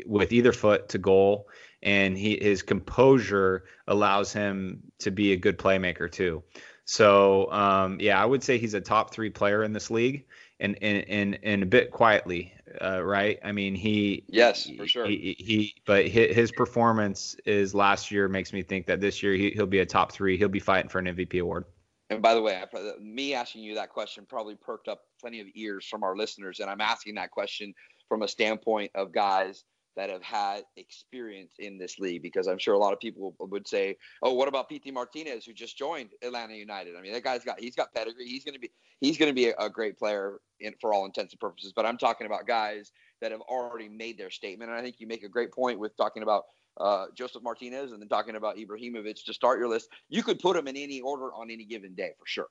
with 0.06 0.32
either 0.32 0.52
foot 0.52 0.90
to 0.90 0.98
goal 0.98 1.48
and 1.84 2.18
he 2.18 2.38
his 2.42 2.62
composure 2.62 3.66
allows 3.88 4.34
him 4.34 4.82
to 5.00 5.12
be 5.12 5.34
a 5.34 5.38
good 5.38 5.58
playmaker 5.58 6.12
too. 6.12 6.44
So 6.86 7.52
um, 7.52 8.00
yeah, 8.00 8.22
I 8.22 8.26
would 8.26 8.44
say 8.44 8.58
he's 8.58 8.74
a 8.76 8.82
top 8.82 9.12
three 9.12 9.30
player 9.30 9.64
in 9.64 9.74
this 9.74 9.90
league, 9.90 10.26
and 10.60 10.78
and 10.82 11.04
and, 11.10 11.40
and 11.44 11.64
a 11.64 11.66
bit 11.66 11.92
quietly, 11.92 12.54
uh, 12.82 13.04
right? 13.04 13.40
I 13.44 13.52
mean, 13.52 13.76
he 13.76 14.24
yes 14.28 14.70
for 14.78 14.88
sure. 14.88 15.06
He, 15.08 15.36
he 15.40 15.76
but 15.86 16.08
his 16.08 16.52
performance 16.52 17.36
is 17.46 17.74
last 17.74 18.12
year 18.12 18.28
makes 18.28 18.54
me 18.54 18.62
think 18.62 18.86
that 18.86 19.02
this 19.02 19.24
year 19.24 19.34
he, 19.34 19.52
he'll 19.52 19.66
be 19.66 19.80
a 19.80 19.86
top 19.86 20.12
three. 20.12 20.38
He'll 20.38 20.48
be 20.48 20.60
fighting 20.60 20.90
for 20.90 21.00
an 21.00 21.06
MVP 21.06 21.42
award. 21.42 21.66
and 22.12 22.22
by 22.22 22.36
the 22.36 22.42
way, 22.42 22.56
I, 22.56 22.92
me 23.02 23.34
asking 23.34 23.64
you 23.64 23.76
that 23.76 23.90
question 23.90 24.26
probably 24.28 24.56
perked 24.56 24.88
up 24.88 25.02
plenty 25.20 25.42
of 25.42 25.48
ears 25.56 25.86
from 25.88 26.04
our 26.04 26.16
listeners, 26.16 26.60
and 26.60 26.70
I'm 26.70 26.82
asking 26.82 27.16
that 27.16 27.32
question 27.32 27.74
from 28.08 28.22
a 28.22 28.28
standpoint 28.28 28.92
of 28.94 29.12
guys 29.12 29.64
that 29.96 30.10
have 30.10 30.24
had 30.24 30.64
experience 30.78 31.54
in 31.60 31.78
this 31.78 32.00
league 32.00 32.22
because 32.22 32.48
I'm 32.48 32.58
sure 32.58 32.74
a 32.74 32.78
lot 32.78 32.94
of 32.94 33.00
people 33.00 33.36
would 33.40 33.68
say, 33.68 33.98
"Oh, 34.22 34.34
what 34.34 34.48
about 34.48 34.70
Pity 34.70 34.92
Martinez 34.92 35.46
who 35.46 35.54
just 35.54 35.78
joined 35.78 36.10
Atlanta 36.22 36.56
United?" 36.56 36.96
I 36.96 37.02
mean, 37.02 37.14
that 37.14 37.24
guy's 37.24 37.44
got 37.44 37.60
he's 37.60 37.76
got 37.76 37.94
pedigree. 37.94 38.28
He's 38.28 38.44
going 38.44 38.56
to 38.56 38.60
be 38.60 38.72
he's 39.02 39.18
going 39.18 39.30
to 39.30 39.34
be 39.34 39.50
a, 39.50 39.56
a, 39.58 39.70
great 39.70 39.98
player 39.98 40.40
in, 40.60 40.74
for 40.80 40.94
all 40.94 41.06
intents 41.06 41.34
and 41.34 41.40
purposes. 41.40 41.74
But 41.76 41.86
I'm 41.86 41.98
talking 41.98 42.28
about 42.28 42.48
guys 42.48 42.92
that 43.22 43.32
have 43.32 43.42
already 43.42 43.90
made 43.90 44.18
their 44.18 44.30
statement, 44.30 44.70
and 44.70 44.80
I 44.80 44.84
think 44.84 45.00
you 45.00 45.08
make 45.08 45.24
a 45.24 45.30
great 45.30 45.52
point 45.52 45.80
with 45.80 45.96
talking 45.98 46.24
about 46.24 46.46
uh, 46.80 47.06
Josef 47.16 47.42
Martinez 47.42 47.92
and 47.92 48.02
then 48.02 48.10
talking 48.10 48.36
about 48.36 48.58
Ibrahimovic 48.58 49.24
to 49.26 49.34
start 49.34 49.60
your 49.60 49.70
list. 49.70 49.90
You 50.10 50.24
could 50.24 50.40
put 50.40 50.56
them 50.56 50.68
in 50.68 50.76
any 50.76 51.02
order 51.02 51.34
on 51.34 51.50
any 51.50 51.66
given 51.66 51.96
day 51.96 52.12
for 52.20 52.26
sure. 52.26 52.48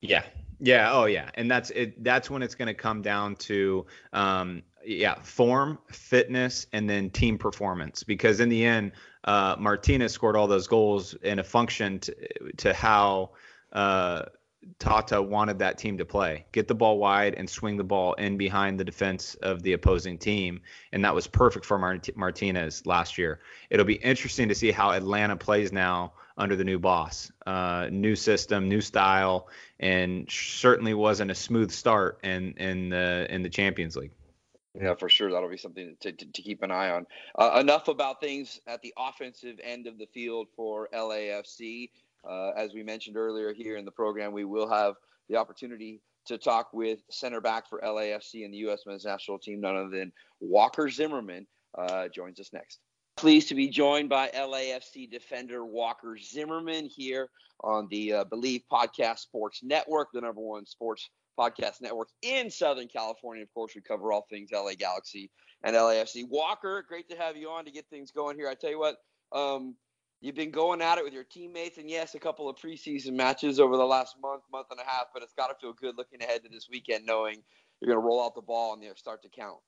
Yeah. 0.00 0.24
Yeah. 0.58 0.92
Oh, 0.92 1.06
yeah. 1.06 1.30
And 1.34 1.50
that's 1.50 1.70
it. 1.70 2.02
That's 2.02 2.28
when 2.28 2.42
it's 2.42 2.54
going 2.54 2.66
to 2.66 2.74
come 2.74 3.02
down 3.02 3.36
to, 3.36 3.86
um, 4.12 4.62
yeah, 4.84 5.14
form, 5.22 5.78
fitness, 5.90 6.66
and 6.72 6.88
then 6.88 7.10
team 7.10 7.38
performance. 7.38 8.02
Because 8.02 8.40
in 8.40 8.48
the 8.48 8.64
end, 8.64 8.92
uh, 9.24 9.56
Martinez 9.58 10.12
scored 10.12 10.36
all 10.36 10.46
those 10.46 10.66
goals 10.66 11.14
in 11.14 11.38
a 11.38 11.44
function 11.44 12.00
to, 12.00 12.14
to 12.58 12.72
how 12.72 13.30
uh, 13.72 14.22
Tata 14.78 15.20
wanted 15.20 15.58
that 15.58 15.78
team 15.78 15.98
to 15.98 16.04
play. 16.04 16.46
Get 16.52 16.68
the 16.68 16.74
ball 16.74 16.98
wide 16.98 17.34
and 17.34 17.48
swing 17.48 17.76
the 17.76 17.84
ball 17.84 18.14
in 18.14 18.36
behind 18.36 18.78
the 18.78 18.84
defense 18.84 19.34
of 19.36 19.62
the 19.62 19.72
opposing 19.72 20.18
team. 20.18 20.60
And 20.92 21.04
that 21.04 21.14
was 21.14 21.26
perfect 21.26 21.64
for 21.64 21.78
Mart- 21.78 22.16
Martinez 22.16 22.86
last 22.86 23.18
year. 23.18 23.40
It'll 23.70 23.86
be 23.86 23.94
interesting 23.94 24.48
to 24.48 24.54
see 24.54 24.70
how 24.70 24.90
Atlanta 24.90 25.36
plays 25.36 25.72
now 25.72 26.12
under 26.36 26.56
the 26.56 26.64
new 26.64 26.78
boss. 26.78 27.30
Uh, 27.46 27.88
new 27.90 28.16
system, 28.16 28.68
new 28.68 28.80
style, 28.80 29.48
and 29.80 30.30
certainly 30.30 30.94
wasn't 30.94 31.30
a 31.30 31.34
smooth 31.34 31.70
start 31.70 32.20
in 32.22 32.54
in 32.56 32.88
the 32.88 33.26
in 33.28 33.42
the 33.42 33.50
Champions 33.50 33.96
League. 33.96 34.12
Yeah, 34.80 34.94
for 34.94 35.08
sure. 35.08 35.30
That'll 35.30 35.50
be 35.50 35.58
something 35.58 35.96
to, 36.00 36.12
to, 36.12 36.26
to 36.26 36.42
keep 36.42 36.62
an 36.62 36.70
eye 36.70 36.90
on. 36.90 37.06
Uh, 37.38 37.58
enough 37.60 37.88
about 37.88 38.20
things 38.20 38.60
at 38.66 38.80
the 38.80 38.94
offensive 38.96 39.58
end 39.62 39.86
of 39.86 39.98
the 39.98 40.06
field 40.06 40.48
for 40.56 40.88
LAFC. 40.94 41.90
Uh, 42.28 42.50
as 42.56 42.72
we 42.72 42.82
mentioned 42.82 43.16
earlier 43.16 43.52
here 43.52 43.76
in 43.76 43.84
the 43.84 43.90
program, 43.90 44.32
we 44.32 44.44
will 44.44 44.68
have 44.68 44.94
the 45.28 45.36
opportunity 45.36 46.00
to 46.24 46.38
talk 46.38 46.72
with 46.72 47.00
center 47.10 47.40
back 47.40 47.68
for 47.68 47.80
LAFC 47.80 48.44
and 48.44 48.54
the 48.54 48.58
U.S. 48.58 48.84
men's 48.86 49.04
national 49.04 49.38
team, 49.38 49.60
none 49.60 49.76
other 49.76 49.90
than 49.90 50.12
Walker 50.40 50.88
Zimmerman, 50.88 51.46
uh, 51.76 52.08
joins 52.08 52.38
us 52.40 52.50
next. 52.52 52.78
Pleased 53.16 53.48
to 53.48 53.54
be 53.54 53.68
joined 53.68 54.08
by 54.08 54.28
LAFC 54.28 55.10
defender 55.10 55.66
Walker 55.66 56.16
Zimmerman 56.16 56.86
here 56.86 57.28
on 57.62 57.88
the 57.90 58.12
uh, 58.12 58.24
Bleav 58.24 58.62
Podcast 58.72 59.18
Sports 59.18 59.60
Network, 59.62 60.08
the 60.12 60.20
number 60.20 60.40
one 60.40 60.64
sports 60.64 61.10
podcast 61.38 61.80
network 61.80 62.08
in 62.22 62.50
Southern 62.50 62.88
California. 62.88 63.42
Of 63.42 63.52
course, 63.52 63.74
we 63.74 63.80
cover 63.80 64.12
all 64.12 64.26
things 64.28 64.50
LA 64.52 64.74
Galaxy 64.78 65.30
and 65.62 65.74
LAFC. 65.76 66.28
Walker, 66.28 66.84
great 66.86 67.08
to 67.10 67.16
have 67.16 67.36
you 67.36 67.50
on 67.50 67.64
to 67.64 67.70
get 67.70 67.86
things 67.88 68.10
going 68.10 68.36
here. 68.36 68.48
I 68.48 68.54
tell 68.54 68.70
you 68.70 68.78
what, 68.78 68.96
um, 69.32 69.76
you've 70.20 70.34
been 70.34 70.50
going 70.50 70.82
at 70.82 70.98
it 70.98 71.04
with 71.04 71.12
your 71.12 71.24
teammates, 71.24 71.78
and 71.78 71.90
yes, 71.90 72.14
a 72.14 72.18
couple 72.18 72.48
of 72.48 72.56
preseason 72.56 73.12
matches 73.12 73.60
over 73.60 73.76
the 73.76 73.84
last 73.84 74.16
month, 74.22 74.42
month 74.52 74.68
and 74.70 74.80
a 74.80 74.84
half. 74.84 75.06
But 75.12 75.22
it's 75.22 75.34
got 75.34 75.48
to 75.48 75.54
feel 75.60 75.72
good 75.72 75.96
looking 75.96 76.22
ahead 76.22 76.42
to 76.44 76.48
this 76.48 76.68
weekend, 76.70 77.06
knowing 77.06 77.42
you're 77.80 77.92
going 77.92 78.02
to 78.02 78.06
roll 78.06 78.24
out 78.24 78.34
the 78.34 78.42
ball 78.42 78.74
and 78.74 78.84
start 78.96 79.22
to 79.22 79.28
count. 79.28 79.58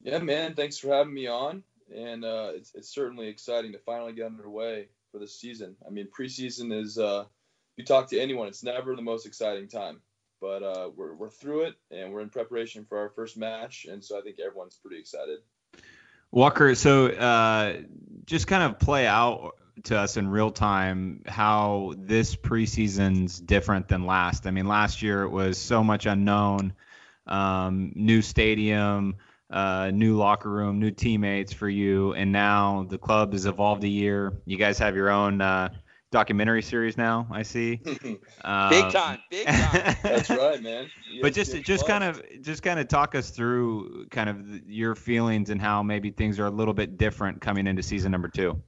Yeah, 0.00 0.18
man. 0.18 0.54
Thanks 0.54 0.78
for 0.78 0.94
having 0.94 1.14
me 1.14 1.26
on, 1.26 1.64
and 1.94 2.24
uh, 2.24 2.52
it's 2.54 2.72
it's 2.74 2.94
certainly 2.94 3.28
exciting 3.28 3.72
to 3.72 3.78
finally 3.78 4.12
get 4.12 4.26
underway 4.26 4.88
for 5.10 5.18
the 5.18 5.26
season. 5.26 5.76
I 5.86 5.90
mean, 5.90 6.08
preseason 6.16 6.72
is 6.72 6.98
uh, 6.98 7.24
you 7.76 7.84
talk 7.84 8.08
to 8.10 8.20
anyone, 8.20 8.48
it's 8.48 8.64
never 8.64 8.94
the 8.94 9.02
most 9.02 9.26
exciting 9.26 9.68
time, 9.68 10.00
but 10.40 10.62
uh, 10.62 10.90
we're 10.96 11.14
we're 11.14 11.30
through 11.30 11.62
it, 11.62 11.74
and 11.90 12.12
we're 12.12 12.20
in 12.20 12.30
preparation 12.30 12.84
for 12.88 12.98
our 12.98 13.08
first 13.10 13.36
match, 13.36 13.86
and 13.90 14.04
so 14.04 14.18
I 14.18 14.22
think 14.22 14.38
everyone's 14.40 14.76
pretty 14.76 14.98
excited. 14.98 15.38
Walker, 16.30 16.74
so 16.74 17.06
uh, 17.06 17.78
just 18.26 18.46
kind 18.46 18.62
of 18.62 18.78
play 18.78 19.06
out 19.06 19.54
to 19.84 19.96
us 19.96 20.16
in 20.16 20.28
real 20.28 20.50
time 20.50 21.22
how 21.26 21.94
this 21.96 22.36
preseason's 22.36 23.40
different 23.40 23.88
than 23.88 24.06
last. 24.06 24.46
I 24.46 24.50
mean, 24.50 24.66
last 24.66 25.02
year 25.02 25.22
it 25.22 25.30
was 25.30 25.58
so 25.58 25.82
much 25.82 26.06
unknown, 26.06 26.74
um, 27.26 27.92
new 27.94 28.20
stadium, 28.20 29.16
uh, 29.50 29.90
new 29.92 30.16
locker 30.16 30.50
room, 30.50 30.78
new 30.78 30.90
teammates 30.90 31.52
for 31.52 31.68
you, 31.68 32.12
and 32.14 32.32
now 32.32 32.86
the 32.88 32.98
club 32.98 33.32
has 33.32 33.46
evolved 33.46 33.84
a 33.84 33.88
year. 33.88 34.34
You 34.44 34.58
guys 34.58 34.78
have 34.78 34.96
your 34.96 35.10
own 35.10 35.40
uh, 35.40 35.70
documentary 36.10 36.62
series 36.62 36.96
now. 36.96 37.26
I 37.30 37.42
see. 37.42 37.80
um, 38.44 38.70
big 38.70 38.90
time, 38.92 39.18
big 39.30 39.46
time. 39.46 39.96
That's 40.02 40.30
right, 40.30 40.62
man. 40.62 40.88
but 41.22 41.34
just 41.34 41.54
just 41.62 41.86
kind 41.86 42.04
of 42.04 42.22
just 42.42 42.62
kind 42.62 42.80
of 42.80 42.88
talk 42.88 43.14
us 43.14 43.30
through 43.30 44.06
kind 44.10 44.30
of 44.30 44.68
your 44.68 44.94
feelings 44.94 45.50
and 45.50 45.60
how 45.60 45.82
maybe 45.82 46.10
things 46.10 46.38
are 46.38 46.46
a 46.46 46.50
little 46.50 46.74
bit 46.74 46.96
different 46.96 47.40
coming 47.40 47.66
into 47.66 47.82
season 47.82 48.12
number 48.12 48.28
two. 48.28 48.60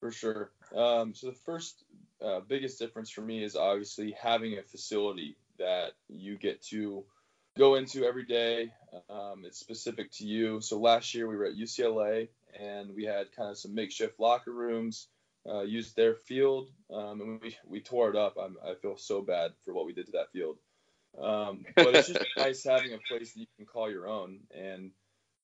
For 0.00 0.10
sure. 0.10 0.50
Um, 0.74 1.14
so 1.14 1.28
the 1.28 1.36
first 1.44 1.84
uh, 2.22 2.40
biggest 2.40 2.78
difference 2.78 3.10
for 3.10 3.22
me 3.22 3.42
is 3.42 3.56
obviously 3.56 4.14
having 4.20 4.58
a 4.58 4.62
facility 4.62 5.36
that 5.58 5.92
you 6.08 6.36
get 6.36 6.62
to 6.64 7.04
go 7.56 7.76
into 7.76 8.04
every 8.04 8.24
day. 8.24 8.72
Um, 9.08 9.44
it's 9.44 9.58
specific 9.58 10.10
to 10.12 10.26
you. 10.26 10.60
So 10.60 10.78
last 10.78 11.14
year 11.14 11.28
we 11.28 11.36
were 11.36 11.46
at 11.46 11.54
UCLA 11.54 12.28
and 12.58 12.94
we 12.94 13.04
had 13.04 13.32
kind 13.32 13.50
of 13.50 13.58
some 13.58 13.74
makeshift 13.74 14.18
locker 14.18 14.52
rooms 14.52 15.08
uh, 15.48 15.62
used 15.62 15.96
their 15.96 16.14
field, 16.14 16.70
um, 16.92 17.20
and 17.20 17.40
we, 17.40 17.56
we 17.66 17.80
tore 17.80 18.10
it 18.10 18.16
up. 18.16 18.36
I'm, 18.40 18.56
i 18.64 18.74
feel 18.74 18.96
so 18.96 19.20
bad 19.20 19.52
for 19.64 19.74
what 19.74 19.86
we 19.86 19.92
did 19.92 20.06
to 20.06 20.12
that 20.12 20.32
field. 20.32 20.56
Um, 21.20 21.64
but 21.76 21.94
it's 21.94 22.08
just 22.08 22.24
nice 22.36 22.64
having 22.64 22.94
a 22.94 22.98
place 23.08 23.32
that 23.32 23.40
you 23.40 23.46
can 23.56 23.66
call 23.66 23.90
your 23.90 24.08
own, 24.08 24.40
and 24.54 24.90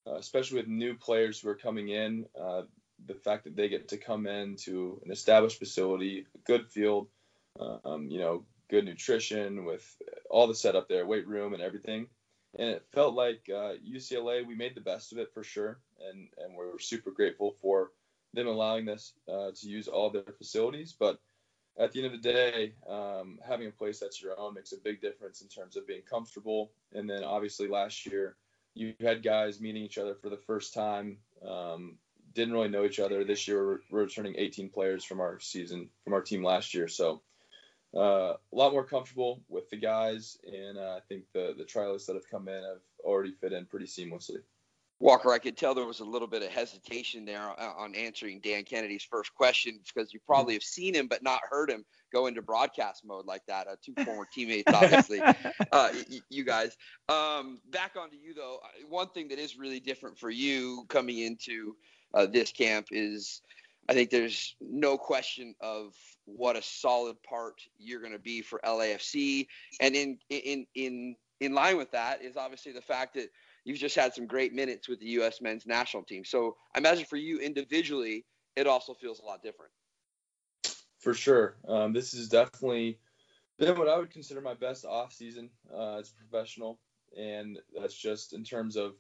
uh, 0.07 0.17
especially 0.17 0.59
with 0.59 0.69
new 0.69 0.95
players 0.95 1.41
who 1.41 1.49
are 1.49 1.55
coming 1.55 1.89
in, 1.89 2.27
uh, 2.41 2.63
the 3.07 3.15
fact 3.15 3.45
that 3.45 3.57
they 3.57 3.69
get 3.69 3.89
to 3.89 3.97
come 3.97 4.27
in 4.27 4.57
to 4.57 5.01
an 5.05 5.11
established 5.11 5.59
facility, 5.59 6.27
a 6.35 6.39
good 6.47 6.67
field, 6.67 7.09
um, 7.85 8.09
you 8.11 8.19
know, 8.19 8.45
good 8.69 8.85
nutrition 8.85 9.65
with 9.65 9.85
all 10.31 10.47
the 10.47 10.55
setup 10.55 10.89
there, 10.89 11.07
weight 11.07 11.27
room 11.27 11.55
and 11.55 11.63
everything. 11.63 12.07
And 12.59 12.69
it 12.69 12.85
felt 12.93 13.15
like 13.15 13.45
UCLA, 13.49 14.43
uh, 14.43 14.45
we 14.47 14.55
made 14.55 14.75
the 14.75 14.81
best 14.81 15.13
of 15.13 15.19
it 15.19 15.33
for 15.33 15.45
sure, 15.45 15.79
and 16.09 16.29
and 16.39 16.57
we're 16.57 16.79
super 16.79 17.13
grateful 17.13 17.55
for 17.63 17.93
them 18.35 18.47
allowing 18.47 18.89
us 18.89 19.13
uh, 19.29 19.51
to 19.55 19.69
use 19.69 19.89
all 19.89 20.11
their 20.11 20.23
facilities. 20.23 20.95
But 20.99 21.21
at 21.79 21.93
the 21.93 22.05
end 22.05 22.15
of 22.15 22.23
the 22.23 22.33
day, 22.33 22.75
um, 22.89 23.39
having 23.47 23.69
a 23.69 23.73
place 23.73 23.99
that's 23.99 24.23
your 24.23 24.39
own 24.39 24.55
makes 24.55 24.73
a 24.73 24.77
big 24.79 25.01
difference 25.01 25.41
in 25.41 25.49
terms 25.49 25.77
of 25.77 25.87
being 25.87 26.03
comfortable. 26.09 26.73
And 26.93 27.09
then 27.09 27.25
obviously 27.25 27.69
last 27.69 28.07
year, 28.07 28.37
you 28.75 28.95
had 29.01 29.23
guys 29.23 29.61
meeting 29.61 29.83
each 29.83 29.99
other 29.99 30.15
for 30.15 30.29
the 30.29 30.37
first 30.37 30.75
time. 30.75 31.19
Um, 31.47 31.97
didn't 32.35 32.55
really 32.55 32.69
know 32.69 32.85
each 32.85 33.01
other. 33.01 33.25
This 33.25 33.49
year, 33.49 33.83
we're, 33.91 34.03
returning 34.03 34.35
18 34.37 34.71
players 34.71 35.05
from 35.05 35.21
our 35.21 35.41
season, 35.41 35.89
from 36.05 36.13
our 36.13 36.23
team 36.23 36.45
last 36.45 36.75
year. 36.75 36.87
So 36.87 37.23
uh, 37.95 38.35
a 38.35 38.39
lot 38.53 38.73
more 38.73 38.85
comfortable 38.85 39.43
with 39.49 39.69
the 39.71 39.77
guys, 39.77 40.39
and 40.45 40.79
uh, 40.79 40.97
I 40.97 41.01
think 41.09 41.25
the 41.33 41.55
the 41.59 41.65
trialists 41.65 42.07
that 42.07 42.15
have 42.15 42.31
come 42.31 42.47
in 42.47 42.63
have 42.63 42.79
already 43.01 43.33
fit 43.33 43.53
in 43.53 43.67
pretty 43.67 43.87
seamlessly. 43.87 44.43
Walker, 45.01 45.33
I 45.33 45.39
could 45.39 45.57
tell 45.57 45.75
there 45.75 45.87
was 45.87 46.01
a 46.01 46.05
little 46.05 46.29
bit 46.29 46.43
of 46.43 46.51
hesitation 46.51 47.25
there 47.25 47.41
on 47.59 47.95
answering 47.95 48.41
Dan 48.41 48.65
Kennedy's 48.65 49.03
first 49.03 49.35
question 49.35 49.81
because 49.87 50.13
you 50.13 50.21
probably 50.27 50.53
have 50.53 50.63
seen 50.63 50.95
him 50.95 51.07
but 51.09 51.23
not 51.23 51.41
heard 51.49 51.71
him 51.71 51.87
go 52.13 52.27
into 52.27 52.43
broadcast 52.43 53.03
mode 53.05 53.25
like 53.25 53.41
that. 53.47 53.67
Uh, 53.67 53.77
two 53.83 53.95
former 54.05 54.27
teammates, 54.31 54.71
obviously, 54.73 55.21
uh, 55.23 55.35
y- 55.73 56.21
you 56.29 56.45
guys. 56.45 56.77
Um, 57.09 57.61
back 57.71 57.93
onto 57.99 58.17
you 58.17 58.35
though. 58.35 58.59
One 58.89 59.09
thing 59.09 59.29
that 59.29 59.39
is 59.39 59.57
really 59.57 59.81
different 59.81 60.19
for 60.19 60.29
you 60.29 60.85
coming 60.89 61.19
into 61.19 61.77
uh, 62.13 62.27
this 62.27 62.53
camp 62.53 62.89
is, 62.91 63.41
I 63.89 63.95
think 63.95 64.11
there's 64.11 64.55
no 64.61 64.99
question 64.99 65.55
of 65.63 65.95
what 66.27 66.57
a 66.57 66.63
solid 66.63 67.17
part 67.23 67.55
you're 67.79 68.01
going 68.01 68.13
to 68.13 68.19
be 68.19 68.43
for 68.43 68.61
LAFC, 68.67 69.47
and 69.81 69.95
in 69.95 70.19
in 70.29 70.67
in 70.75 71.17
in 71.41 71.55
line 71.55 71.79
with 71.79 71.91
that 71.93 72.23
is 72.23 72.37
obviously 72.37 72.73
the 72.73 72.83
fact 72.83 73.15
that 73.15 73.31
you've 73.65 73.79
just 73.79 73.97
had 73.97 74.15
some 74.15 74.27
great 74.27 74.53
minutes 74.53 74.89
with 74.89 75.01
the 75.01 75.07
U.S. 75.07 75.41
men's 75.41 75.67
national 75.67 76.03
team. 76.03 76.25
So 76.25 76.57
I 76.75 76.79
imagine 76.79 77.05
for 77.05 77.17
you 77.17 77.39
individually, 77.39 78.25
it 78.57 78.67
also 78.67 78.95
feels 78.95 79.21
a 79.21 79.25
lot 79.25 79.43
different. 79.43 79.73
For 80.99 81.15
sure. 81.15 81.57
Um, 81.67 81.93
this 81.93 82.15
is 82.15 82.29
definitely 82.29 82.99
been 83.59 83.79
what 83.79 83.89
I 83.89 83.97
would 83.97 84.11
consider 84.11 84.41
my 84.41 84.55
best 84.55 84.85
off 84.85 85.13
season 85.13 85.51
uh, 85.73 85.99
as 85.99 86.11
a 86.11 86.15
professional, 86.29 86.79
and 87.17 87.59
that's 87.79 87.95
just 87.95 88.33
in 88.33 88.45
terms 88.45 88.77
of 88.77 88.95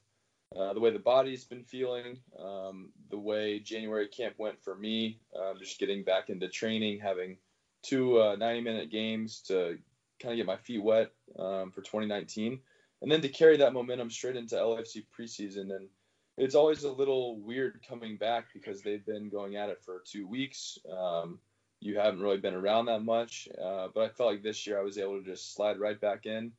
uh, 0.56 0.72
the 0.72 0.80
way 0.80 0.90
the 0.90 0.98
body's 0.98 1.44
been 1.44 1.62
feeling, 1.62 2.18
um, 2.38 2.90
the 3.10 3.18
way 3.18 3.60
January 3.60 4.08
camp 4.08 4.34
went 4.38 4.60
for 4.62 4.74
me, 4.74 5.20
um, 5.38 5.54
just 5.58 5.78
getting 5.78 6.02
back 6.02 6.28
into 6.28 6.48
training, 6.48 6.98
having 6.98 7.36
two 7.82 8.20
uh, 8.20 8.36
90 8.36 8.60
minute 8.62 8.90
games 8.90 9.40
to 9.42 9.78
kind 10.20 10.32
of 10.32 10.36
get 10.36 10.46
my 10.46 10.56
feet 10.56 10.82
wet 10.82 11.12
um, 11.38 11.70
for 11.70 11.82
2019 11.82 12.60
and 13.02 13.10
then 13.10 13.20
to 13.22 13.28
carry 13.28 13.56
that 13.56 13.72
momentum 13.72 14.10
straight 14.10 14.36
into 14.36 14.56
LFC 14.56 15.04
preseason. 15.18 15.74
And 15.74 15.88
it's 16.36 16.54
always 16.54 16.84
a 16.84 16.92
little 16.92 17.38
weird 17.40 17.80
coming 17.86 18.16
back 18.16 18.46
because 18.52 18.82
they've 18.82 19.04
been 19.04 19.28
going 19.28 19.56
at 19.56 19.70
it 19.70 19.82
for 19.84 20.02
two 20.06 20.26
weeks. 20.26 20.78
Um, 20.90 21.38
you 21.80 21.96
haven't 21.98 22.20
really 22.20 22.38
been 22.38 22.54
around 22.54 22.86
that 22.86 23.02
much. 23.02 23.48
Uh, 23.62 23.88
but 23.94 24.04
I 24.04 24.08
felt 24.08 24.30
like 24.30 24.42
this 24.42 24.66
year 24.66 24.78
I 24.78 24.82
was 24.82 24.98
able 24.98 25.18
to 25.18 25.24
just 25.24 25.54
slide 25.54 25.78
right 25.78 26.00
back 26.00 26.26
in 26.26 26.52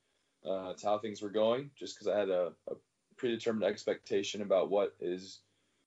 uh, 0.46 0.74
to 0.74 0.86
how 0.86 0.98
things 0.98 1.22
were 1.22 1.30
going, 1.30 1.70
just 1.78 1.96
because 1.96 2.08
I 2.08 2.18
had 2.18 2.30
a, 2.30 2.52
a, 2.70 2.74
predetermined 3.18 3.70
expectation 3.70 4.42
about 4.42 4.72
what 4.72 4.96
is, 5.00 5.42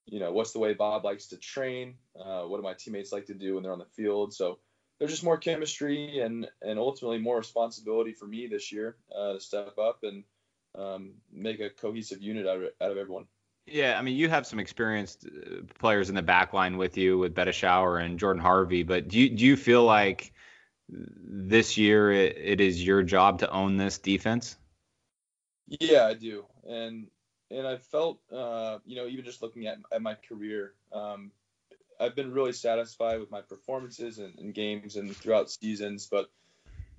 you 0.07 0.21
know, 0.21 0.33
what's 0.33 0.53
the 0.53 0.59
way 0.61 0.73
Bob 0.73 1.05
likes 1.05 1.27
to 1.27 1.37
train, 1.37 1.97
uh, 2.21 2.43
what 2.43 2.59
do 2.59 2.63
my 2.63 2.75
teammates 2.75 3.11
like 3.11 3.27
to 3.27 3.35
do 3.35 3.55
when 3.55 3.65
they're 3.65 3.73
on 3.73 3.81
the 3.81 3.85
field. 3.97 4.33
So 4.33 4.61
there's 4.99 5.11
just 5.11 5.25
more 5.25 5.37
chemistry 5.37 6.21
and 6.21 6.47
and 6.63 6.79
ultimately 6.79 7.19
more 7.19 7.39
responsibility 7.39 8.13
for 8.13 8.27
me 8.27 8.47
this 8.47 8.71
year 8.71 8.97
uh, 9.19 9.33
to 9.33 9.41
step 9.41 9.77
up 9.79 9.99
and 10.05 10.23
um, 10.75 11.13
make 11.33 11.61
a 11.61 11.71
cohesive 11.71 12.21
unit 12.23 12.47
out 12.47 12.57
of, 12.57 12.69
out 12.81 12.91
of 12.91 12.99
everyone. 12.99 13.27
Yeah, 13.67 13.99
I 13.99 14.03
mean, 14.03 14.17
you 14.17 14.29
have 14.29 14.47
some 14.47 14.59
experienced 14.59 15.27
uh, 15.27 15.63
players 15.79 16.09
in 16.09 16.15
the 16.15 16.23
back 16.23 16.53
line 16.53 16.77
with 16.77 16.99
you 16.99 17.19
with 17.19 17.35
Beitashour 17.35 18.05
and 18.05 18.19
Jordan 18.19 18.43
Harvey, 18.43 18.83
but 18.83 19.09
do 19.09 19.19
you, 19.19 19.31
do 19.31 19.45
you 19.45 19.57
feel 19.57 19.85
like 19.85 20.33
this 20.89 21.79
year 21.79 22.13
it, 22.13 22.37
it 22.37 22.61
is 22.61 22.85
your 22.85 23.03
job 23.03 23.39
to 23.39 23.51
own 23.51 23.77
this 23.77 23.99
defense? 23.99 24.57
Yeah, 25.67 26.05
I 26.05 26.15
do, 26.15 26.45
and 26.69 27.07
and 27.51 27.67
I 27.67 27.77
felt, 27.77 28.19
uh, 28.33 28.79
you 28.85 28.97
know, 28.97 29.07
even 29.07 29.25
just 29.25 29.43
looking 29.43 29.67
at, 29.67 29.79
at 29.93 30.03
my 30.03 30.15
career, 30.15 30.75
um, 30.93 31.31
I've 32.01 32.17
been 32.17 32.33
really 32.33 32.53
satisfied 32.53 33.21
with 33.21 33.31
my 33.31 33.41
performances 33.41 34.19
and, 34.19 34.39
in 34.39 34.53
games 34.53 34.97
and 34.97 35.17
throughout 35.17 35.51
seasons. 35.51 36.09
But 36.11 36.31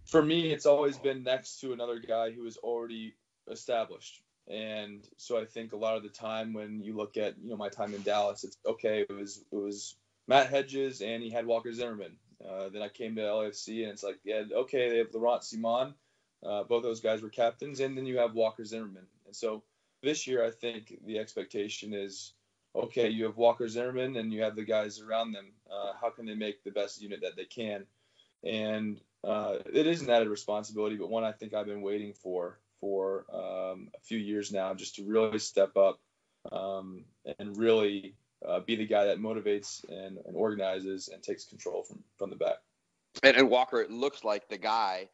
for 0.06 0.22
me, 0.22 0.52
it's 0.52 0.66
always 0.66 0.98
been 0.98 1.24
next 1.24 1.60
to 1.62 1.74
another 1.74 2.00
guy 2.00 2.32
who 2.32 2.46
is 2.46 2.58
already 2.58 3.16
established. 3.50 4.22
And 4.48 5.08
so 5.18 5.40
I 5.40 5.46
think 5.46 5.74
a 5.74 5.78
lot 5.78 5.98
of 5.98 6.04
the 6.04 6.10
time 6.10 6.54
when 6.54 6.82
you 6.82 6.96
look 6.96 7.18
at 7.18 7.36
you 7.42 7.50
know 7.50 7.58
my 7.58 7.70
time 7.70 7.94
in 7.94 8.04
Dallas, 8.04 8.44
it's 8.44 8.58
okay. 8.66 9.06
It 9.10 9.14
was 9.14 9.44
it 9.52 9.56
was 9.56 9.96
Matt 10.28 10.50
Hedges 10.50 11.02
and 11.02 11.24
he 11.24 11.30
had 11.30 11.48
Walker 11.48 11.74
Zimmerman. 11.74 12.18
Uh, 12.48 12.70
then 12.70 12.82
I 12.82 12.90
came 12.90 13.16
to 13.16 13.22
LAFC 13.22 13.84
and 13.84 13.92
it's 13.92 14.04
like 14.04 14.20
yeah 14.24 14.44
okay 14.54 14.90
they 14.90 14.98
have 15.00 15.14
Laurent 15.14 15.42
Ciman. 15.42 15.94
Uh, 16.46 16.64
both 16.64 16.84
those 16.84 17.00
guys 17.00 17.24
were 17.24 17.30
captains, 17.30 17.80
and 17.80 17.98
then 17.98 18.06
you 18.06 18.20
have 18.20 18.36
Walker 18.36 18.64
Zimmerman. 18.64 19.08
And 19.26 19.36
so 19.36 19.64
this 20.04 20.28
year 20.28 20.46
I 20.46 20.52
think 20.52 21.00
the 21.06 21.18
expectation 21.18 21.94
is 21.94 22.34
okay 22.76 23.10
you 23.10 23.24
have 23.24 23.38
Walker 23.38 23.68
Zimmerman 23.68 24.18
and 24.18 24.32
you 24.32 24.44
have 24.44 24.56
the 24.56 24.64
guys 24.64 25.02
around 25.02 25.32
them. 25.32 25.54
Uh, 25.72 25.94
how 26.00 26.12
can 26.12 26.28
they 26.28 26.36
make 26.36 26.64
the 26.64 26.72
best 26.72 27.02
unit 27.02 27.22
that 27.22 27.36
they 27.36 27.46
can? 27.46 27.86
And 28.44 29.02
uh, 29.24 29.56
it 29.74 29.88
is 29.88 30.04
an 30.04 30.12
added 30.12 30.30
responsibility, 30.30 30.98
but 30.98 31.10
one 31.10 31.24
I 31.24 31.32
think 31.32 31.56
I've 31.56 31.66
been 31.66 31.82
waiting 31.82 32.14
for 32.14 32.60
for 32.80 33.26
um, 33.34 33.90
a 33.96 34.00
few 34.04 34.18
years 34.18 34.52
now, 34.52 34.74
just 34.74 34.96
to 34.96 35.04
really 35.04 35.40
step 35.40 35.76
up 35.78 36.00
um, 36.52 37.06
and 37.40 37.58
really 37.58 38.16
uh, 38.48 38.60
be 38.60 38.76
the 38.76 38.86
guy 38.86 39.06
that 39.06 39.20
motivates 39.20 39.84
and, 39.90 40.18
and, 40.26 40.36
organizes 40.36 41.10
and 41.12 41.24
takes 41.24 41.46
control 41.46 41.84
from 41.84 42.04
from 42.18 42.30
the 42.30 42.36
back. 42.36 42.58
And, 43.24 43.38
and 43.38 43.50
Walker, 43.50 43.82
it 43.82 43.92
looks 43.92 44.24
like 44.24 44.48
the 44.50 44.58
guy 44.58 45.10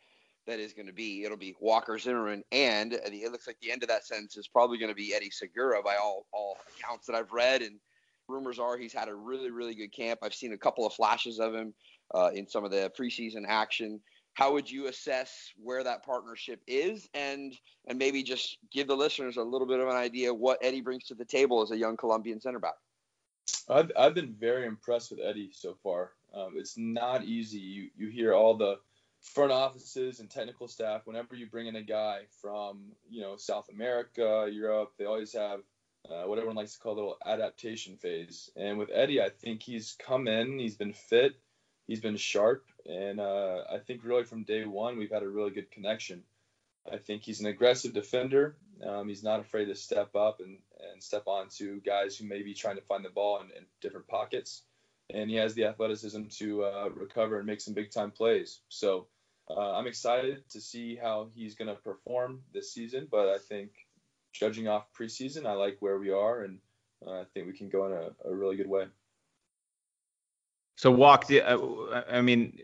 that 0.47 0.59
is 0.59 0.73
going 0.73 0.87
to 0.87 0.93
be. 0.93 1.23
It'll 1.23 1.37
be 1.37 1.55
Walker 1.59 1.97
Zimmerman, 1.97 2.43
and 2.51 2.93
it 2.93 3.31
looks 3.31 3.47
like 3.47 3.57
the 3.61 3.71
end 3.71 3.83
of 3.83 3.89
that 3.89 4.05
sentence 4.05 4.37
is 4.37 4.47
probably 4.47 4.77
going 4.77 4.91
to 4.91 4.95
be 4.95 5.13
Eddie 5.13 5.31
Segura 5.31 5.81
by 5.83 5.95
all 5.95 6.25
all 6.33 6.57
accounts 6.77 7.05
that 7.07 7.15
I've 7.15 7.31
read. 7.31 7.61
And 7.61 7.79
rumors 8.27 8.59
are 8.59 8.77
he's 8.77 8.93
had 8.93 9.07
a 9.07 9.15
really 9.15 9.51
really 9.51 9.75
good 9.75 9.93
camp. 9.93 10.19
I've 10.23 10.33
seen 10.33 10.53
a 10.53 10.57
couple 10.57 10.85
of 10.85 10.93
flashes 10.93 11.39
of 11.39 11.53
him 11.53 11.73
uh, 12.13 12.31
in 12.33 12.47
some 12.47 12.65
of 12.65 12.71
the 12.71 12.91
preseason 12.97 13.43
action 13.47 14.01
how 14.33 14.53
would 14.53 14.69
you 14.69 14.87
assess 14.87 15.51
where 15.61 15.83
that 15.83 16.05
partnership 16.05 16.61
is 16.67 17.09
and 17.13 17.53
and 17.87 17.97
maybe 17.97 18.23
just 18.23 18.57
give 18.71 18.87
the 18.87 18.95
listeners 18.95 19.37
a 19.37 19.43
little 19.43 19.67
bit 19.67 19.79
of 19.79 19.87
an 19.87 19.95
idea 19.95 20.33
what 20.33 20.59
Eddie 20.61 20.81
brings 20.81 21.05
to 21.05 21.15
the 21.15 21.25
table 21.25 21.61
as 21.61 21.71
a 21.71 21.77
young 21.77 21.97
Colombian 21.97 22.39
center 22.39 22.59
back? 22.59 22.75
I've, 23.69 23.91
I've 23.97 24.13
been 24.13 24.33
very 24.33 24.65
impressed 24.65 25.11
with 25.11 25.19
Eddie 25.19 25.51
so 25.53 25.75
far. 25.83 26.11
Um, 26.33 26.53
it's 26.55 26.77
not 26.77 27.23
easy. 27.23 27.59
You, 27.59 27.89
you 27.97 28.07
hear 28.09 28.33
all 28.33 28.55
the 28.55 28.79
front 29.21 29.51
offices 29.51 30.19
and 30.19 30.29
technical 30.29 30.67
staff 30.67 31.05
whenever 31.05 31.35
you 31.35 31.45
bring 31.45 31.67
in 31.67 31.75
a 31.75 31.81
guy 31.81 32.21
from 32.41 32.79
you 33.09 33.21
know 33.21 33.35
South 33.37 33.69
America, 33.69 34.49
Europe, 34.51 34.93
they 34.97 35.05
always 35.05 35.33
have 35.33 35.59
uh, 36.09 36.23
what 36.23 36.37
everyone 36.37 36.55
likes 36.55 36.73
to 36.73 36.79
call 36.79 36.93
a 36.93 36.95
little 36.95 37.17
adaptation 37.25 37.97
phase. 37.97 38.49
And 38.55 38.77
with 38.77 38.89
Eddie, 38.91 39.21
I 39.21 39.29
think 39.29 39.61
he's 39.61 39.95
come 39.99 40.27
in, 40.27 40.57
he's 40.57 40.75
been 40.75 40.93
fit, 40.93 41.35
he's 41.87 42.01
been 42.01 42.17
sharp, 42.17 42.65
and 42.85 43.19
uh, 43.19 43.63
I 43.71 43.77
think 43.79 44.03
really 44.03 44.23
from 44.23 44.43
day 44.43 44.65
one 44.65 44.97
we've 44.97 45.11
had 45.11 45.23
a 45.23 45.29
really 45.29 45.51
good 45.51 45.71
connection. 45.71 46.23
I 46.91 46.97
think 46.97 47.21
he's 47.23 47.39
an 47.39 47.45
aggressive 47.45 47.93
defender. 47.93 48.55
Um, 48.85 49.07
he's 49.07 49.23
not 49.23 49.39
afraid 49.39 49.65
to 49.65 49.75
step 49.75 50.15
up 50.15 50.39
and, 50.39 50.57
and 50.91 51.01
step 51.01 51.23
on 51.27 51.49
to 51.57 51.79
guys 51.81 52.17
who 52.17 52.25
may 52.27 52.41
be 52.41 52.53
trying 52.53 52.77
to 52.77 52.81
find 52.81 53.05
the 53.05 53.09
ball 53.09 53.39
in, 53.41 53.47
in 53.55 53.65
different 53.81 54.07
pockets. 54.07 54.63
And 55.13 55.29
he 55.29 55.35
has 55.35 55.53
the 55.53 55.65
athleticism 55.65 56.23
to 56.39 56.63
uh, 56.63 56.89
recover 56.95 57.37
and 57.37 57.45
make 57.45 57.61
some 57.61 57.73
big 57.73 57.91
time 57.91 58.11
plays. 58.11 58.61
So 58.69 59.07
uh, 59.49 59.73
I'm 59.73 59.87
excited 59.87 60.49
to 60.51 60.61
see 60.61 60.95
how 60.95 61.27
he's 61.35 61.55
going 61.55 61.67
to 61.67 61.75
perform 61.75 62.41
this 62.53 62.73
season. 62.73 63.07
But 63.11 63.29
I 63.29 63.37
think 63.37 63.71
judging 64.33 64.67
off 64.67 64.87
preseason, 64.97 65.45
I 65.45 65.53
like 65.53 65.77
where 65.81 65.99
we 65.99 66.11
are, 66.11 66.41
and 66.41 66.59
uh, 67.05 67.11
I 67.11 67.23
think 67.33 67.47
we 67.47 67.57
can 67.57 67.69
go 67.69 67.85
in 67.87 67.91
a, 67.91 68.29
a 68.29 68.33
really 68.33 68.55
good 68.55 68.69
way. 68.69 68.85
So 70.81 70.89
walk 70.89 71.27
the, 71.27 71.43
uh, 71.43 72.03
I 72.09 72.21
mean, 72.21 72.57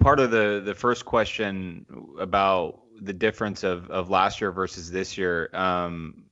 part 0.00 0.18
of 0.18 0.32
the 0.32 0.60
the 0.64 0.74
first 0.74 1.04
question 1.04 1.86
about 2.18 2.80
the 3.00 3.12
difference 3.12 3.62
of 3.62 3.88
of 3.92 4.10
last 4.10 4.40
year 4.40 4.50
versus 4.50 4.90
this 4.90 5.16
year. 5.16 5.48
Um, 5.52 6.24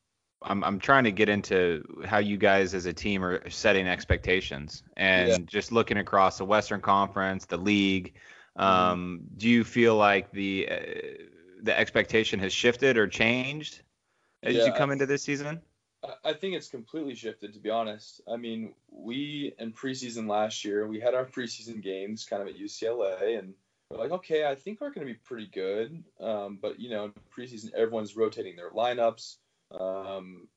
I'm 0.42 0.64
I'm 0.64 0.80
trying 0.80 1.04
to 1.04 1.12
get 1.12 1.28
into 1.28 2.02
how 2.04 2.18
you 2.18 2.36
guys 2.36 2.74
as 2.74 2.86
a 2.86 2.92
team 2.92 3.24
are 3.24 3.48
setting 3.48 3.86
expectations 3.86 4.82
and 4.96 5.28
yeah. 5.28 5.38
just 5.46 5.70
looking 5.70 5.98
across 5.98 6.38
the 6.38 6.44
Western 6.44 6.80
Conference, 6.80 7.44
the 7.44 7.56
league. 7.56 8.14
Mm-hmm. 8.58 8.64
Um, 8.64 9.20
mm-hmm. 9.22 9.38
Do 9.38 9.48
you 9.48 9.62
feel 9.62 9.94
like 9.94 10.32
the 10.32 10.68
uh, 10.68 10.76
the 11.62 11.78
expectation 11.78 12.40
has 12.40 12.52
shifted 12.52 12.96
or 12.98 13.06
changed 13.06 13.80
as 14.42 14.56
yeah, 14.56 14.66
you 14.66 14.72
come 14.72 14.90
into 14.90 15.06
this 15.06 15.22
season? 15.22 15.60
I 16.24 16.32
think 16.32 16.54
it's 16.54 16.68
completely 16.68 17.14
shifted, 17.14 17.54
to 17.54 17.60
be 17.60 17.70
honest. 17.70 18.20
I 18.30 18.36
mean, 18.36 18.74
we 18.90 19.54
in 19.58 19.72
preseason 19.72 20.28
last 20.28 20.64
year, 20.64 20.86
we 20.86 21.00
had 21.00 21.14
our 21.14 21.24
preseason 21.24 21.82
games 21.82 22.26
kind 22.28 22.42
of 22.42 22.48
at 22.48 22.58
UCLA, 22.58 23.38
and 23.38 23.54
we're 23.90 23.98
like, 23.98 24.10
okay, 24.10 24.46
I 24.46 24.54
think 24.54 24.80
we're 24.80 24.90
going 24.92 25.06
to 25.06 25.12
be 25.12 25.18
pretty 25.18 25.46
good. 25.46 26.02
Um, 26.20 26.58
but 26.60 26.80
you 26.80 26.90
know, 26.90 27.04
in 27.04 27.12
preseason, 27.36 27.72
everyone's 27.74 28.16
rotating 28.16 28.56
their 28.56 28.70
lineups. 28.70 29.36
Um, 29.78 30.48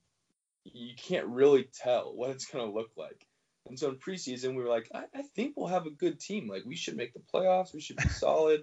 you 0.64 0.94
can't 0.96 1.26
really 1.26 1.64
tell 1.64 2.14
what 2.14 2.30
it's 2.30 2.46
going 2.46 2.66
to 2.66 2.74
look 2.74 2.90
like. 2.96 3.26
And 3.66 3.78
so 3.78 3.88
in 3.88 3.96
preseason, 3.96 4.56
we 4.56 4.62
were 4.62 4.68
like, 4.68 4.90
I, 4.94 5.04
I, 5.14 5.22
think 5.22 5.54
we'll 5.56 5.66
have 5.68 5.86
a 5.86 5.90
good 5.90 6.18
team. 6.18 6.48
Like 6.48 6.64
we 6.64 6.76
should 6.76 6.96
make 6.96 7.12
the 7.12 7.22
playoffs. 7.32 7.74
We 7.74 7.80
should 7.80 7.96
be 7.96 8.08
solid. 8.08 8.62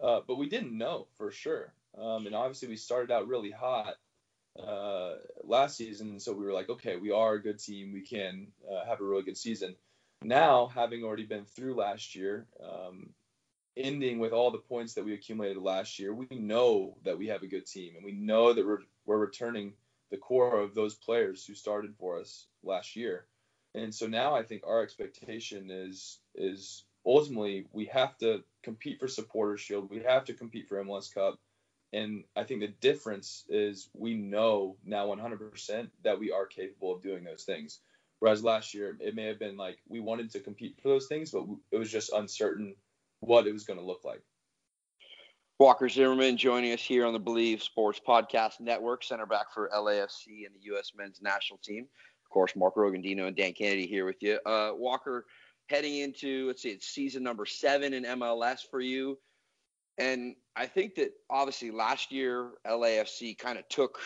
Uh, 0.00 0.20
but 0.26 0.36
we 0.36 0.48
didn't 0.48 0.76
know 0.76 1.06
for 1.16 1.30
sure. 1.30 1.72
Um, 1.96 2.26
and 2.26 2.34
obviously, 2.34 2.68
we 2.68 2.76
started 2.76 3.12
out 3.12 3.28
really 3.28 3.50
hot 3.50 3.94
uh, 4.58 5.14
last 5.42 5.76
season. 5.76 6.20
So 6.20 6.32
we 6.32 6.44
were 6.44 6.52
like, 6.52 6.68
okay, 6.68 6.96
we 6.96 7.10
are 7.10 7.34
a 7.34 7.42
good 7.42 7.58
team. 7.58 7.92
We 7.92 8.02
can 8.02 8.48
uh, 8.70 8.84
have 8.86 9.00
a 9.00 9.04
really 9.04 9.22
good 9.22 9.38
season. 9.38 9.74
Now, 10.22 10.66
having 10.66 11.04
already 11.04 11.26
been 11.26 11.44
through 11.44 11.74
last 11.74 12.14
year, 12.14 12.46
um, 12.62 13.10
ending 13.76 14.18
with 14.18 14.32
all 14.32 14.50
the 14.50 14.58
points 14.58 14.94
that 14.94 15.04
we 15.04 15.12
accumulated 15.12 15.62
last 15.62 15.98
year, 15.98 16.14
we 16.14 16.26
know 16.30 16.96
that 17.04 17.18
we 17.18 17.26
have 17.28 17.42
a 17.42 17.48
good 17.48 17.66
team, 17.66 17.94
and 17.96 18.04
we 18.04 18.12
know 18.12 18.52
that 18.52 18.64
we're 18.64 18.78
we're 19.04 19.18
returning 19.18 19.74
the 20.10 20.16
core 20.16 20.60
of 20.60 20.74
those 20.74 20.94
players 20.94 21.44
who 21.44 21.54
started 21.54 21.94
for 21.98 22.18
us 22.18 22.46
last 22.62 22.96
year. 22.96 23.26
And 23.74 23.92
so 23.92 24.06
now 24.06 24.34
I 24.34 24.44
think 24.44 24.62
our 24.66 24.82
expectation 24.82 25.70
is 25.70 26.20
is 26.34 26.84
ultimately 27.04 27.66
we 27.72 27.86
have 27.86 28.16
to 28.18 28.44
compete 28.62 29.00
for 29.00 29.08
supporter 29.08 29.56
shield, 29.56 29.90
we 29.90 30.00
have 30.00 30.24
to 30.26 30.34
compete 30.34 30.68
for 30.68 30.82
MLS 30.84 31.12
Cup, 31.12 31.38
and 31.94 32.24
I 32.34 32.42
think 32.42 32.60
the 32.60 32.74
difference 32.80 33.44
is 33.48 33.88
we 33.94 34.14
know 34.14 34.76
now 34.84 35.06
100% 35.06 35.88
that 36.02 36.18
we 36.18 36.32
are 36.32 36.44
capable 36.44 36.92
of 36.92 37.02
doing 37.02 37.22
those 37.22 37.44
things. 37.44 37.80
Whereas 38.18 38.42
last 38.42 38.74
year, 38.74 38.96
it 39.00 39.14
may 39.14 39.26
have 39.26 39.38
been 39.38 39.56
like 39.56 39.78
we 39.88 40.00
wanted 40.00 40.30
to 40.32 40.40
compete 40.40 40.80
for 40.82 40.88
those 40.88 41.06
things, 41.06 41.30
but 41.30 41.44
it 41.70 41.76
was 41.76 41.92
just 41.92 42.12
uncertain 42.12 42.74
what 43.20 43.46
it 43.46 43.52
was 43.52 43.64
going 43.64 43.78
to 43.78 43.84
look 43.84 44.04
like. 44.04 44.22
Walker 45.60 45.88
Zimmerman 45.88 46.36
joining 46.36 46.72
us 46.72 46.80
here 46.80 47.06
on 47.06 47.12
the 47.12 47.20
Bleav 47.20 47.62
Sports 47.62 48.00
Podcast 48.06 48.58
Network, 48.58 49.04
center 49.04 49.26
back 49.26 49.52
for 49.54 49.70
LAFC 49.72 50.46
and 50.46 50.54
the 50.54 50.64
U.S. 50.64 50.92
men's 50.96 51.22
national 51.22 51.60
team. 51.62 51.86
Of 52.24 52.30
course, 52.30 52.56
Mark 52.56 52.74
Rogondino 52.74 53.28
and 53.28 53.36
Dan 53.36 53.52
Kennedy 53.52 53.86
here 53.86 54.04
with 54.04 54.20
you. 54.20 54.40
Uh, 54.44 54.72
Walker, 54.74 55.26
heading 55.68 55.98
into, 55.98 56.48
let's 56.48 56.62
see, 56.62 56.70
it's 56.70 56.88
season 56.88 57.22
number 57.22 57.46
seven 57.46 57.94
in 57.94 58.02
MLS 58.02 58.68
for 58.68 58.80
you. 58.80 59.16
And 59.98 60.34
I 60.56 60.66
think 60.66 60.96
that 60.96 61.12
obviously 61.30 61.70
last 61.70 62.10
year 62.10 62.52
LAFC 62.66 63.38
kind 63.38 63.58
of 63.58 63.68
took 63.68 64.00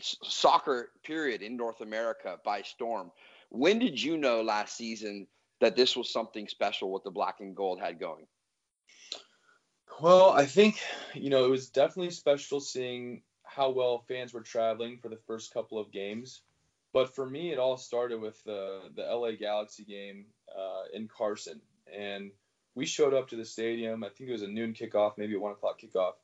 soccer 0.00 0.90
period 1.04 1.42
in 1.42 1.56
North 1.56 1.80
America 1.80 2.38
by 2.44 2.62
storm. 2.62 3.10
When 3.50 3.78
did 3.78 4.00
you 4.00 4.16
know 4.16 4.42
last 4.42 4.76
season 4.76 5.26
that 5.60 5.76
this 5.76 5.96
was 5.96 6.12
something 6.12 6.48
special 6.48 6.90
what 6.90 7.04
the 7.04 7.10
black 7.10 7.40
and 7.40 7.54
gold 7.54 7.80
had 7.80 8.00
going? 8.00 8.26
Well, 10.00 10.30
I 10.30 10.46
think 10.46 10.80
you 11.14 11.30
know 11.30 11.44
it 11.44 11.50
was 11.50 11.68
definitely 11.68 12.12
special 12.12 12.60
seeing 12.60 13.22
how 13.44 13.70
well 13.70 14.04
fans 14.08 14.32
were 14.32 14.40
traveling 14.40 14.98
for 14.98 15.08
the 15.08 15.18
first 15.26 15.52
couple 15.52 15.78
of 15.78 15.92
games. 15.92 16.42
But 16.92 17.14
for 17.14 17.28
me, 17.28 17.52
it 17.52 17.58
all 17.58 17.76
started 17.76 18.20
with 18.20 18.42
the 18.44 18.90
the 18.96 19.02
LA 19.02 19.32
Galaxy 19.32 19.84
game 19.84 20.26
uh, 20.56 20.84
in 20.94 21.08
Carson, 21.08 21.60
and 21.94 22.30
we 22.74 22.86
showed 22.86 23.14
up 23.14 23.28
to 23.28 23.36
the 23.36 23.44
stadium. 23.44 24.04
I 24.04 24.08
think 24.08 24.30
it 24.30 24.32
was 24.32 24.42
a 24.42 24.48
noon 24.48 24.74
kickoff, 24.74 25.18
maybe 25.18 25.34
a 25.34 25.40
one 25.40 25.52
o'clock 25.52 25.80
kickoff. 25.80 26.14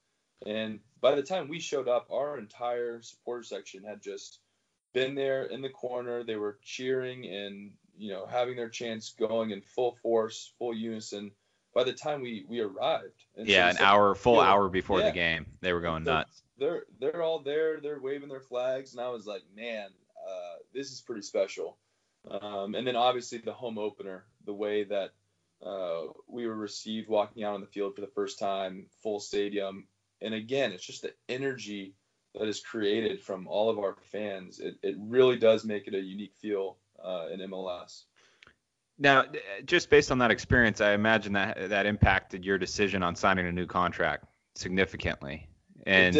And 0.45 0.81
by 1.01 1.15
the 1.15 1.23
time 1.23 1.49
we 1.49 1.61
showed 1.61 1.89
up, 1.89 2.09
our 2.11 2.39
entire 2.39 3.01
supporter 3.03 3.43
section 3.43 3.85
had 3.85 4.03
just 4.03 4.41
been 4.93 5.15
there 5.15 5.45
in 5.45 5.63
the 5.63 5.71
corner. 5.71 6.25
They 6.25 6.37
were 6.37 6.59
cheering 6.63 7.27
and 7.27 7.73
you 7.97 8.13
know 8.13 8.27
having 8.27 8.57
their 8.57 8.69
chants 8.69 9.15
going 9.19 9.51
in 9.51 9.63
full 9.63 9.97
force, 10.03 10.53
full 10.59 10.75
unison. 10.75 11.33
By 11.75 11.85
the 11.85 11.93
time 11.93 12.23
we 12.23 12.45
we 12.49 12.61
arrived, 12.61 13.25
and 13.37 13.47
yeah, 13.47 13.71
so 13.71 13.79
an 13.79 13.85
hour, 13.85 14.15
full 14.15 14.41
hour 14.41 14.69
before 14.69 15.01
yeah. 15.01 15.07
the 15.07 15.13
game, 15.13 15.47
they 15.61 15.73
were 15.73 15.83
going 15.83 16.05
nuts. 16.05 16.43
They're 16.59 16.85
they're 16.99 17.23
all 17.23 17.41
there. 17.41 17.81
They're 17.81 18.01
waving 18.01 18.31
their 18.31 18.41
flags, 18.41 18.93
and 18.93 19.01
I 19.01 19.09
was 19.11 19.27
like, 19.27 19.43
man, 19.55 19.89
uh, 20.27 20.57
this 20.73 20.91
is 20.91 21.03
pretty 21.03 21.23
special. 21.23 21.77
Um, 22.31 22.75
and 22.75 22.87
then 22.87 22.97
obviously 22.97 23.39
the 23.39 23.53
home 23.53 23.79
opener, 23.79 24.25
the 24.47 24.55
way 24.55 24.85
that 24.85 25.13
uh, 25.65 26.03
we 26.29 26.47
were 26.47 26.55
received 26.55 27.09
walking 27.09 27.45
out 27.45 27.55
on 27.55 27.61
the 27.61 27.67
field 27.67 27.95
for 27.95 28.01
the 28.01 28.07
first 28.09 28.39
time, 28.39 28.87
full 29.03 29.21
stadium, 29.21 29.87
and 30.21 30.35
again, 30.35 30.73
it's 30.73 30.85
just 30.85 31.03
the 31.03 31.13
energy 31.29 31.95
that 32.35 32.49
is 32.49 32.61
created 32.61 33.21
from 33.21 33.47
all 33.47 33.71
of 33.71 33.79
our 33.79 33.97
fans. 34.13 34.61
It, 34.61 34.77
it 34.83 34.97
really 34.99 35.37
does 35.37 35.65
make 35.65 35.87
it 35.87 35.95
a 35.95 36.01
unique 36.01 36.35
feel 36.41 36.77
uh, 37.03 37.29
in 37.33 37.41
MLS. 37.51 38.05
Now, 38.99 39.25
just 39.67 39.91
based 39.91 40.11
on 40.11 40.19
that 40.19 40.31
experience, 40.31 40.81
I 40.81 40.93
imagine 40.93 41.35
that 41.35 41.69
that 41.69 41.85
impacted 41.85 42.45
your 42.45 42.57
decision 42.57 43.03
on 43.03 43.15
signing 43.15 43.47
a 43.47 43.53
new 43.53 43.67
contract 43.67 44.25
significantly. 44.55 45.49
And 45.87 46.17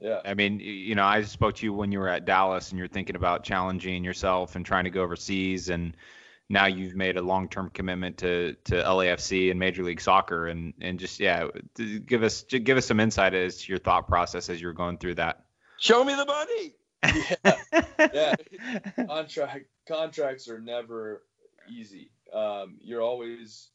yeah. 0.00 0.20
I 0.24 0.34
mean, 0.34 0.60
you 0.60 0.94
know, 0.94 1.04
I 1.04 1.22
spoke 1.22 1.56
to 1.56 1.66
you 1.66 1.72
when 1.72 1.90
you 1.90 1.98
were 1.98 2.08
at 2.08 2.26
Dallas 2.26 2.70
and 2.70 2.78
you're 2.78 2.86
thinking 2.86 3.16
about 3.16 3.44
challenging 3.44 4.04
yourself 4.04 4.56
and 4.56 4.64
trying 4.64 4.84
to 4.84 4.90
go 4.90 5.02
overseas 5.02 5.70
and 5.70 5.96
now 6.48 6.66
you've 6.66 6.94
made 6.94 7.16
a 7.16 7.22
long-term 7.22 7.70
commitment 7.70 8.18
to 8.18 8.56
to 8.64 8.74
LAFC 8.74 9.50
and 9.50 9.60
Major 9.60 9.84
League 9.84 10.00
Soccer, 10.00 10.46
and 10.46 10.74
and 10.80 10.98
just 10.98 11.20
yeah, 11.20 11.48
give 12.06 12.22
us 12.22 12.42
give 12.42 12.76
us 12.76 12.86
some 12.86 13.00
insight 13.00 13.34
as 13.34 13.62
to 13.62 13.72
your 13.72 13.78
thought 13.78 14.08
process 14.08 14.48
as 14.48 14.60
you're 14.60 14.72
going 14.72 14.98
through 14.98 15.16
that. 15.16 15.44
Show 15.78 16.02
me 16.04 16.14
the 16.14 16.26
money. 16.26 16.74
yeah, 18.12 18.34
yeah. 18.52 19.06
Contract 19.06 19.66
contracts 19.86 20.48
are 20.48 20.60
never 20.60 21.22
easy. 21.70 22.10
Um, 22.32 22.78
you're 22.82 23.02
always 23.02 23.68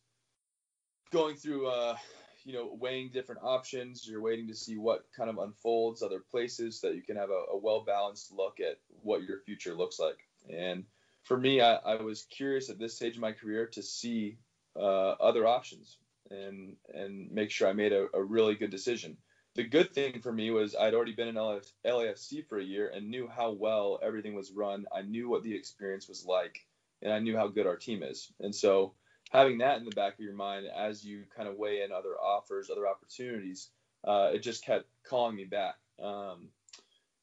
going 1.11 1.35
through, 1.35 1.67
uh, 1.67 1.95
you 2.43 2.53
know, 2.53 2.75
weighing 2.79 3.11
different 3.11 3.41
options. 3.43 4.05
You're 4.07 4.21
waiting 4.21 4.47
to 4.47 4.55
see 4.55 4.77
what 4.77 5.05
kind 5.15 5.29
of 5.29 5.37
unfolds 5.37 6.03
other 6.03 6.19
places 6.19 6.81
so 6.81 6.89
that 6.89 6.95
you 6.95 7.01
can 7.01 7.15
have 7.15 7.29
a, 7.29 7.53
a 7.53 7.57
well 7.57 7.83
balanced 7.85 8.31
look 8.31 8.59
at 8.59 8.79
what 9.01 9.23
your 9.23 9.39
future 9.39 9.73
looks 9.73 9.99
like. 9.99 10.17
And 10.49 10.83
for 11.23 11.37
me, 11.37 11.61
I, 11.61 11.75
I, 11.75 11.95
was 11.95 12.23
curious 12.23 12.69
at 12.69 12.79
this 12.79 12.95
stage 12.95 13.15
of 13.15 13.21
my 13.21 13.31
career 13.31 13.67
to 13.67 13.81
see 13.81 14.37
uh, 14.75 15.11
other 15.19 15.47
options 15.47 15.97
and 16.29 16.75
and 16.93 17.31
make 17.31 17.51
sure 17.51 17.67
I 17.67 17.73
made 17.73 17.93
a, 17.93 18.07
a, 18.13 18.23
really 18.23 18.55
good 18.55 18.71
decision. 18.71 19.17
The 19.55 19.63
good 19.63 19.93
thing 19.93 20.21
for 20.21 20.31
me 20.31 20.51
was 20.51 20.75
I'd 20.75 20.93
already 20.93 21.13
been 21.13 21.27
in 21.27 21.35
LF, 21.35 21.71
LAFC 21.85 22.47
for 22.47 22.57
a 22.57 22.63
year 22.63 22.91
and 22.93 23.09
knew 23.09 23.27
how 23.27 23.51
well 23.51 23.99
everything 24.01 24.33
was 24.33 24.51
run. 24.51 24.85
I 24.95 25.03
knew 25.03 25.29
what 25.29 25.43
the 25.43 25.55
experience 25.55 26.07
was 26.07 26.25
like, 26.25 26.59
and 27.01 27.13
I 27.13 27.19
knew 27.19 27.37
how 27.37 27.47
good 27.47 27.67
our 27.67 27.75
team 27.75 28.01
is. 28.01 28.31
And 28.39 28.53
so 28.53 28.93
having 29.31 29.59
that 29.59 29.77
in 29.77 29.85
the 29.85 29.91
back 29.91 30.13
of 30.13 30.19
your 30.19 30.33
mind 30.33 30.65
as 30.75 31.05
you 31.05 31.23
kind 31.35 31.47
of 31.47 31.55
weigh 31.55 31.83
in 31.83 31.91
other 31.91 32.15
offers, 32.15 32.69
other 32.69 32.87
opportunities, 32.87 33.69
uh, 34.05 34.31
it 34.33 34.39
just 34.39 34.65
kept 34.65 34.85
calling 35.07 35.35
me 35.35 35.45
back. 35.45 35.75
Um, 36.01 36.49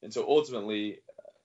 and 0.01 0.13
so 0.13 0.25
ultimately, 0.27 0.99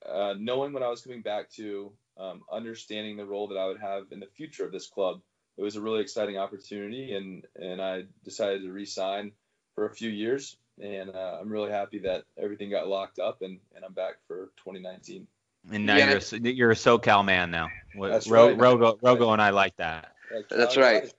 uh, 0.08 0.34
knowing 0.38 0.72
what 0.72 0.82
I 0.82 0.88
was 0.88 1.02
coming 1.02 1.22
back 1.22 1.50
to, 1.52 1.92
um, 2.18 2.42
understanding 2.50 3.16
the 3.16 3.26
role 3.26 3.48
that 3.48 3.58
I 3.58 3.66
would 3.66 3.80
have 3.80 4.04
in 4.10 4.20
the 4.20 4.26
future 4.26 4.64
of 4.64 4.72
this 4.72 4.86
club. 4.86 5.20
It 5.58 5.62
was 5.62 5.76
a 5.76 5.80
really 5.80 6.00
exciting 6.00 6.36
opportunity, 6.36 7.14
and 7.14 7.46
and 7.56 7.80
I 7.80 8.04
decided 8.24 8.62
to 8.62 8.72
re-sign 8.72 9.32
for 9.74 9.86
a 9.86 9.94
few 9.94 10.10
years. 10.10 10.56
And 10.82 11.10
uh, 11.10 11.38
I'm 11.40 11.48
really 11.48 11.70
happy 11.70 12.00
that 12.00 12.24
everything 12.36 12.68
got 12.68 12.86
locked 12.86 13.18
up, 13.18 13.40
and, 13.40 13.58
and 13.74 13.82
I'm 13.82 13.94
back 13.94 14.16
for 14.26 14.50
2019. 14.58 15.26
And 15.72 15.86
now 15.86 15.96
yeah, 15.96 16.10
you're 16.10 16.18
a, 16.18 16.52
you're 16.52 16.70
a 16.72 16.74
SoCal 16.74 17.24
man 17.24 17.50
now. 17.50 17.68
That's 17.98 18.28
Ro- 18.28 18.48
right. 18.48 18.58
Rogo, 18.58 19.00
Rogo 19.00 19.32
and 19.32 19.40
I 19.40 19.50
like 19.50 19.74
that. 19.76 20.12
That's 20.50 20.76
right. 20.76 21.10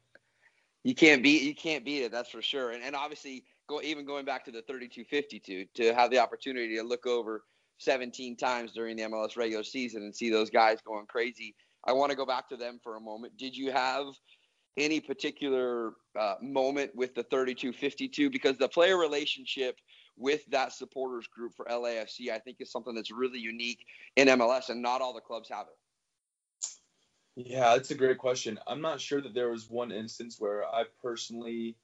You 0.84 0.96
can't 0.96 1.24
beat 1.24 1.42
you 1.42 1.56
can't 1.56 1.84
beat 1.84 2.04
it. 2.04 2.12
That's 2.12 2.30
for 2.30 2.42
sure. 2.42 2.72
And 2.72 2.84
and 2.84 2.96
obviously, 2.96 3.44
go 3.68 3.82
even 3.82 4.06
going 4.06 4.26
back 4.26 4.46
to 4.46 4.52
the 4.52 4.62
3252 4.62 5.66
to 5.74 5.94
have 5.94 6.12
the 6.12 6.20
opportunity 6.20 6.76
to 6.78 6.84
look 6.84 7.06
over 7.06 7.44
17 7.80 8.36
times 8.38 8.72
during 8.74 8.98
the 8.98 9.04
MLS 9.04 9.38
regular 9.38 9.64
season 9.64 10.04
and 10.04 10.16
see 10.16 10.30
those 10.30 10.50
guys 10.50 10.80
going 10.86 11.06
crazy. 11.06 11.56
I 11.86 11.94
want 11.94 12.12
to 12.12 12.18
go 12.18 12.26
back 12.26 12.50
to 12.50 12.58
them 12.58 12.80
for 12.84 12.96
a 12.96 13.00
moment. 13.00 13.38
Did 13.38 13.56
you 13.56 13.72
have 13.72 14.08
any 14.78 15.00
particular 15.00 15.94
uh, 16.20 16.36
moment 16.42 16.96
with 16.96 17.16
the 17.16 17.24
3252? 17.24 18.30
Because 18.30 18.58
the 18.58 18.68
player 18.68 18.98
relationship 18.98 19.80
with 20.18 20.46
that 20.48 20.74
supporters 20.74 21.28
group 21.28 21.54
for 21.56 21.66
LAFC, 21.66 22.30
I 22.32 22.40
think, 22.40 22.58
is 22.60 22.72
something 22.72 22.96
that's 22.96 23.12
really 23.12 23.40
unique 23.40 23.86
in 24.16 24.28
MLS, 24.28 24.70
and 24.70 24.82
not 24.82 25.02
all 25.02 25.14
the 25.14 25.22
clubs 25.22 25.50
have 25.50 25.68
it. 25.68 25.78
Yeah, 27.36 27.76
that's 27.76 27.92
a 27.92 27.96
great 27.96 28.18
question. 28.18 28.60
I'm 28.66 28.82
not 28.82 29.00
sure 29.00 29.22
that 29.22 29.36
there 29.36 29.52
was 29.52 29.70
one 29.70 29.92
instance 29.92 30.38
where 30.40 30.66
I 30.66 30.86
personally 31.04 31.78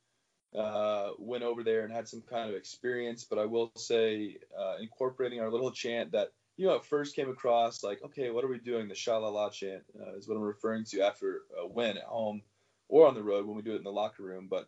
uh, 0.58 1.12
went 1.18 1.44
over 1.44 1.64
there 1.64 1.84
and 1.84 1.94
had 1.94 2.08
some 2.08 2.22
kind 2.22 2.50
of 2.50 2.56
experience. 2.56 3.24
But 3.24 3.40
I 3.40 3.46
will 3.46 3.72
say, 3.76 4.38
uh, 4.58 4.76
incorporating 4.80 5.40
our 5.40 5.52
little 5.52 5.72
chant 5.72 6.12
that 6.12 6.32
you 6.58 6.68
know 6.68 6.76
at 6.76 6.86
first 6.86 7.16
came 7.16 7.30
across 7.30 7.84
like, 7.84 8.04
okay, 8.04 8.30
what 8.30 8.44
are 8.44 8.50
we 8.50 8.60
doing? 8.60 8.88
The 8.88 8.96
sha 8.96 9.50
chant 9.50 9.84
uh, 10.00 10.16
is 10.16 10.28
what 10.28 10.36
I'm 10.36 10.44
referring 10.44 10.86
to 10.86 11.02
after 11.02 11.42
a 11.60 11.68
win 11.68 11.98
at 11.98 12.04
home 12.04 12.42
or 12.88 13.08
on 13.08 13.16
the 13.16 13.24
road 13.24 13.46
when 13.46 13.56
we 13.56 13.64
do 13.64 13.74
it 13.74 13.78
in 13.78 13.84
the 13.84 13.92
locker 13.92 14.24
room. 14.24 14.48
But 14.50 14.68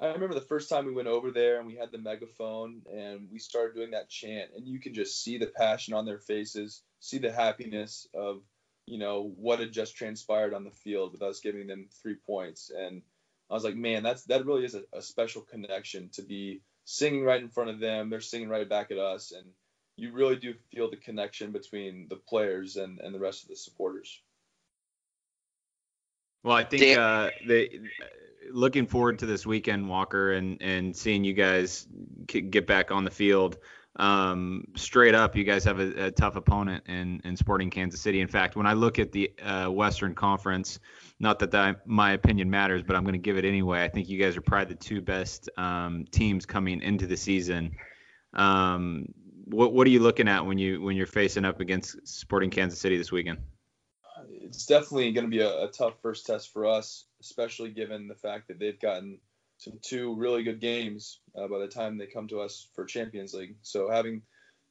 I 0.00 0.06
remember 0.06 0.34
the 0.34 0.40
first 0.40 0.68
time 0.68 0.86
we 0.86 0.92
went 0.92 1.08
over 1.08 1.30
there 1.30 1.58
and 1.58 1.66
we 1.66 1.76
had 1.76 1.90
the 1.90 1.98
megaphone 1.98 2.82
and 2.92 3.28
we 3.32 3.38
started 3.38 3.74
doing 3.74 3.90
that 3.90 4.08
chant, 4.08 4.50
and 4.56 4.66
you 4.66 4.80
can 4.80 4.94
just 4.94 5.22
see 5.22 5.38
the 5.38 5.46
passion 5.46 5.94
on 5.94 6.06
their 6.06 6.18
faces, 6.18 6.82
see 7.00 7.18
the 7.18 7.32
happiness 7.32 8.08
of 8.14 8.42
you 8.86 8.98
know 8.98 9.34
what 9.36 9.60
had 9.60 9.72
just 9.72 9.96
transpired 9.96 10.54
on 10.54 10.64
the 10.64 10.70
field 10.70 11.12
with 11.12 11.22
us 11.22 11.40
giving 11.40 11.66
them 11.66 11.88
three 12.02 12.14
points 12.14 12.70
and 12.74 13.02
I 13.50 13.54
was 13.54 13.64
like, 13.64 13.76
man, 13.76 14.02
that's 14.02 14.24
that 14.24 14.44
really 14.44 14.64
is 14.64 14.74
a, 14.74 14.82
a, 14.92 15.00
special 15.00 15.42
connection 15.42 16.10
to 16.10 16.22
be 16.22 16.60
singing 16.84 17.24
right 17.24 17.40
in 17.40 17.48
front 17.48 17.70
of 17.70 17.80
them. 17.80 18.10
They're 18.10 18.20
singing 18.20 18.48
right 18.48 18.68
back 18.68 18.90
at 18.90 18.98
us, 18.98 19.32
and 19.32 19.46
you 19.96 20.12
really 20.12 20.36
do 20.36 20.54
feel 20.72 20.90
the 20.90 20.96
connection 20.96 21.52
between 21.52 22.06
the 22.08 22.16
players 22.16 22.76
and, 22.76 23.00
and 23.00 23.14
the 23.14 23.18
rest 23.18 23.42
of 23.42 23.48
the 23.48 23.56
supporters. 23.56 24.20
Well, 26.44 26.56
I 26.56 26.64
think 26.64 26.98
uh, 26.98 27.30
they 27.46 27.80
looking 28.50 28.86
forward 28.86 29.18
to 29.20 29.26
this 29.26 29.46
weekend, 29.46 29.88
Walker, 29.88 30.32
and 30.32 30.60
and 30.60 30.96
seeing 30.96 31.24
you 31.24 31.32
guys 31.32 31.86
get 32.26 32.66
back 32.66 32.90
on 32.90 33.04
the 33.04 33.10
field. 33.10 33.58
Um, 33.96 34.64
straight 34.76 35.14
up, 35.14 35.34
you 35.34 35.44
guys 35.44 35.64
have 35.64 35.80
a, 35.80 36.06
a, 36.06 36.10
tough 36.10 36.36
opponent 36.36 36.84
in 36.86 37.20
in 37.24 37.36
Sporting 37.36 37.68
Kansas 37.68 38.00
City. 38.00 38.20
In 38.20 38.28
fact, 38.28 38.54
when 38.54 38.66
I 38.66 38.74
look 38.74 38.98
at 38.98 39.10
the 39.10 39.32
uh, 39.42 39.68
Western 39.70 40.14
Conference 40.14 40.78
not 41.20 41.38
that, 41.40 41.50
that 41.50 41.86
my 41.86 42.12
opinion 42.12 42.48
matters, 42.48 42.82
but 42.82 42.94
I'm 42.94 43.02
going 43.02 43.14
to 43.14 43.18
give 43.18 43.36
it 43.38 43.44
anyway. 43.44 43.82
I 43.82 43.88
think 43.88 44.08
you 44.08 44.18
guys 44.18 44.36
are 44.36 44.40
probably 44.40 44.74
the 44.74 44.80
two 44.80 45.00
best 45.00 45.50
um, 45.56 46.04
teams 46.10 46.46
coming 46.46 46.80
into 46.80 47.06
the 47.06 47.16
season. 47.16 47.72
Um, 48.34 49.06
what 49.46 49.72
what 49.72 49.86
are 49.86 49.90
you 49.90 50.00
looking 50.00 50.28
at 50.28 50.44
when 50.44 50.58
you 50.58 50.80
when 50.80 50.94
you're 50.94 51.06
facing 51.06 51.44
up 51.44 51.60
against 51.60 52.06
Sporting 52.06 52.50
Kansas 52.50 52.78
City 52.78 52.96
this 52.96 53.10
weekend? 53.10 53.38
It's 54.30 54.66
definitely 54.66 55.10
going 55.12 55.24
to 55.24 55.30
be 55.30 55.40
a, 55.40 55.64
a 55.64 55.68
tough 55.68 55.94
first 56.02 56.26
test 56.26 56.52
for 56.52 56.66
us, 56.66 57.06
especially 57.20 57.70
given 57.70 58.08
the 58.08 58.14
fact 58.14 58.48
that 58.48 58.58
they've 58.58 58.78
gotten 58.78 59.18
some 59.58 59.78
two 59.82 60.14
really 60.14 60.42
good 60.42 60.60
games 60.60 61.20
uh, 61.36 61.46
by 61.48 61.58
the 61.58 61.68
time 61.68 61.98
they 61.98 62.06
come 62.06 62.28
to 62.28 62.40
us 62.40 62.68
for 62.74 62.84
Champions 62.84 63.34
League. 63.34 63.56
So 63.62 63.90
having 63.90 64.22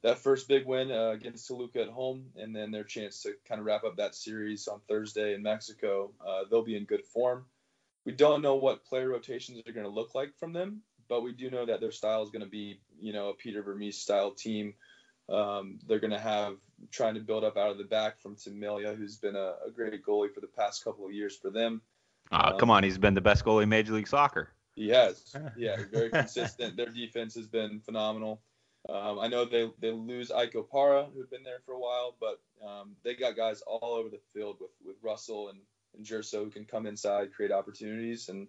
that 0.04 0.20
first 0.20 0.48
big 0.48 0.66
win 0.66 0.92
uh, 0.92 1.10
against 1.10 1.48
Toluca 1.48 1.82
at 1.82 1.90
home, 1.90 2.28
and 2.36 2.56
then 2.56 2.72
their 2.72 2.84
chance 2.84 3.22
to 3.24 3.34
kind 3.48 3.60
of 3.60 3.66
wrap 3.66 3.84
up 3.84 3.98
that 3.98 4.16
series 4.16 4.68
on 4.68 4.80
Thursday 4.88 5.34
in 5.34 5.44
Mexico. 5.44 6.12
Uh, 6.26 6.44
they'll 6.50 6.64
be 6.64 6.78
in 6.78 6.86
good 6.86 7.04
form. 7.06 7.46
We 8.06 8.14
don't 8.14 8.42
know 8.42 8.56
what 8.56 8.86
player 8.86 9.10
rotations 9.10 9.62
are 9.68 9.74
going 9.74 9.86
to 9.86 9.92
look 9.92 10.16
like 10.16 10.38
from 10.38 10.54
them, 10.54 10.82
but 11.10 11.24
we 11.24 11.34
do 11.34 11.50
know 11.50 11.66
that 11.66 11.82
their 11.82 11.92
style 11.92 12.24
is 12.24 12.30
going 12.30 12.44
to 12.44 12.50
be, 12.50 12.80
you 13.00 13.12
know, 13.12 13.30
a 13.30 13.34
Peter 13.34 13.62
Vermes 13.62 13.98
style 13.98 14.32
team. 14.32 14.76
Um, 15.30 15.80
they're 15.86 16.00
going 16.00 16.12
to 16.12 16.20
have 16.20 16.56
trying 16.90 17.16
to 17.16 17.20
build 17.20 17.44
up 17.44 17.58
out 17.58 17.72
of 17.72 17.78
the 17.78 17.84
back 17.84 18.22
from 18.22 18.36
Tim 18.36 18.58
Melia, 18.58 18.94
who's 18.94 19.18
been 19.18 19.36
a, 19.36 19.56
a, 19.68 19.72
great 19.76 20.06
goalie 20.06 20.34
for 20.34 20.40
the 20.40 20.48
past 20.48 20.86
couple 20.86 21.06
of 21.06 21.12
years 21.12 21.36
for 21.36 21.50
them. 21.50 21.82
Oh, 22.32 22.52
um, 22.52 22.58
come 22.58 22.70
on, 22.70 22.84
he's 22.84 22.98
been 22.98 23.14
the 23.14 23.20
best 23.20 23.44
goalie 23.44 23.64
in 23.64 23.70
Major 23.70 23.92
League 23.92 24.08
Soccer. 24.08 24.52
He 24.78 24.90
has, 24.90 25.36
yeah, 25.58 25.78
very 25.92 26.12
consistent. 26.12 26.78
Their 26.78 26.90
defense 26.90 27.34
has 27.34 27.48
been 27.48 27.80
phenomenal. 27.80 28.42
Um, 28.88 29.20
I 29.20 29.28
know 29.28 29.44
they, 29.44 29.72
they 29.80 29.90
lose 29.90 30.30
Ike 30.30 30.54
Opara, 30.54 31.08
who'd 31.12 31.32
been 31.32 31.44
there 31.44 31.62
for 31.66 31.74
a 31.74 31.80
while, 31.80 32.16
but 32.22 32.40
um, 32.64 32.96
they 33.04 33.16
got 33.16 33.36
guys 33.36 33.64
all 33.66 33.96
over 33.96 34.10
the 34.10 34.20
field 34.34 34.58
with, 34.62 34.70
with 34.86 34.96
Russell 35.02 35.50
and, 35.50 35.60
and 35.96 36.06
Gerso 36.06 36.44
who 36.44 36.52
can 36.52 36.64
come 36.64 36.86
inside, 36.86 37.34
create 37.34 37.52
opportunities. 37.52 38.30
And 38.30 38.48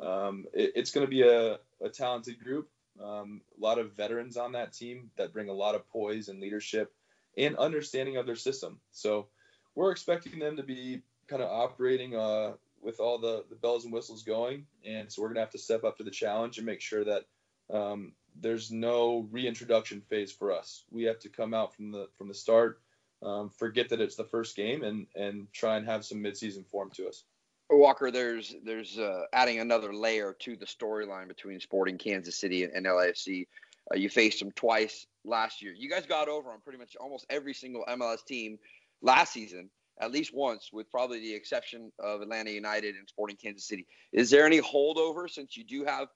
um, 0.00 0.44
it, 0.54 0.72
it's 0.76 0.92
going 0.92 1.04
to 1.06 1.10
be 1.10 1.22
a, 1.22 1.58
a 1.84 1.88
talented 1.92 2.38
group. 2.38 2.68
Um, 3.02 3.40
a 3.58 3.60
lot 3.60 3.80
of 3.80 3.94
veterans 3.94 4.36
on 4.36 4.52
that 4.52 4.72
team 4.72 5.10
that 5.16 5.32
bring 5.32 5.48
a 5.48 5.52
lot 5.52 5.74
of 5.74 5.88
poise 5.90 6.28
and 6.28 6.40
leadership 6.40 6.94
and 7.36 7.56
understanding 7.56 8.16
of 8.16 8.26
their 8.26 8.36
system. 8.36 8.78
So 8.92 9.26
we're 9.74 9.90
expecting 9.90 10.38
them 10.38 10.56
to 10.56 10.62
be 10.62 11.02
kind 11.26 11.42
of 11.42 11.50
operating 11.50 12.14
uh, 12.14 12.52
with 12.84 13.00
all 13.00 13.18
the, 13.18 13.44
the 13.48 13.56
bells 13.56 13.84
and 13.84 13.92
whistles 13.92 14.22
going, 14.22 14.66
and 14.84 15.10
so 15.10 15.22
we're 15.22 15.28
gonna 15.28 15.40
have 15.40 15.50
to 15.50 15.58
step 15.58 15.84
up 15.84 15.96
to 15.98 16.04
the 16.04 16.10
challenge 16.10 16.58
and 16.58 16.66
make 16.66 16.80
sure 16.80 17.04
that 17.04 17.24
um, 17.72 18.12
there's 18.40 18.70
no 18.70 19.26
reintroduction 19.30 20.00
phase 20.00 20.30
for 20.30 20.52
us. 20.52 20.84
We 20.90 21.04
have 21.04 21.18
to 21.20 21.28
come 21.28 21.54
out 21.54 21.74
from 21.74 21.90
the 21.90 22.08
from 22.16 22.28
the 22.28 22.34
start, 22.34 22.80
um, 23.22 23.48
forget 23.48 23.88
that 23.88 24.00
it's 24.00 24.16
the 24.16 24.24
first 24.24 24.56
game, 24.56 24.82
and 24.82 25.06
and 25.14 25.52
try 25.52 25.76
and 25.76 25.86
have 25.86 26.04
some 26.04 26.18
midseason 26.18 26.66
form 26.66 26.90
to 26.92 27.08
us. 27.08 27.24
Walker, 27.70 28.10
there's 28.10 28.54
there's 28.64 28.98
uh, 28.98 29.22
adding 29.32 29.60
another 29.60 29.94
layer 29.94 30.34
to 30.40 30.56
the 30.56 30.66
storyline 30.66 31.28
between 31.28 31.60
Sporting 31.60 31.98
Kansas 31.98 32.36
City 32.36 32.64
and, 32.64 32.72
and 32.74 32.86
LAFC. 32.86 33.46
Uh, 33.90 33.96
you 33.96 34.08
faced 34.08 34.38
them 34.38 34.50
twice 34.52 35.06
last 35.24 35.62
year. 35.62 35.72
You 35.76 35.90
guys 35.90 36.06
got 36.06 36.28
over 36.28 36.50
on 36.50 36.60
pretty 36.60 36.78
much 36.78 36.96
almost 37.00 37.26
every 37.30 37.54
single 37.54 37.84
MLS 37.88 38.24
team 38.24 38.58
last 39.02 39.32
season, 39.32 39.70
at 40.00 40.10
least 40.10 40.34
once, 40.34 40.70
with 40.72 40.90
probably 40.90 41.20
the 41.20 41.34
exception 41.34 41.92
of 41.98 42.20
Atlanta 42.20 42.50
United 42.50 42.96
and 42.96 43.08
Sporting 43.08 43.36
Kansas 43.36 43.66
City. 43.66 43.86
Is 44.12 44.30
there 44.30 44.44
any 44.44 44.60
holdover 44.60 45.30
since 45.30 45.56
you 45.56 45.64
do 45.64 45.84
have 45.84 46.08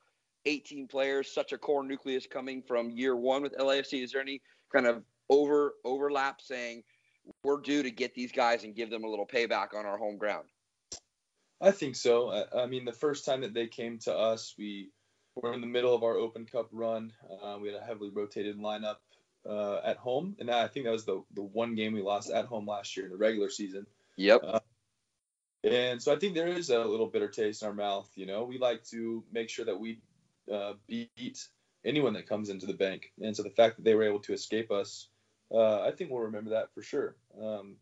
18 0.47 0.89
players, 0.89 1.33
such 1.33 1.53
a 1.53 1.59
core 1.59 1.85
nucleus 1.85 2.27
coming 2.27 2.63
from 2.63 2.91
year 2.91 3.15
one 3.15 3.43
with 3.43 3.57
LAFC? 3.57 4.03
Is 4.03 4.13
there 4.13 4.23
any 4.23 4.41
kind 4.73 4.87
of 4.87 5.03
over 5.31 5.75
overlap 5.85 6.41
saying 6.41 6.83
we're 7.45 7.61
due 7.61 7.83
to 7.83 7.91
get 7.91 8.15
these 8.15 8.33
guys 8.33 8.65
and 8.65 8.75
give 8.75 8.91
them 8.91 9.05
a 9.05 9.09
little 9.09 9.27
payback 9.27 9.75
on 9.75 9.87
our 9.87 9.99
home 9.99 10.17
ground? 10.17 10.49
I 11.61 11.73
think 11.73 11.97
so. 11.97 12.31
I, 12.31 12.63
I 12.63 12.67
mean, 12.67 12.85
the 12.85 12.93
first 12.93 13.25
time 13.25 13.41
that 13.43 13.53
they 13.53 13.67
came 13.67 13.99
to 14.01 14.17
us, 14.17 14.55
we 14.57 14.91
were 15.35 15.53
in 15.53 15.61
the 15.61 15.67
middle 15.67 15.95
of 15.95 16.03
our 16.03 16.15
Open 16.15 16.47
Cup 16.47 16.69
run. 16.73 17.13
Uh, 17.43 17.59
we 17.61 17.69
had 17.69 17.81
a 17.81 17.85
heavily 17.85 18.11
rotated 18.11 18.59
lineup 18.59 18.97
uh, 19.49 19.81
at 19.85 19.97
home, 19.97 20.37
and 20.39 20.51
I 20.51 20.69
think 20.69 20.87
that 20.87 20.93
was 20.93 21.05
the 21.05 21.23
the 21.35 21.43
one 21.43 21.75
game 21.75 21.93
we 21.93 22.03
lost 22.03 22.31
at 22.31 22.47
home 22.47 22.67
last 22.67 22.97
year 22.97 23.07
in 23.07 23.13
the 23.13 23.19
regular 23.19 23.51
season. 23.51 23.87
Yep. 24.17 24.41
Uh, 24.45 24.61
and 25.65 26.01
so 26.01 26.13
I 26.13 26.17
think 26.17 26.35
there 26.35 26.49
is 26.49 26.71
a 26.71 26.85
little 26.85 27.07
bitter 27.07 27.29
taste 27.29 27.63
in 27.63 27.69
our 27.69 27.75
mouth. 27.75 28.11
You 28.15 28.27
know, 28.27 28.45
we 28.45 28.59
like 28.59 28.85
to 28.91 29.25
make 29.33 29.51
sure 29.51 29.65
that 29.65 29.79
we 29.79 30.01
uh, 30.53 30.75
beat 30.87 31.47
anyone 31.85 32.13
that 32.15 32.29
comes 32.29 32.49
into 32.49 32.67
the 32.67 32.75
bank, 32.75 33.13
and 33.21 33.37
so 33.37 33.43
the 33.43 33.51
fact 33.51 33.77
that 33.77 33.85
they 33.85 33.95
were 33.95 34.05
able 34.05 34.21
to 34.21 34.33
escape 34.33 34.71
us, 34.71 35.09
uh, 35.53 35.83
I 35.83 35.93
think 35.93 36.11
we'll 36.11 36.23
remember 36.23 36.51
that 36.51 36.73
for 36.75 36.83
sure. 36.83 37.17
Um, 37.41 37.77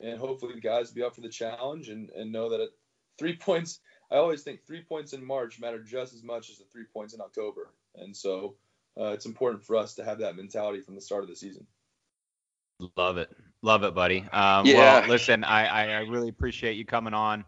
and 0.00 0.18
hopefully 0.18 0.54
the 0.54 0.60
guys 0.60 0.88
will 0.88 0.94
be 0.94 1.02
up 1.02 1.14
for 1.14 1.20
the 1.20 1.28
challenge 1.28 1.88
and, 1.88 2.10
and 2.10 2.32
know 2.32 2.48
that 2.50 2.60
it, 2.60 2.70
three 3.18 3.36
points. 3.40 3.80
I 4.10 4.16
always 4.16 4.42
think 4.42 4.66
three 4.66 4.82
points 4.82 5.12
in 5.12 5.24
March 5.24 5.60
matter 5.60 5.82
just 5.82 6.14
as 6.14 6.22
much 6.22 6.50
as 6.50 6.58
the 6.58 6.64
three 6.64 6.84
points 6.92 7.14
in 7.14 7.20
October, 7.20 7.72
and 7.94 8.16
so 8.16 8.56
uh, 8.98 9.06
it's 9.06 9.26
important 9.26 9.64
for 9.64 9.76
us 9.76 9.94
to 9.94 10.04
have 10.04 10.18
that 10.18 10.36
mentality 10.36 10.80
from 10.80 10.94
the 10.94 11.00
start 11.00 11.22
of 11.22 11.28
the 11.28 11.36
season. 11.36 11.66
Love 12.96 13.18
it, 13.18 13.30
love 13.62 13.82
it, 13.82 13.94
buddy. 13.94 14.26
Um, 14.32 14.66
Yeah. 14.66 15.00
Well, 15.00 15.08
listen, 15.08 15.44
I, 15.44 15.66
I 15.66 15.82
I 15.92 15.98
really 16.00 16.28
appreciate 16.28 16.76
you 16.76 16.84
coming 16.84 17.14
on. 17.14 17.44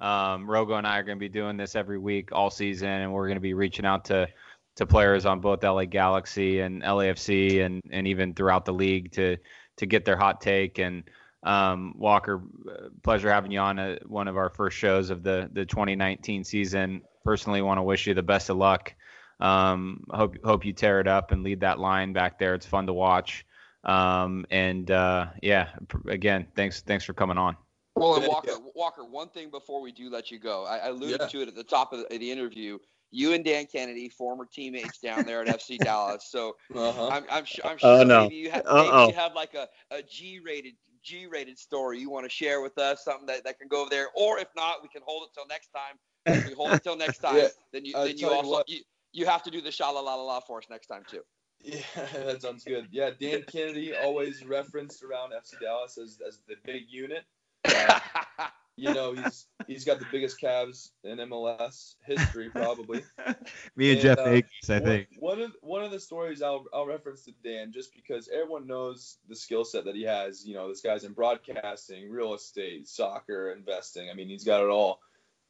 Um, 0.00 0.46
Rogo 0.46 0.76
and 0.76 0.86
I 0.86 0.98
are 0.98 1.02
going 1.02 1.16
to 1.16 1.20
be 1.20 1.28
doing 1.28 1.56
this 1.56 1.76
every 1.76 1.98
week 1.98 2.30
all 2.32 2.50
season, 2.50 2.88
and 2.88 3.12
we're 3.12 3.26
going 3.26 3.36
to 3.36 3.40
be 3.40 3.54
reaching 3.54 3.86
out 3.86 4.04
to 4.06 4.28
to 4.76 4.86
players 4.86 5.24
on 5.24 5.40
both 5.40 5.62
LA 5.62 5.84
Galaxy 5.84 6.60
and 6.60 6.82
LAFC, 6.82 7.64
and 7.64 7.80
and 7.90 8.06
even 8.06 8.34
throughout 8.34 8.64
the 8.64 8.72
league 8.72 9.12
to 9.12 9.36
to 9.76 9.86
get 9.86 10.04
their 10.04 10.16
hot 10.16 10.40
take. 10.40 10.78
And 10.78 11.04
um, 11.42 11.94
Walker, 11.96 12.42
uh, 12.68 12.88
pleasure 13.02 13.30
having 13.30 13.50
you 13.50 13.60
on 13.60 13.78
uh 13.78 13.96
one 14.06 14.28
of 14.28 14.36
our 14.36 14.50
first 14.50 14.76
shows 14.76 15.10
of 15.10 15.22
the 15.22 15.48
the 15.52 15.64
2019 15.64 16.44
season. 16.44 17.02
Personally, 17.24 17.62
want 17.62 17.78
to 17.78 17.82
wish 17.82 18.06
you 18.06 18.14
the 18.14 18.22
best 18.22 18.50
of 18.50 18.56
luck. 18.56 18.94
Um, 19.40 20.04
hope 20.10 20.36
hope 20.44 20.64
you 20.64 20.72
tear 20.72 21.00
it 21.00 21.08
up 21.08 21.32
and 21.32 21.42
lead 21.42 21.60
that 21.60 21.78
line 21.78 22.12
back 22.12 22.38
there. 22.38 22.54
It's 22.54 22.66
fun 22.66 22.86
to 22.86 22.92
watch. 22.92 23.44
Um, 23.84 24.46
and 24.50 24.90
uh, 24.90 25.26
yeah, 25.42 25.68
pr- 25.88 26.10
again, 26.10 26.46
thanks 26.54 26.80
thanks 26.82 27.04
for 27.04 27.12
coming 27.12 27.38
on. 27.38 27.56
Well, 27.96 28.16
and 28.16 28.26
Walker. 28.26 28.56
Walker, 28.74 29.04
one 29.04 29.28
thing 29.28 29.50
before 29.50 29.80
we 29.80 29.92
do 29.92 30.10
let 30.10 30.30
you 30.30 30.38
go, 30.38 30.64
I, 30.64 30.78
I 30.78 30.88
alluded 30.88 31.20
Yeah. 31.20 31.26
to 31.28 31.42
it 31.42 31.48
at 31.48 31.54
the 31.54 31.62
top 31.64 31.92
of 31.92 32.00
the, 32.00 32.12
of 32.12 32.20
the 32.20 32.30
interview. 32.30 32.78
You 33.10 33.32
and 33.34 33.44
Dan 33.44 33.66
Kennedy, 33.66 34.08
former 34.08 34.44
teammates 34.44 34.98
down 34.98 35.24
there 35.24 35.40
at 35.42 35.46
FC 35.46 35.80
Dallas. 35.82 36.26
So 36.30 36.56
Uh-huh. 36.74 37.06
I'm, 37.12 37.24
I'm, 37.30 37.46
su- 37.46 37.62
I'm 37.64 37.78
sure 37.78 38.00
Oh, 38.00 38.02
no. 38.02 38.22
maybe, 38.22 38.34
you 38.34 38.50
have, 38.50 38.64
maybe 38.74 39.02
you 39.06 39.14
have 39.14 39.34
like 39.34 39.54
a, 39.54 39.68
a 39.92 40.02
G-rated 40.02 40.74
G-rated 41.02 41.58
story 41.58 42.00
you 42.00 42.10
want 42.10 42.24
to 42.24 42.30
share 42.30 42.62
with 42.62 42.78
us, 42.78 43.04
something 43.04 43.26
that, 43.26 43.44
that 43.44 43.58
can 43.58 43.68
go 43.68 43.82
over 43.82 43.90
there. 43.90 44.08
Or 44.16 44.38
if 44.38 44.48
not, 44.56 44.82
we 44.82 44.88
can 44.88 45.02
hold 45.04 45.24
it 45.24 45.34
till 45.34 45.46
next 45.46 45.68
time. 45.68 45.98
If 46.32 46.44
we 46.44 46.52
hold 46.52 46.74
it 46.74 46.82
till 46.82 46.96
next 46.96 47.18
time, 47.20 47.36
Yeah, 47.36 47.48
then 47.72 47.84
you 47.84 47.92
I'll 47.94 48.06
then 48.06 48.16
you 48.18 48.26
tell 48.26 48.30
you 48.32 48.36
also 48.36 48.50
what. 48.56 48.68
you, 48.68 48.80
you 49.14 49.26
have 49.26 49.42
to 49.44 49.50
do 49.50 49.62
the 49.62 49.70
sha 49.70 49.90
la 49.90 50.00
la 50.00 50.16
la 50.16 50.24
la 50.24 50.40
for 50.40 50.58
us 50.58 50.64
next 50.68 50.88
time 50.88 51.04
too. 51.08 51.22
Yeah, 51.60 51.80
that 52.26 52.42
sounds 52.42 52.64
good. 52.64 52.88
Yeah, 52.90 53.10
Dan 53.18 53.44
Kennedy 53.50 53.94
always 53.94 54.44
referenced 54.44 55.02
around 55.02 55.32
FC 55.32 55.58
Dallas 55.60 55.96
as, 55.96 56.18
as 56.26 56.40
the 56.46 56.56
big 56.64 56.82
unit. 56.88 57.24
Uh, 57.64 58.00
you 58.76 58.92
know, 58.92 59.14
he's 59.14 59.46
he's 59.66 59.84
got 59.84 60.00
the 60.00 60.06
biggest 60.10 60.38
calves 60.38 60.90
in 61.04 61.18
MLS 61.18 61.94
history 62.04 62.50
probably. 62.50 63.02
Me 63.76 63.92
and 63.92 64.00
Jeff 64.00 64.18
uh, 64.18 64.24
Akins, 64.24 64.68
one, 64.68 65.06
One 65.18 65.40
of 65.40 65.56
one 65.62 65.84
of 65.84 65.92
the 65.92 66.00
stories 66.00 66.42
I'll 66.42 66.66
I'll 66.74 66.86
reference 66.86 67.22
to 67.24 67.32
Dan 67.42 67.72
just 67.72 67.94
because 67.94 68.28
everyone 68.28 68.66
knows 68.66 69.18
the 69.28 69.36
skill 69.36 69.64
set 69.64 69.84
that 69.84 69.94
he 69.94 70.02
has. 70.02 70.44
You 70.44 70.54
know, 70.54 70.68
this 70.68 70.80
guy's 70.80 71.04
in 71.04 71.12
broadcasting, 71.12 72.10
real 72.10 72.34
estate, 72.34 72.88
soccer, 72.88 73.52
investing. 73.52 74.10
I 74.10 74.14
mean, 74.14 74.28
he's 74.28 74.44
got 74.44 74.60
it 74.60 74.68
all. 74.68 74.98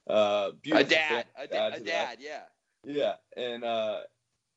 Uh, 0.06 0.50
a 0.70 0.84
dad, 0.84 1.24
a, 1.36 1.46
to 1.46 1.54
da- 1.54 1.66
a 1.68 1.70
to 1.78 1.78
that. 1.78 1.86
dad, 1.86 2.18
yeah. 2.20 2.42
Yeah, 2.86 3.14
and 3.36 3.64
uh, 3.64 4.00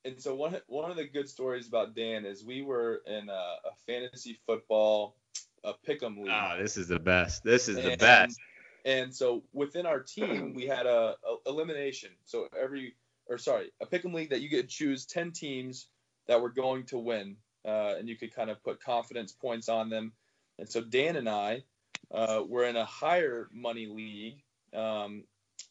and 0.05 0.21
so 0.21 0.35
one 0.35 0.57
one 0.67 0.91
of 0.91 0.97
the 0.97 1.05
good 1.05 1.29
stories 1.29 1.67
about 1.67 1.95
Dan 1.95 2.25
is 2.25 2.43
we 2.43 2.61
were 2.61 3.01
in 3.05 3.29
a, 3.29 3.31
a 3.31 3.75
fantasy 3.85 4.39
football 4.45 5.15
a 5.63 5.73
pick'em 5.73 6.17
league. 6.17 6.31
Oh, 6.31 6.55
this 6.59 6.77
is 6.77 6.87
the 6.87 6.99
best. 6.99 7.43
This 7.43 7.67
is 7.67 7.75
the 7.75 7.97
best. 7.97 8.39
And 8.85 9.13
so 9.13 9.43
within 9.53 9.85
our 9.85 9.99
team, 9.99 10.53
we 10.53 10.65
had 10.65 10.85
a, 10.85 11.15
a 11.25 11.49
elimination. 11.49 12.11
So 12.23 12.47
every, 12.57 12.95
or 13.27 13.37
sorry, 13.37 13.71
a 13.81 13.85
pick'em 13.85 14.13
league 14.13 14.29
that 14.29 14.41
you 14.41 14.49
could 14.49 14.69
choose 14.69 15.05
ten 15.05 15.31
teams 15.31 15.87
that 16.27 16.41
were 16.41 16.49
going 16.49 16.85
to 16.85 16.97
win, 16.97 17.35
uh, 17.65 17.95
and 17.97 18.07
you 18.07 18.15
could 18.15 18.33
kind 18.33 18.49
of 18.49 18.63
put 18.63 18.81
confidence 18.81 19.31
points 19.33 19.67
on 19.67 19.89
them. 19.89 20.13
And 20.59 20.69
so 20.69 20.81
Dan 20.81 21.17
and 21.17 21.27
I 21.27 21.63
uh, 22.11 22.43
were 22.47 22.65
in 22.65 22.77
a 22.77 22.85
higher 22.85 23.49
money 23.51 23.87
league 23.87 24.41
um, 24.73 25.23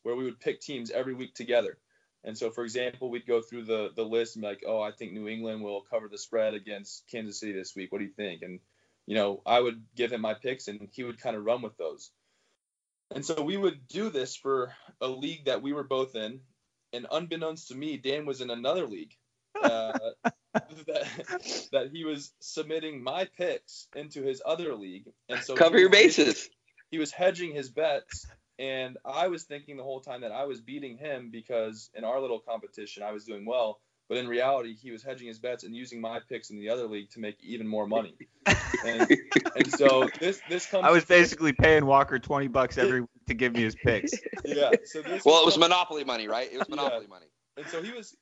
where 0.03 0.15
we 0.15 0.25
would 0.25 0.41
pick 0.41 0.61
teams 0.61 0.91
every 0.91 1.15
week 1.15 1.35
together. 1.35 1.79
And 2.27 2.37
so, 2.37 2.51
for 2.51 2.65
example, 2.65 3.09
we'd 3.09 3.27
go 3.27 3.41
through 3.41 3.65
the 3.65 3.91
the 3.95 4.03
list 4.03 4.35
and 4.35 4.43
be 4.43 4.49
like, 4.49 4.65
oh, 4.67 4.83
I 4.83 4.91
think 4.91 5.13
New 5.13 5.29
England 5.29 5.63
will 5.63 5.83
cover 5.83 6.09
the 6.09 6.19
spread 6.19 6.55
against 6.55 7.07
Kansas 7.09 7.39
City 7.39 7.53
this 7.53 7.75
week. 7.77 7.93
What 7.93 7.99
do 7.99 8.05
you 8.05 8.11
think? 8.11 8.43
And 8.43 8.59
you 9.07 9.15
know, 9.15 9.41
I 9.47 9.61
would 9.61 9.81
give 9.95 10.13
him 10.13 10.21
my 10.21 10.35
picks, 10.35 10.67
and 10.67 10.89
he 10.93 11.05
would 11.05 11.21
kind 11.21 11.37
of 11.37 11.45
run 11.45 11.63
with 11.63 11.77
those. 11.77 12.11
And 13.15 13.25
so 13.25 13.41
we 13.41 13.57
would 13.57 13.87
do 13.87 14.11
this 14.11 14.35
for 14.35 14.75
a 15.01 15.07
league 15.07 15.45
that 15.45 15.63
we 15.63 15.73
were 15.73 15.85
both 15.85 16.17
in, 16.17 16.41
and 16.93 17.07
unbeknownst 17.09 17.69
to 17.69 17.77
me, 17.77 17.97
Dan 17.97 18.27
was 18.27 18.41
in 18.41 18.51
another 18.51 18.89
league. 18.89 19.15
Uh, 19.63 19.97
that, 20.55 21.69
that 21.71 21.91
he 21.93 22.05
was 22.05 22.33
submitting 22.41 23.03
my 23.03 23.29
picks 23.39 23.87
into 23.95 24.23
his 24.23 24.43
other 24.45 24.75
league, 24.75 25.05
and 25.29 25.41
so 25.45 25.55
Cover 25.55 25.79
your 25.79 25.91
bases. 25.91 26.51
he 26.91 26.99
was 26.99 27.13
hedging 27.13 27.55
his 27.55 27.71
bets 27.71 28.27
and 28.59 28.97
i 29.05 29.29
was 29.29 29.45
thinking 29.45 29.77
the 29.77 29.83
whole 29.83 30.01
time 30.01 30.21
that 30.23 30.33
i 30.33 30.45
was 30.45 30.61
beating 30.61 30.97
him 30.97 31.31
because 31.31 31.91
in 31.95 32.05
our 32.05 32.21
little 32.21 32.39
competition 32.41 33.03
i 33.03 33.13
was 33.13 33.25
doing 33.25 33.45
well 33.45 33.81
but 34.09 34.17
in 34.19 34.27
reality 34.29 34.75
he 34.75 34.91
was 34.91 35.03
hedging 35.03 35.27
his 35.29 35.39
bets 35.39 35.65
and 35.65 35.75
using 35.75 36.01
my 36.01 36.21
picks 36.29 36.51
in 36.51 36.59
the 36.59 36.69
other 36.71 36.87
league 36.87 37.11
to 37.11 37.21
make 37.21 37.37
even 37.43 37.67
more 37.67 37.87
money 37.87 38.15
and, 38.85 39.07
and 39.57 39.71
so 39.73 40.09
this 40.21 40.41
this 40.49 40.67
comes 40.67 40.85
I 40.87 40.91
was 40.91 41.05
basically 41.05 41.53
paying 41.53 41.85
Walker 41.87 42.19
20 42.19 42.47
bucks 42.49 42.79
every 42.79 43.01
week 43.01 43.11
to 43.27 43.35
give 43.35 43.53
me 43.55 43.63
his 43.63 43.75
picks. 43.75 44.13
yeah 44.45 44.71
so 44.85 45.03
this 45.03 45.25
Well, 45.25 45.43
it 45.43 45.45
was 45.45 45.55
comes- 45.55 45.59
monopoly 45.65 46.05
money, 46.05 46.29
right? 46.29 46.49
It 46.53 46.59
was 46.59 46.69
Yeah. 46.69 46.77
monopoly 46.77 47.07
money. 47.09 47.27
and 47.57 47.67
so 47.67 47.83
he 47.83 47.91
was 47.93 48.15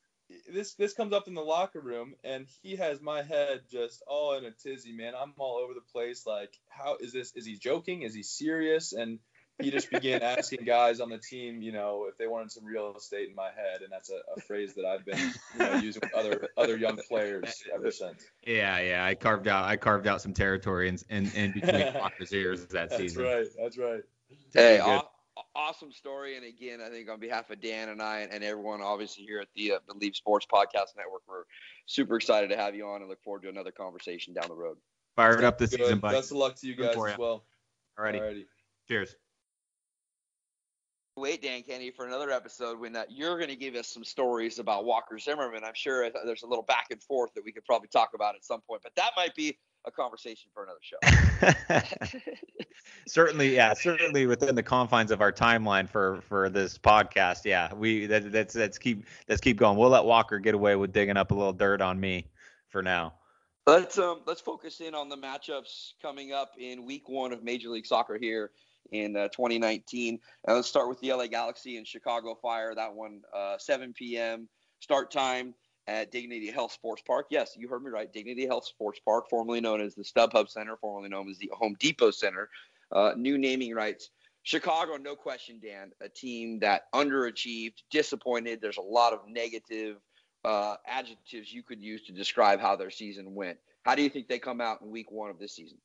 this 0.51 0.73
this 0.73 0.93
comes 0.93 1.13
up 1.13 1.27
in 1.27 1.35
the 1.35 1.41
locker 1.41 1.79
room 1.79 2.15
and 2.23 2.47
he 2.63 2.75
has 2.77 2.99
my 3.01 3.21
head 3.21 3.61
just 3.71 4.01
all 4.07 4.33
in 4.33 4.43
a 4.45 4.49
tizzy 4.51 4.91
man 4.91 5.13
i'm 5.19 5.33
all 5.37 5.57
over 5.57 5.75
the 5.75 5.81
place 5.91 6.25
like 6.25 6.51
how 6.67 6.97
is 6.99 7.13
this 7.13 7.31
is 7.35 7.45
he 7.45 7.55
joking 7.57 8.01
is 8.01 8.15
he 8.15 8.23
serious 8.23 8.91
and 8.93 9.19
he 9.61 9.71
just 9.71 9.89
began 9.89 10.21
asking 10.21 10.65
guys 10.65 10.99
on 10.99 11.09
the 11.09 11.17
team 11.17 11.61
you 11.61 11.71
know 11.71 12.05
if 12.09 12.17
they 12.17 12.27
wanted 12.27 12.51
some 12.51 12.65
real 12.65 12.93
estate 12.97 13.29
in 13.29 13.35
my 13.35 13.45
head 13.47 13.81
and 13.81 13.91
that's 13.91 14.09
a, 14.09 14.19
a 14.35 14.41
phrase 14.41 14.73
that 14.75 14.85
i've 14.85 15.05
been 15.05 15.17
you 15.17 15.59
know 15.59 15.75
using 15.75 16.01
with 16.03 16.13
other 16.13 16.47
other 16.57 16.77
young 16.77 16.97
players 17.07 17.63
ever 17.73 17.91
since 17.91 18.25
Yeah, 18.45 18.79
yeah. 18.79 19.05
I 19.05 19.15
carved 19.15 19.47
out 19.47 19.65
I 19.65 19.77
carved 19.77 20.07
out 20.07 20.21
some 20.21 20.33
territory 20.33 20.89
in 20.89 20.99
in, 21.09 21.31
in 21.31 21.51
between 21.51 21.93
Walker's 21.95 22.33
ears 22.33 22.61
that 22.61 22.69
that's 22.71 22.97
season. 22.97 23.23
That's 23.23 23.35
right 23.35 23.63
that's 23.63 23.77
right 23.77 24.01
Hey, 24.53 24.79
aw- 24.79 25.07
awesome 25.55 25.91
story. 25.91 26.37
And 26.37 26.45
again, 26.45 26.79
I 26.81 26.89
think 26.89 27.09
on 27.09 27.19
behalf 27.19 27.49
of 27.49 27.61
Dan 27.61 27.89
and 27.89 28.01
I 28.01 28.19
and, 28.19 28.31
and 28.31 28.43
everyone 28.43 28.81
obviously 28.81 29.23
here 29.23 29.39
at 29.39 29.47
the 29.55 29.73
uh, 29.73 29.79
Bleav 29.93 30.15
Sports 30.15 30.47
Podcast 30.51 30.95
Network, 30.97 31.21
we're 31.27 31.43
super 31.85 32.15
excited 32.15 32.49
to 32.49 32.57
have 32.57 32.75
you 32.75 32.87
on 32.87 33.01
and 33.01 33.09
look 33.09 33.21
forward 33.21 33.43
to 33.43 33.49
another 33.49 33.71
conversation 33.71 34.33
down 34.33 34.45
the 34.47 34.55
road. 34.55 34.77
Fired 35.15 35.43
up 35.43 35.57
this 35.57 35.69
Good. 35.71 35.81
season, 35.81 35.99
buddy. 35.99 36.17
best 36.17 36.31
of 36.31 36.37
luck 36.37 36.55
to 36.55 36.67
you 36.67 36.75
guys 36.75 36.95
as 36.97 37.17
well 37.17 37.45
Alrighty. 37.97 38.19
Alrighty. 38.19 38.45
Cheers. 38.87 39.15
Wait, 41.17 41.41
Dan 41.41 41.63
Kenny, 41.63 41.91
for 41.91 42.05
another 42.05 42.29
episode 42.29 42.77
when 42.77 42.93
uh, 42.93 43.03
you're 43.07 43.37
going 43.37 43.49
to 43.49 43.55
give 43.55 43.75
us 43.75 43.87
some 43.87 44.03
stories 44.03 44.59
about 44.59 44.83
Walker 44.83 45.17
Zimmerman. 45.17 45.63
I'm 45.63 45.73
sure 45.73 46.09
there's 46.25 46.43
a 46.43 46.47
little 46.47 46.65
back 46.65 46.87
and 46.91 47.01
forth 47.01 47.33
that 47.35 47.45
we 47.45 47.53
could 47.53 47.63
probably 47.63 47.87
talk 47.87 48.09
about 48.13 48.35
at 48.35 48.43
some 48.43 48.59
point, 48.59 48.81
but 48.83 48.93
that 48.97 49.11
might 49.15 49.33
be 49.33 49.57
a 49.85 49.91
conversation 49.91 50.51
for 50.53 50.65
another 50.65 50.81
show. 50.81 52.19
certainly, 53.07 53.55
yeah, 53.55 53.73
certainly 53.73 54.25
within 54.25 54.55
the 54.55 54.63
confines 54.63 55.09
of 55.09 55.21
our 55.21 55.31
timeline 55.31 55.87
for 55.87 56.19
for 56.27 56.49
this 56.49 56.77
podcast. 56.77 57.45
Yeah, 57.45 57.73
we 57.73 58.07
that, 58.07 58.33
that's 58.33 58.53
let's 58.53 58.77
keep 58.77 59.05
let's 59.29 59.39
keep 59.39 59.55
going. 59.55 59.77
We'll 59.77 59.91
let 59.91 60.03
Walker 60.03 60.37
get 60.37 60.53
away 60.53 60.75
with 60.75 60.91
digging 60.91 61.15
up 61.15 61.31
a 61.31 61.33
little 61.33 61.53
dirt 61.53 61.79
on 61.79 61.97
me 61.97 62.27
for 62.67 62.83
now. 62.83 63.13
Let's 63.65 63.97
um 63.97 64.19
let's 64.25 64.41
focus 64.41 64.81
in 64.81 64.93
on 64.93 65.07
the 65.07 65.17
matchups 65.17 65.93
coming 66.01 66.33
up 66.33 66.55
in 66.59 66.83
Week 66.83 67.07
One 67.07 67.31
of 67.31 67.41
Major 67.41 67.69
League 67.69 67.85
Soccer 67.85 68.17
here 68.17 68.51
in 68.91 69.15
uh, 69.15 69.27
2019. 69.29 70.19
Uh, 70.47 70.55
let's 70.55 70.67
start 70.67 70.89
with 70.89 70.99
the 70.99 71.11
LA 71.11 71.27
Galaxy 71.27 71.77
and 71.77 71.87
Chicago 71.87 72.35
Fire. 72.35 72.73
That 72.75 72.93
one, 72.93 73.21
uh, 73.35 73.57
7 73.57 73.93
p.m. 73.93 74.47
start 74.79 75.11
time 75.11 75.53
at 75.87 76.11
Dignity 76.11 76.49
Health 76.49 76.71
Sports 76.71 77.03
Park. 77.05 77.27
Yes, 77.29 77.55
you 77.57 77.67
heard 77.67 77.83
me 77.83 77.91
right. 77.91 78.11
Dignity 78.11 78.45
Health 78.45 78.65
Sports 78.65 78.99
Park, 79.05 79.25
formerly 79.29 79.61
known 79.61 79.81
as 79.81 79.95
the 79.95 80.03
StubHub 80.03 80.49
Center, 80.49 80.77
formerly 80.77 81.09
known 81.09 81.29
as 81.29 81.37
the 81.37 81.51
Home 81.53 81.75
Depot 81.79 82.11
Center. 82.11 82.49
Uh, 82.91 83.13
new 83.15 83.37
naming 83.37 83.73
rights. 83.73 84.09
Chicago, 84.43 84.95
no 84.97 85.15
question, 85.15 85.59
Dan, 85.59 85.91
a 86.01 86.09
team 86.09 86.59
that 86.59 86.83
underachieved, 86.93 87.81
disappointed. 87.89 88.61
There's 88.61 88.77
a 88.77 88.81
lot 88.81 89.11
of 89.11 89.21
negative 89.27 89.97
uh, 90.43 90.75
adjectives 90.85 91.51
you 91.51 91.63
could 91.63 91.81
use 91.81 92.03
to 92.03 92.11
describe 92.13 92.59
how 92.59 92.75
their 92.75 92.91
season 92.91 93.33
went. 93.33 93.57
How 93.83 93.95
do 93.95 94.03
you 94.03 94.09
think 94.09 94.27
they 94.27 94.37
come 94.37 94.61
out 94.61 94.81
in 94.81 94.91
week 94.91 95.11
one 95.11 95.31
of 95.31 95.39
this 95.39 95.55
season? 95.55 95.79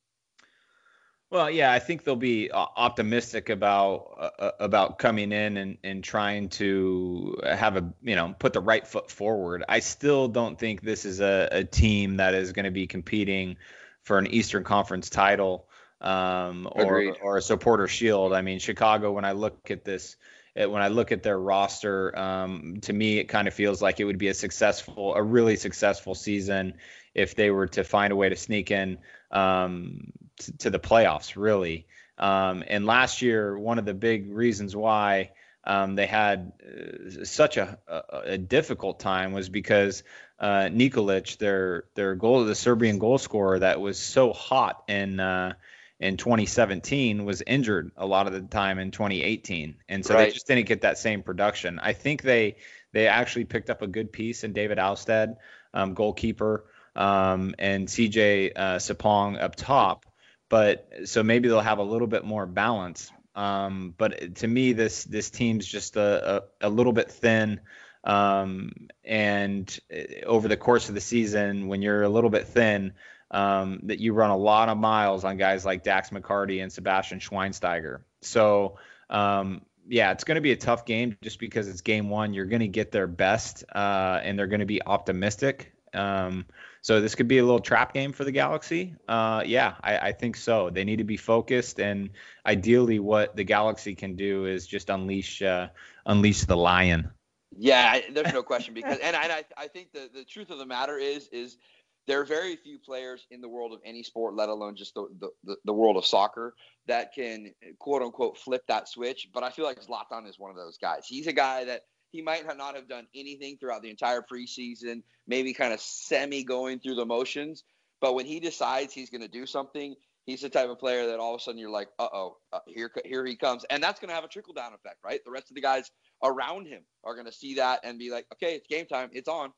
Well, 1.30 1.48
yeah, 1.48 1.72
I 1.72 1.78
think 1.78 2.02
they'll 2.02 2.16
be 2.16 2.50
optimistic 2.52 3.50
about 3.50 4.16
uh, 4.18 4.42
uh, 4.42 4.50
about 4.58 4.98
coming 4.98 5.30
in 5.30 5.56
and, 5.56 5.78
and 5.84 6.02
trying 6.02 6.48
to 6.50 7.40
have 7.44 7.76
a 7.76 7.92
you 8.02 8.16
know 8.16 8.34
put 8.36 8.52
the 8.52 8.60
right 8.60 8.84
foot 8.84 9.08
forward. 9.12 9.62
I 9.68 9.78
still 9.78 10.26
don't 10.26 10.58
think 10.58 10.82
this 10.82 11.04
is 11.04 11.20
a, 11.20 11.48
a 11.52 11.64
team 11.64 12.16
that 12.16 12.34
is 12.34 12.52
going 12.52 12.64
to 12.64 12.72
be 12.72 12.88
competing 12.88 13.58
for 14.02 14.18
an 14.18 14.26
Eastern 14.26 14.64
Conference 14.64 15.08
title 15.08 15.68
um, 16.00 16.68
or 16.68 17.14
or 17.22 17.36
a 17.36 17.42
supporter 17.42 17.86
shield. 17.86 18.32
I 18.32 18.42
mean, 18.42 18.58
Chicago. 18.58 19.12
When 19.12 19.24
I 19.24 19.32
look 19.32 19.70
at 19.70 19.84
this, 19.84 20.16
when 20.56 20.82
I 20.82 20.88
look 20.88 21.12
at 21.12 21.22
their 21.22 21.38
roster, 21.38 22.18
um, 22.18 22.78
to 22.82 22.92
me 22.92 23.18
it 23.18 23.26
kind 23.26 23.46
of 23.46 23.54
feels 23.54 23.80
like 23.80 24.00
it 24.00 24.04
would 24.04 24.18
be 24.18 24.28
a 24.28 24.34
successful, 24.34 25.14
a 25.14 25.22
really 25.22 25.54
successful 25.54 26.16
season 26.16 26.74
if 27.14 27.36
they 27.36 27.52
were 27.52 27.68
to 27.68 27.84
find 27.84 28.12
a 28.12 28.16
way 28.16 28.28
to 28.30 28.36
sneak 28.36 28.72
in 28.72 28.98
um, 29.30 30.12
to, 30.40 30.56
to, 30.58 30.70
the 30.70 30.78
playoffs, 30.78 31.36
really. 31.36 31.86
Um, 32.18 32.64
and 32.66 32.84
last 32.84 33.22
year, 33.22 33.58
one 33.58 33.78
of 33.78 33.84
the 33.84 33.94
big 33.94 34.32
reasons 34.32 34.76
why 34.76 35.30
um, 35.64 35.94
they 35.94 36.06
had 36.06 36.52
uh, 36.62 37.24
such 37.24 37.56
a, 37.56 37.78
a, 37.86 38.02
a, 38.24 38.38
difficult 38.38 39.00
time 39.00 39.32
was 39.32 39.48
because 39.48 40.02
uh, 40.38 40.68
Nikolic, 40.70 41.38
their 41.38 41.84
their 41.94 42.14
goal, 42.14 42.44
the 42.44 42.54
Serbian 42.54 42.98
goal 42.98 43.18
scorer 43.18 43.58
that 43.58 43.80
was 43.80 43.98
so 43.98 44.32
hot 44.32 44.84
in 44.88 45.20
uh, 45.20 45.54
in 45.98 46.16
2017, 46.16 47.24
was 47.26 47.42
injured 47.46 47.92
a 47.96 48.06
lot 48.06 48.26
of 48.26 48.32
the 48.32 48.40
time 48.40 48.78
in 48.78 48.90
2018, 48.90 49.76
and 49.88 50.04
so 50.04 50.14
right. 50.14 50.26
they 50.26 50.32
just 50.32 50.46
didn't 50.46 50.66
get 50.66 50.80
that 50.82 50.96
same 50.98 51.22
production. 51.22 51.78
I 51.78 51.92
think 51.92 52.22
they 52.22 52.56
they 52.92 53.06
actually 53.06 53.44
picked 53.44 53.70
up 53.70 53.82
a 53.82 53.86
good 53.86 54.12
piece 54.12 54.44
in 54.44 54.52
David 54.52 54.78
Ousted, 54.78 55.36
um, 55.74 55.94
goalkeeper 55.94 56.64
um, 56.96 57.54
and 57.58 57.86
CJ 57.86 58.52
uh, 58.56 58.76
Sapong 58.76 59.40
up 59.40 59.56
top. 59.56 60.06
But 60.50 60.86
so 61.04 61.22
maybe 61.22 61.48
they'll 61.48 61.60
have 61.60 61.78
a 61.78 61.82
little 61.82 62.06
bit 62.06 62.24
more 62.24 62.44
balance. 62.44 63.10
Um, 63.34 63.94
but 63.96 64.34
to 64.36 64.46
me, 64.46 64.74
this 64.74 65.04
this 65.04 65.30
team's 65.30 65.66
just 65.66 65.96
a, 65.96 66.44
a, 66.60 66.66
a 66.66 66.68
little 66.68 66.92
bit 66.92 67.10
thin. 67.10 67.60
Um, 68.04 68.72
and 69.04 69.78
uh, 69.90 70.26
over 70.26 70.48
the 70.48 70.58
course 70.58 70.90
of 70.90 70.94
the 70.94 71.00
season, 71.00 71.68
when 71.68 71.80
you're 71.80 72.02
a 72.02 72.08
little 72.08 72.30
bit 72.30 72.48
thin, 72.48 72.92
um, 73.30 73.80
that 73.84 74.00
you 74.00 74.12
run 74.12 74.30
a 74.30 74.36
lot 74.36 74.68
of 74.68 74.76
miles 74.76 75.24
on 75.24 75.38
guys 75.38 75.64
like 75.64 75.84
Dax 75.84 76.10
McCarty 76.10 76.62
and 76.62 76.70
Sebastian 76.72 77.20
Schweinsteiger. 77.20 78.00
So 78.20 78.76
um, 79.08 79.62
yeah, 79.88 80.12
it's 80.12 80.24
going 80.24 80.36
to 80.36 80.40
be 80.40 80.52
a 80.52 80.56
tough 80.56 80.84
game 80.84 81.16
just 81.22 81.38
because 81.38 81.68
it's 81.68 81.80
game 81.80 82.10
one. 82.10 82.34
You're 82.34 82.46
going 82.46 82.60
to 82.60 82.68
get 82.68 82.92
their 82.92 83.06
best, 83.06 83.64
uh, 83.74 84.20
and 84.22 84.38
they're 84.38 84.46
going 84.46 84.60
to 84.60 84.66
be 84.66 84.82
optimistic. 84.82 85.72
Um, 85.92 86.46
so 86.82 87.00
this 87.00 87.14
could 87.14 87.28
be 87.28 87.38
a 87.38 87.44
little 87.44 87.60
trap 87.60 87.92
game 87.92 88.12
for 88.12 88.24
the 88.24 88.32
Galaxy. 88.32 88.94
Uh, 89.08 89.42
yeah, 89.44 89.74
I, 89.82 89.98
I, 89.98 90.12
think 90.12 90.36
so. 90.36 90.70
They 90.70 90.84
need 90.84 90.96
to 90.96 91.04
be 91.04 91.16
focused, 91.16 91.78
and 91.78 92.10
ideally, 92.44 92.98
what 92.98 93.36
the 93.36 93.44
Galaxy 93.44 93.94
can 93.94 94.16
do 94.16 94.46
is 94.46 94.66
just 94.66 94.90
unleash 94.90 95.42
uh, 95.42 95.68
unleash 96.06 96.42
the 96.42 96.56
lion. 96.56 97.10
Yeah, 97.56 98.00
there's 98.12 98.32
no 98.32 98.42
question 98.42 98.74
because, 98.74 98.98
and, 98.98 99.16
and 99.16 99.32
I, 99.32 99.44
I 99.56 99.66
think 99.66 99.92
the, 99.92 100.08
the 100.12 100.24
truth 100.24 100.50
of 100.50 100.58
the 100.58 100.66
matter 100.66 100.96
is 100.96 101.28
is 101.32 101.58
there 102.06 102.20
are 102.20 102.24
very 102.24 102.56
few 102.56 102.78
players 102.78 103.26
in 103.30 103.40
the 103.40 103.48
world 103.48 103.72
of 103.72 103.80
any 103.84 104.02
sport, 104.02 104.34
let 104.34 104.48
alone 104.48 104.76
just 104.76 104.94
the, 104.94 105.06
the, 105.44 105.56
the 105.64 105.72
world 105.72 105.96
of 105.96 106.06
soccer, 106.06 106.54
that 106.86 107.14
can 107.14 107.52
quote 107.78 108.02
unquote 108.02 108.38
flip 108.38 108.62
that 108.68 108.88
switch. 108.88 109.28
But 109.32 109.42
I 109.42 109.50
feel 109.50 109.64
like 109.64 109.80
Zlatan 109.80 110.28
is 110.28 110.38
one 110.38 110.50
of 110.50 110.56
those 110.56 110.78
guys. 110.78 111.06
He's 111.06 111.26
a 111.26 111.32
guy 111.32 111.64
that 111.66 111.82
he 112.10 112.22
might 112.22 112.44
not 112.56 112.74
have 112.74 112.88
done 112.88 113.06
anything 113.14 113.56
throughout 113.56 113.82
the 113.82 113.90
entire 113.90 114.22
preseason, 114.22 115.02
maybe 115.26 115.52
kind 115.52 115.72
of 115.72 115.80
semi 115.80 116.44
going 116.44 116.80
through 116.80 116.96
the 116.96 117.06
motions. 117.06 117.64
But 118.00 118.14
when 118.14 118.26
he 118.26 118.40
decides 118.40 118.92
he's 118.92 119.10
going 119.10 119.20
to 119.20 119.28
do 119.28 119.46
something, 119.46 119.94
he's 120.26 120.40
the 120.40 120.48
type 120.48 120.68
of 120.70 120.78
player 120.78 121.06
that 121.06 121.18
all 121.18 121.34
of 121.34 121.40
a 121.40 121.42
sudden 121.42 121.58
you're 121.58 121.70
like, 121.70 121.88
uh-oh, 121.98 122.38
uh, 122.52 122.60
here, 122.66 122.90
here 123.04 123.24
he 123.26 123.36
comes. 123.36 123.64
And 123.68 123.82
that's 123.82 124.00
going 124.00 124.08
to 124.08 124.14
have 124.14 124.24
a 124.24 124.28
trickle 124.28 124.54
down 124.54 124.72
effect, 124.72 124.96
right? 125.04 125.20
The 125.24 125.30
rest 125.30 125.50
of 125.50 125.54
the 125.54 125.60
guys 125.60 125.90
around 126.22 126.66
him 126.66 126.82
are 127.04 127.14
going 127.14 127.26
to 127.26 127.32
see 127.32 127.54
that 127.54 127.80
and 127.84 127.98
be 127.98 128.10
like, 128.10 128.26
okay, 128.34 128.54
it's 128.54 128.66
game 128.66 128.86
time. 128.86 129.10
It's 129.12 129.28
on. 129.28 129.52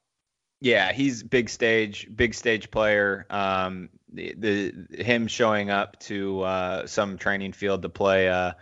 Yeah, 0.61 0.93
he's 0.93 1.25
big 1.25 1.49
stage, 1.49 2.09
big 2.15 2.35
stage 2.35 2.71
player. 2.71 3.27
Um, 3.31 3.89
the, 4.13 4.35
the 4.39 5.03
him 5.03 5.27
showing 5.27 5.71
up 5.71 5.99
to 6.01 6.43
uh, 6.43 6.87
some 6.87 7.19
training 7.19 7.53
field 7.53 7.83
to 7.83 7.89
play 7.89 8.29
uh, 8.29 8.53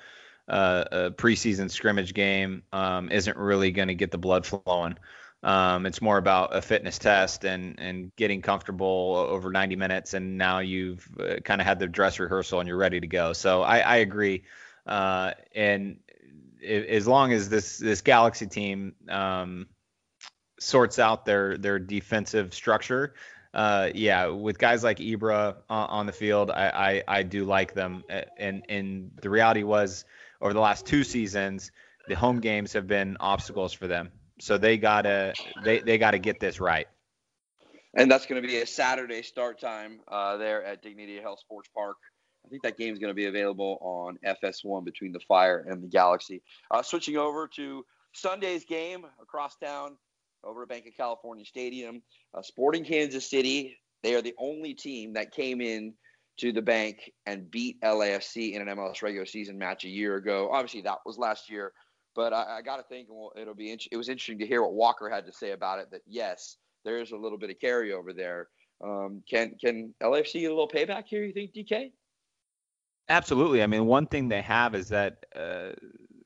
uh, 0.50 0.84
a 0.90 1.10
preseason 1.12 1.70
scrimmage 1.70 2.12
game 2.12 2.64
um, 2.72 3.10
isn't 3.10 3.36
really 3.36 3.70
going 3.70 3.88
to 3.88 3.94
get 3.94 4.10
the 4.10 4.18
blood 4.18 4.44
flowing. 4.44 4.98
Um, 5.42 5.86
it's 5.86 6.02
more 6.02 6.18
about 6.18 6.54
a 6.54 6.60
fitness 6.60 6.98
test 6.98 7.44
and 7.44 7.78
and 7.78 8.14
getting 8.16 8.42
comfortable 8.42 9.14
over 9.30 9.50
90 9.50 9.76
minutes, 9.76 10.12
and 10.12 10.36
now 10.36 10.58
you've 10.58 11.08
uh, 11.18 11.36
kind 11.44 11.60
of 11.60 11.66
had 11.66 11.78
the 11.78 11.86
dress 11.86 12.18
rehearsal 12.18 12.60
and 12.60 12.68
you're 12.68 12.76
ready 12.76 13.00
to 13.00 13.06
go. 13.06 13.32
So 13.32 13.62
I, 13.62 13.78
I 13.78 13.96
agree. 13.96 14.42
Uh, 14.84 15.32
and 15.54 16.00
as 16.66 17.06
long 17.06 17.32
as 17.32 17.48
this 17.48 17.78
this 17.78 18.02
Galaxy 18.02 18.46
team 18.46 18.94
um, 19.08 19.66
sorts 20.58 20.98
out 20.98 21.24
their 21.24 21.56
their 21.56 21.78
defensive 21.78 22.52
structure, 22.52 23.14
uh, 23.54 23.90
yeah, 23.94 24.26
with 24.26 24.58
guys 24.58 24.84
like 24.84 24.98
Ibra 24.98 25.56
on, 25.70 25.88
on 25.88 26.06
the 26.06 26.12
field, 26.12 26.50
I, 26.50 27.02
I, 27.08 27.18
I 27.18 27.22
do 27.22 27.44
like 27.44 27.72
them. 27.72 28.04
And 28.36 28.64
and 28.68 29.12
the 29.22 29.30
reality 29.30 29.62
was 29.62 30.04
over 30.40 30.52
the 30.52 30.60
last 30.60 30.86
two 30.86 31.04
seasons, 31.04 31.70
the 32.08 32.14
home 32.14 32.40
games 32.40 32.72
have 32.72 32.86
been 32.86 33.16
obstacles 33.20 33.72
for 33.72 33.86
them. 33.86 34.10
So 34.40 34.56
they 34.58 34.78
gotta 34.78 35.34
they 35.64 35.80
they 35.80 35.98
gotta 35.98 36.18
get 36.18 36.40
this 36.40 36.60
right. 36.60 36.86
And 37.94 38.10
that's 38.10 38.26
going 38.26 38.40
to 38.40 38.46
be 38.46 38.58
a 38.58 38.66
Saturday 38.66 39.22
start 39.22 39.60
time 39.60 40.00
uh, 40.06 40.36
there 40.36 40.64
at 40.64 40.80
Dignity 40.80 41.20
Health 41.20 41.40
Sports 41.40 41.68
Park. 41.74 41.96
I 42.46 42.48
think 42.48 42.62
that 42.62 42.78
game 42.78 42.92
is 42.92 43.00
going 43.00 43.10
to 43.10 43.14
be 43.14 43.26
available 43.26 43.78
on 43.80 44.16
FS1 44.24 44.84
between 44.84 45.12
the 45.12 45.20
Fire 45.26 45.66
and 45.68 45.82
the 45.82 45.88
Galaxy. 45.88 46.42
Uh, 46.70 46.82
switching 46.82 47.16
over 47.16 47.48
to 47.56 47.84
Sunday's 48.12 48.64
game 48.64 49.04
across 49.20 49.56
town 49.56 49.96
over 50.44 50.62
at 50.62 50.68
Bank 50.68 50.86
of 50.86 50.96
California 50.96 51.44
Stadium, 51.44 52.02
uh, 52.32 52.42
Sporting 52.42 52.84
Kansas 52.84 53.28
City. 53.28 53.76
They 54.02 54.14
are 54.14 54.22
the 54.22 54.34
only 54.38 54.72
team 54.72 55.14
that 55.14 55.32
came 55.32 55.60
in 55.60 55.94
to 56.40 56.52
the 56.52 56.62
bank 56.62 57.12
and 57.26 57.50
beat 57.50 57.80
LAFC 57.82 58.54
in 58.54 58.66
an 58.66 58.76
MLS 58.76 59.02
regular 59.02 59.26
season 59.26 59.58
match 59.58 59.84
a 59.84 59.88
year 59.88 60.16
ago. 60.16 60.48
Obviously, 60.50 60.80
that 60.82 60.98
was 61.04 61.18
last 61.18 61.50
year, 61.50 61.72
but 62.14 62.32
I, 62.32 62.58
I 62.58 62.62
got 62.62 62.78
to 62.78 62.82
think 62.82 63.08
well, 63.10 63.32
it'll 63.36 63.54
be. 63.54 63.70
It 63.70 63.96
was 63.96 64.08
interesting 64.08 64.38
to 64.38 64.46
hear 64.46 64.62
what 64.62 64.72
Walker 64.72 65.10
had 65.10 65.26
to 65.26 65.32
say 65.32 65.52
about 65.52 65.78
it. 65.78 65.90
That 65.90 66.00
yes, 66.06 66.56
there 66.84 66.98
is 66.98 67.12
a 67.12 67.16
little 67.16 67.38
bit 67.38 67.50
of 67.50 67.58
carryover 67.58 68.16
there. 68.16 68.48
Um, 68.82 69.22
can 69.28 69.54
can 69.62 69.94
LAFC 70.02 70.40
get 70.40 70.46
a 70.46 70.54
little 70.54 70.68
payback 70.68 71.04
here? 71.06 71.24
You 71.24 71.32
think, 71.32 71.52
DK? 71.52 71.92
Absolutely. 73.10 73.62
I 73.62 73.66
mean, 73.66 73.86
one 73.86 74.06
thing 74.06 74.28
they 74.28 74.42
have 74.42 74.74
is 74.74 74.88
that. 74.88 75.26
Uh, 75.34 75.70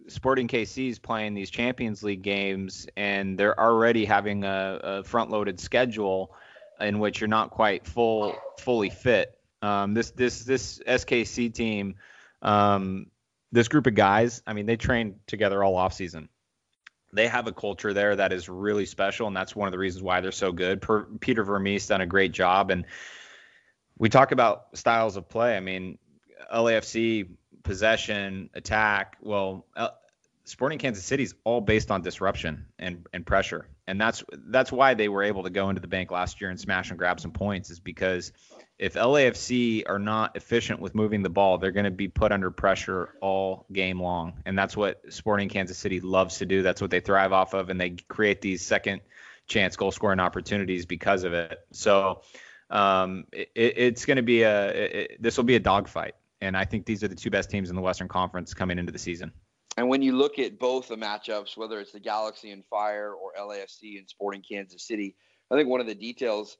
Sporting 0.06 0.46
KC 0.46 0.90
is 0.90 0.98
playing 0.98 1.32
these 1.32 1.48
Champions 1.48 2.02
League 2.02 2.20
games, 2.20 2.86
and 2.94 3.38
they're 3.38 3.58
already 3.58 4.04
having 4.04 4.44
a, 4.44 4.78
a 4.82 5.02
front-loaded 5.02 5.58
schedule 5.58 6.34
in 6.78 6.98
which 6.98 7.22
you're 7.22 7.28
not 7.28 7.50
quite 7.50 7.86
full, 7.86 8.36
fully 8.58 8.90
fit. 8.90 9.38
Um, 9.64 9.94
this 9.94 10.10
this 10.10 10.44
this 10.44 10.78
SKC 10.86 11.52
team, 11.52 11.94
um, 12.42 13.06
this 13.50 13.68
group 13.68 13.86
of 13.86 13.94
guys, 13.94 14.42
I 14.46 14.52
mean, 14.52 14.66
they 14.66 14.76
train 14.76 15.16
together 15.26 15.64
all 15.64 15.76
off 15.76 15.94
season. 15.94 16.28
They 17.14 17.28
have 17.28 17.46
a 17.46 17.52
culture 17.52 17.94
there 17.94 18.14
that 18.16 18.32
is 18.32 18.48
really 18.48 18.84
special, 18.84 19.26
and 19.26 19.34
that's 19.34 19.56
one 19.56 19.66
of 19.66 19.72
the 19.72 19.78
reasons 19.78 20.02
why 20.02 20.20
they're 20.20 20.32
so 20.32 20.52
good. 20.52 20.82
Per, 20.82 21.04
Peter 21.04 21.44
Vermes 21.44 21.86
done 21.86 22.02
a 22.02 22.06
great 22.06 22.32
job, 22.32 22.70
and 22.70 22.84
we 23.96 24.10
talk 24.10 24.32
about 24.32 24.76
styles 24.76 25.16
of 25.16 25.30
play. 25.30 25.56
I 25.56 25.60
mean, 25.60 25.96
LAFC 26.52 27.28
possession, 27.62 28.50
attack. 28.52 29.16
Well, 29.22 29.64
Sporting 30.44 30.78
Kansas 30.78 31.04
City 31.04 31.22
is 31.22 31.34
all 31.44 31.62
based 31.62 31.90
on 31.90 32.02
disruption 32.02 32.66
and, 32.78 33.06
and 33.14 33.24
pressure, 33.24 33.66
and 33.86 33.98
that's 33.98 34.22
that's 34.48 34.70
why 34.70 34.92
they 34.92 35.08
were 35.08 35.22
able 35.22 35.44
to 35.44 35.50
go 35.50 35.70
into 35.70 35.80
the 35.80 35.88
bank 35.88 36.10
last 36.10 36.42
year 36.42 36.50
and 36.50 36.60
smash 36.60 36.90
and 36.90 36.98
grab 36.98 37.18
some 37.18 37.30
points. 37.30 37.70
Is 37.70 37.80
because 37.80 38.32
if 38.78 38.94
LAFC 38.94 39.84
are 39.88 39.98
not 39.98 40.36
efficient 40.36 40.80
with 40.80 40.94
moving 40.94 41.22
the 41.22 41.30
ball, 41.30 41.58
they're 41.58 41.70
going 41.70 41.84
to 41.84 41.90
be 41.90 42.08
put 42.08 42.32
under 42.32 42.50
pressure 42.50 43.14
all 43.20 43.66
game 43.72 44.00
long. 44.00 44.34
And 44.44 44.58
that's 44.58 44.76
what 44.76 45.00
Sporting 45.12 45.48
Kansas 45.48 45.78
City 45.78 46.00
loves 46.00 46.38
to 46.38 46.46
do. 46.46 46.62
That's 46.62 46.80
what 46.80 46.90
they 46.90 47.00
thrive 47.00 47.32
off 47.32 47.54
of. 47.54 47.70
And 47.70 47.80
they 47.80 47.90
create 48.08 48.40
these 48.40 48.64
second 48.66 49.00
chance 49.46 49.76
goal 49.76 49.92
scoring 49.92 50.20
opportunities 50.20 50.86
because 50.86 51.24
of 51.24 51.34
it. 51.34 51.58
So 51.70 52.22
um, 52.68 53.26
it, 53.32 53.50
it's 53.54 54.06
going 54.06 54.16
to 54.16 54.22
be 54.22 54.42
a, 54.42 55.16
this 55.20 55.36
will 55.36 55.44
be 55.44 55.56
a 55.56 55.60
dogfight. 55.60 56.14
And 56.40 56.56
I 56.56 56.64
think 56.64 56.84
these 56.84 57.04
are 57.04 57.08
the 57.08 57.14
two 57.14 57.30
best 57.30 57.50
teams 57.50 57.70
in 57.70 57.76
the 57.76 57.82
Western 57.82 58.08
Conference 58.08 58.54
coming 58.54 58.78
into 58.78 58.92
the 58.92 58.98
season. 58.98 59.32
And 59.76 59.88
when 59.88 60.02
you 60.02 60.12
look 60.12 60.38
at 60.38 60.58
both 60.58 60.88
the 60.88 60.96
matchups, 60.96 61.56
whether 61.56 61.80
it's 61.80 61.92
the 61.92 62.00
Galaxy 62.00 62.50
and 62.50 62.64
Fire 62.64 63.12
or 63.12 63.32
LAFC 63.38 63.98
and 63.98 64.08
Sporting 64.08 64.42
Kansas 64.42 64.86
City, 64.86 65.16
I 65.50 65.56
think 65.56 65.68
one 65.68 65.80
of 65.80 65.86
the 65.86 65.94
details 65.94 66.56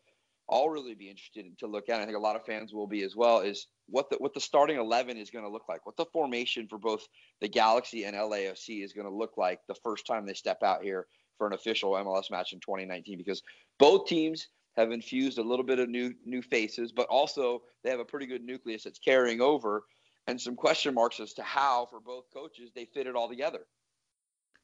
I'll 0.50 0.68
really 0.68 0.94
be 0.94 1.08
interested 1.08 1.46
to 1.58 1.66
look 1.66 1.88
at. 1.88 2.00
I 2.00 2.04
think 2.04 2.16
a 2.16 2.20
lot 2.20 2.36
of 2.36 2.44
fans 2.44 2.72
will 2.72 2.86
be 2.86 3.02
as 3.02 3.16
well. 3.16 3.40
Is 3.40 3.66
what 3.88 4.10
the 4.10 4.16
what 4.16 4.34
the 4.34 4.40
starting 4.40 4.78
eleven 4.78 5.16
is 5.16 5.30
going 5.30 5.44
to 5.44 5.50
look 5.50 5.68
like. 5.68 5.86
What 5.86 5.96
the 5.96 6.06
formation 6.12 6.68
for 6.68 6.78
both 6.78 7.06
the 7.40 7.48
Galaxy 7.48 8.04
and 8.04 8.14
LAFC 8.14 8.84
is 8.84 8.92
going 8.92 9.06
to 9.06 9.14
look 9.14 9.36
like 9.36 9.60
the 9.68 9.74
first 9.82 10.06
time 10.06 10.26
they 10.26 10.34
step 10.34 10.62
out 10.62 10.82
here 10.82 11.06
for 11.38 11.46
an 11.46 11.54
official 11.54 11.92
MLS 11.92 12.30
match 12.30 12.52
in 12.52 12.60
2019. 12.60 13.18
Because 13.18 13.42
both 13.78 14.06
teams 14.06 14.48
have 14.76 14.92
infused 14.92 15.38
a 15.38 15.42
little 15.42 15.64
bit 15.64 15.78
of 15.78 15.88
new 15.88 16.12
new 16.24 16.42
faces, 16.42 16.92
but 16.92 17.06
also 17.08 17.62
they 17.82 17.90
have 17.90 18.00
a 18.00 18.04
pretty 18.04 18.26
good 18.26 18.44
nucleus 18.44 18.84
that's 18.84 18.98
carrying 18.98 19.40
over, 19.40 19.84
and 20.26 20.40
some 20.40 20.56
question 20.56 20.94
marks 20.94 21.20
as 21.20 21.32
to 21.34 21.42
how 21.42 21.86
for 21.86 22.00
both 22.00 22.24
coaches 22.32 22.70
they 22.74 22.84
fit 22.84 23.06
it 23.06 23.16
all 23.16 23.28
together. 23.28 23.60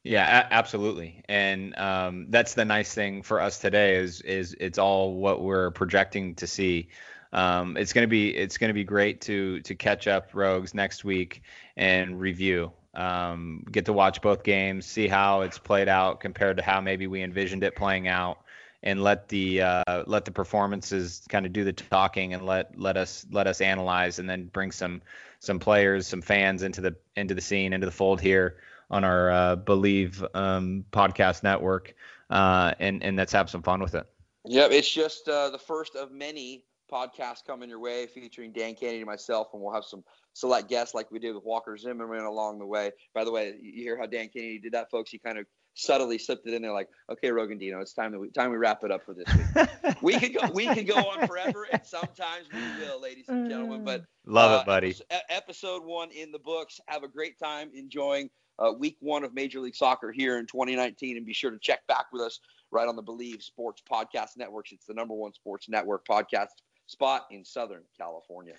Yeah, 0.03 0.41
a- 0.49 0.53
absolutely, 0.53 1.23
and 1.29 1.77
um, 1.77 2.25
that's 2.29 2.55
the 2.55 2.65
nice 2.65 2.93
thing 2.93 3.21
for 3.21 3.39
us 3.39 3.59
today 3.59 3.95
is 3.97 4.21
is 4.21 4.55
it's 4.59 4.79
all 4.79 5.13
what 5.13 5.41
we're 5.43 5.71
projecting 5.71 6.33
to 6.35 6.47
see. 6.47 6.89
Um, 7.33 7.77
it's 7.77 7.93
gonna 7.93 8.07
be 8.07 8.35
it's 8.35 8.57
gonna 8.57 8.73
be 8.73 8.83
great 8.83 9.21
to 9.21 9.59
to 9.61 9.75
catch 9.75 10.07
up 10.07 10.29
Rogues 10.33 10.73
next 10.73 11.03
week 11.03 11.43
and 11.77 12.19
review. 12.19 12.71
Um, 12.95 13.63
get 13.71 13.85
to 13.85 13.93
watch 13.93 14.21
both 14.21 14.43
games, 14.43 14.85
see 14.87 15.07
how 15.07 15.41
it's 15.41 15.59
played 15.59 15.87
out 15.87 16.19
compared 16.19 16.57
to 16.57 16.63
how 16.63 16.81
maybe 16.81 17.05
we 17.07 17.21
envisioned 17.21 17.63
it 17.63 17.75
playing 17.75 18.07
out, 18.07 18.39
and 18.81 19.03
let 19.03 19.29
the 19.29 19.61
uh, 19.61 20.03
let 20.07 20.25
the 20.25 20.31
performances 20.31 21.21
kind 21.29 21.45
of 21.45 21.53
do 21.53 21.63
the 21.63 21.73
talking 21.73 22.33
and 22.33 22.43
let 22.45 22.77
let 22.77 22.97
us 22.97 23.25
let 23.31 23.45
us 23.45 23.61
analyze 23.61 24.17
and 24.17 24.27
then 24.27 24.45
bring 24.47 24.71
some 24.71 25.03
some 25.39 25.59
players, 25.59 26.07
some 26.07 26.21
fans 26.23 26.63
into 26.63 26.81
the 26.81 26.95
into 27.15 27.35
the 27.35 27.41
scene, 27.41 27.71
into 27.71 27.85
the 27.85 27.91
fold 27.91 28.19
here 28.19 28.57
on 28.91 29.03
our 29.03 29.31
uh, 29.31 29.55
Bleav 29.55 30.23
um, 30.35 30.85
podcast 30.91 31.41
network, 31.41 31.95
uh, 32.29 32.73
and 32.79 33.01
and 33.03 33.17
let's 33.17 33.31
have 33.31 33.49
some 33.49 33.63
fun 33.63 33.81
with 33.81 33.95
it. 33.95 34.05
Yeah, 34.45 34.67
it's 34.69 34.91
just 34.91 35.27
uh, 35.27 35.49
the 35.49 35.57
first 35.57 35.95
of 35.95 36.11
many 36.11 36.65
podcasts 36.91 37.45
coming 37.45 37.69
your 37.69 37.79
way 37.79 38.05
featuring 38.05 38.51
Dan 38.51 38.75
Kennedy 38.75 38.97
and 38.97 39.07
myself, 39.07 39.47
and 39.53 39.61
we'll 39.61 39.73
have 39.73 39.85
some 39.85 40.03
select 40.33 40.67
guests 40.67 40.93
like 40.93 41.09
we 41.09 41.19
did 41.19 41.33
with 41.33 41.43
Walker 41.45 41.77
Zimmerman 41.77 42.25
along 42.25 42.59
the 42.59 42.65
way. 42.65 42.91
By 43.13 43.23
the 43.23 43.31
way, 43.31 43.55
you 43.61 43.83
hear 43.83 43.97
how 43.97 44.05
Dan 44.05 44.27
Kennedy 44.27 44.59
did 44.59 44.73
that, 44.73 44.91
folks? 44.91 45.09
He 45.09 45.19
kind 45.19 45.37
of 45.37 45.45
subtly 45.73 46.17
slipped 46.17 46.45
it 46.47 46.53
in 46.53 46.61
there, 46.61 46.73
like, 46.73 46.89
"Okay, 47.09 47.29
Rogondino, 47.29 47.81
it's 47.81 47.93
time 47.93 48.11
that 48.11 48.19
we 48.19 48.29
time 48.31 48.51
we 48.51 48.57
wrap 48.57 48.83
it 48.83 48.91
up 48.91 49.05
for 49.05 49.13
this 49.13 49.25
week. 49.33 49.97
we 50.01 50.19
could 50.19 50.33
go 50.33 50.51
we 50.53 50.67
could 50.67 50.87
go 50.87 50.95
on 50.95 51.27
forever, 51.27 51.65
and 51.71 51.85
sometimes 51.85 52.47
we 52.53 52.85
will, 52.85 53.01
ladies 53.01 53.29
and 53.29 53.49
gentlemen. 53.49 53.85
But 53.85 54.03
love 54.25 54.51
uh, 54.51 54.61
it, 54.61 54.65
buddy. 54.65 54.95
Episode 55.29 55.85
one 55.85 56.11
in 56.11 56.31
the 56.31 56.39
books. 56.39 56.81
Have 56.87 57.03
a 57.03 57.07
great 57.07 57.39
time 57.39 57.71
enjoying 57.73 58.29
uh, 58.59 58.71
week 58.77 58.97
one 58.99 59.23
of 59.23 59.33
Major 59.33 59.59
League 59.59 59.75
Soccer 59.75 60.11
here 60.11 60.37
in 60.37 60.45
2019. 60.45 61.17
And 61.17 61.25
be 61.25 61.33
sure 61.33 61.51
to 61.51 61.59
check 61.59 61.85
back 61.87 62.05
with 62.11 62.21
us 62.21 62.39
right 62.71 62.87
on 62.87 62.95
the 62.95 63.03
Bleav 63.03 63.41
Sports 63.41 63.81
Podcast 63.89 64.37
Networks. 64.37 64.71
It's 64.71 64.85
the 64.85 64.93
number 64.93 65.13
one 65.13 65.33
sports 65.33 65.67
network 65.69 66.05
podcast 66.07 66.49
spot 66.87 67.25
in 67.31 67.45
Southern 67.45 67.83
California. 67.97 68.53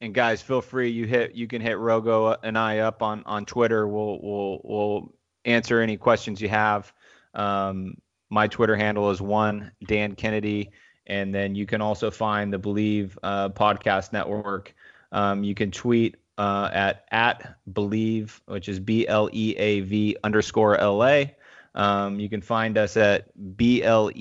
And 0.00 0.14
guys, 0.14 0.42
feel 0.42 0.60
free. 0.60 0.90
You 0.90 1.06
hit. 1.06 1.34
You 1.34 1.46
can 1.46 1.62
hit 1.62 1.76
Rogo 1.76 2.36
and 2.42 2.58
I 2.58 2.78
up 2.78 3.02
on 3.02 3.22
on 3.24 3.46
Twitter. 3.46 3.86
We'll 3.86 4.18
we'll 4.22 4.60
we'll 4.64 5.14
answer 5.44 5.80
any 5.80 5.96
questions 5.96 6.40
you 6.40 6.48
have. 6.48 6.92
Um, 7.34 7.96
my 8.30 8.48
Twitter 8.48 8.76
handle 8.76 9.10
is 9.10 9.20
one 9.20 9.70
Dan 9.86 10.14
Kennedy, 10.14 10.70
and 11.06 11.34
then 11.34 11.54
you 11.54 11.66
can 11.66 11.80
also 11.80 12.10
find 12.10 12.52
the 12.52 12.58
Bleav 12.58 13.16
uh, 13.22 13.48
Podcast 13.50 14.12
Network. 14.12 14.74
Um, 15.12 15.44
you 15.44 15.54
can 15.54 15.70
tweet 15.70 16.16
uh, 16.38 16.70
at 16.72 17.04
at 17.10 17.56
believe, 17.72 18.40
which 18.46 18.68
is 18.68 18.80
B 18.80 19.06
L 19.06 19.28
E 19.32 19.54
A 19.58 19.80
V 19.80 20.16
underscore 20.24 20.76
L 20.78 21.04
A. 21.04 21.34
Um, 21.74 22.20
you 22.20 22.28
can 22.28 22.40
find 22.40 22.78
us 22.78 22.96
at 22.96 23.36
bleav.com 23.56 24.12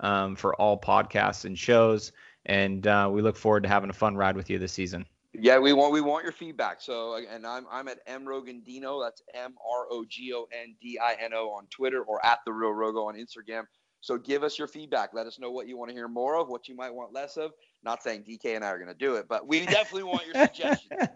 um, 0.00 0.36
for 0.36 0.54
all 0.56 0.80
podcasts 0.80 1.44
and 1.44 1.58
shows. 1.58 2.12
And 2.46 2.86
uh, 2.86 3.08
we 3.12 3.22
look 3.22 3.36
forward 3.36 3.62
to 3.64 3.68
having 3.68 3.90
a 3.90 3.94
fun 3.94 4.16
ride 4.16 4.36
with 4.36 4.50
you 4.50 4.58
this 4.58 4.72
season. 4.72 5.06
Yeah, 5.36 5.58
we 5.58 5.72
want 5.72 5.92
we 5.92 6.00
want 6.00 6.22
your 6.22 6.32
feedback. 6.32 6.80
So, 6.80 7.16
and 7.16 7.44
I'm 7.44 7.66
I'm 7.70 7.88
at 7.88 7.98
M 8.06 8.24
Rogondino. 8.24 9.04
That's 9.04 9.20
M 9.34 9.54
R 9.68 9.86
O 9.90 10.04
G 10.08 10.32
O 10.32 10.46
N 10.52 10.76
D 10.80 10.98
I 11.02 11.16
N 11.20 11.32
O 11.34 11.50
on 11.50 11.66
Twitter 11.70 12.02
or 12.02 12.24
at 12.24 12.38
the 12.46 12.52
Real 12.52 12.70
Rogo 12.70 13.06
on 13.08 13.16
Instagram. 13.16 13.64
So 14.00 14.16
give 14.16 14.44
us 14.44 14.58
your 14.58 14.68
feedback. 14.68 15.10
Let 15.12 15.26
us 15.26 15.40
know 15.40 15.50
what 15.50 15.66
you 15.66 15.76
want 15.76 15.88
to 15.88 15.94
hear 15.94 16.08
more 16.08 16.36
of, 16.36 16.48
what 16.48 16.68
you 16.68 16.76
might 16.76 16.94
want 16.94 17.12
less 17.12 17.36
of. 17.36 17.52
Not 17.84 18.02
saying 18.02 18.24
DK 18.24 18.56
and 18.56 18.64
I 18.64 18.68
are 18.68 18.78
going 18.78 18.88
to 18.88 18.94
do 18.94 19.16
it, 19.16 19.26
but 19.28 19.46
we 19.46 19.66
definitely 19.66 20.04
want 20.04 20.26
your 20.26 20.34
suggestions. 20.34 21.08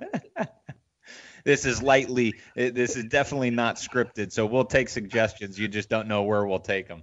this 1.44 1.64
is 1.64 1.82
lightly. 1.82 2.34
This 2.54 2.96
is 2.96 3.04
definitely 3.04 3.50
not 3.50 3.76
scripted, 3.76 4.32
so 4.32 4.44
we'll 4.44 4.64
take 4.64 4.88
suggestions. 4.88 5.58
You 5.58 5.68
just 5.68 5.88
don't 5.88 6.08
know 6.08 6.22
where 6.22 6.46
we'll 6.46 6.58
take 6.58 6.88
them. 6.88 7.02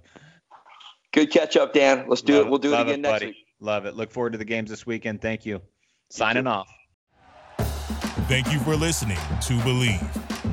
Good 1.12 1.30
catch 1.30 1.56
up, 1.56 1.72
Dan. 1.72 2.06
Let's 2.08 2.22
do 2.22 2.34
love 2.34 2.46
it. 2.46 2.50
We'll 2.50 2.58
do 2.58 2.74
it 2.74 2.80
again 2.80 2.94
it, 2.94 3.00
next 3.00 3.12
buddy. 3.12 3.26
week. 3.26 3.36
Love 3.58 3.86
it. 3.86 3.94
Look 3.96 4.10
forward 4.10 4.32
to 4.32 4.38
the 4.38 4.44
games 4.44 4.70
this 4.70 4.86
weekend. 4.86 5.20
Thank 5.20 5.46
you. 5.46 5.62
Signing 6.10 6.46
off. 6.46 6.68
Thank 8.28 8.52
you 8.52 8.58
for 8.60 8.76
listening 8.76 9.16
to 9.16 9.54
Bleav. 9.58 10.35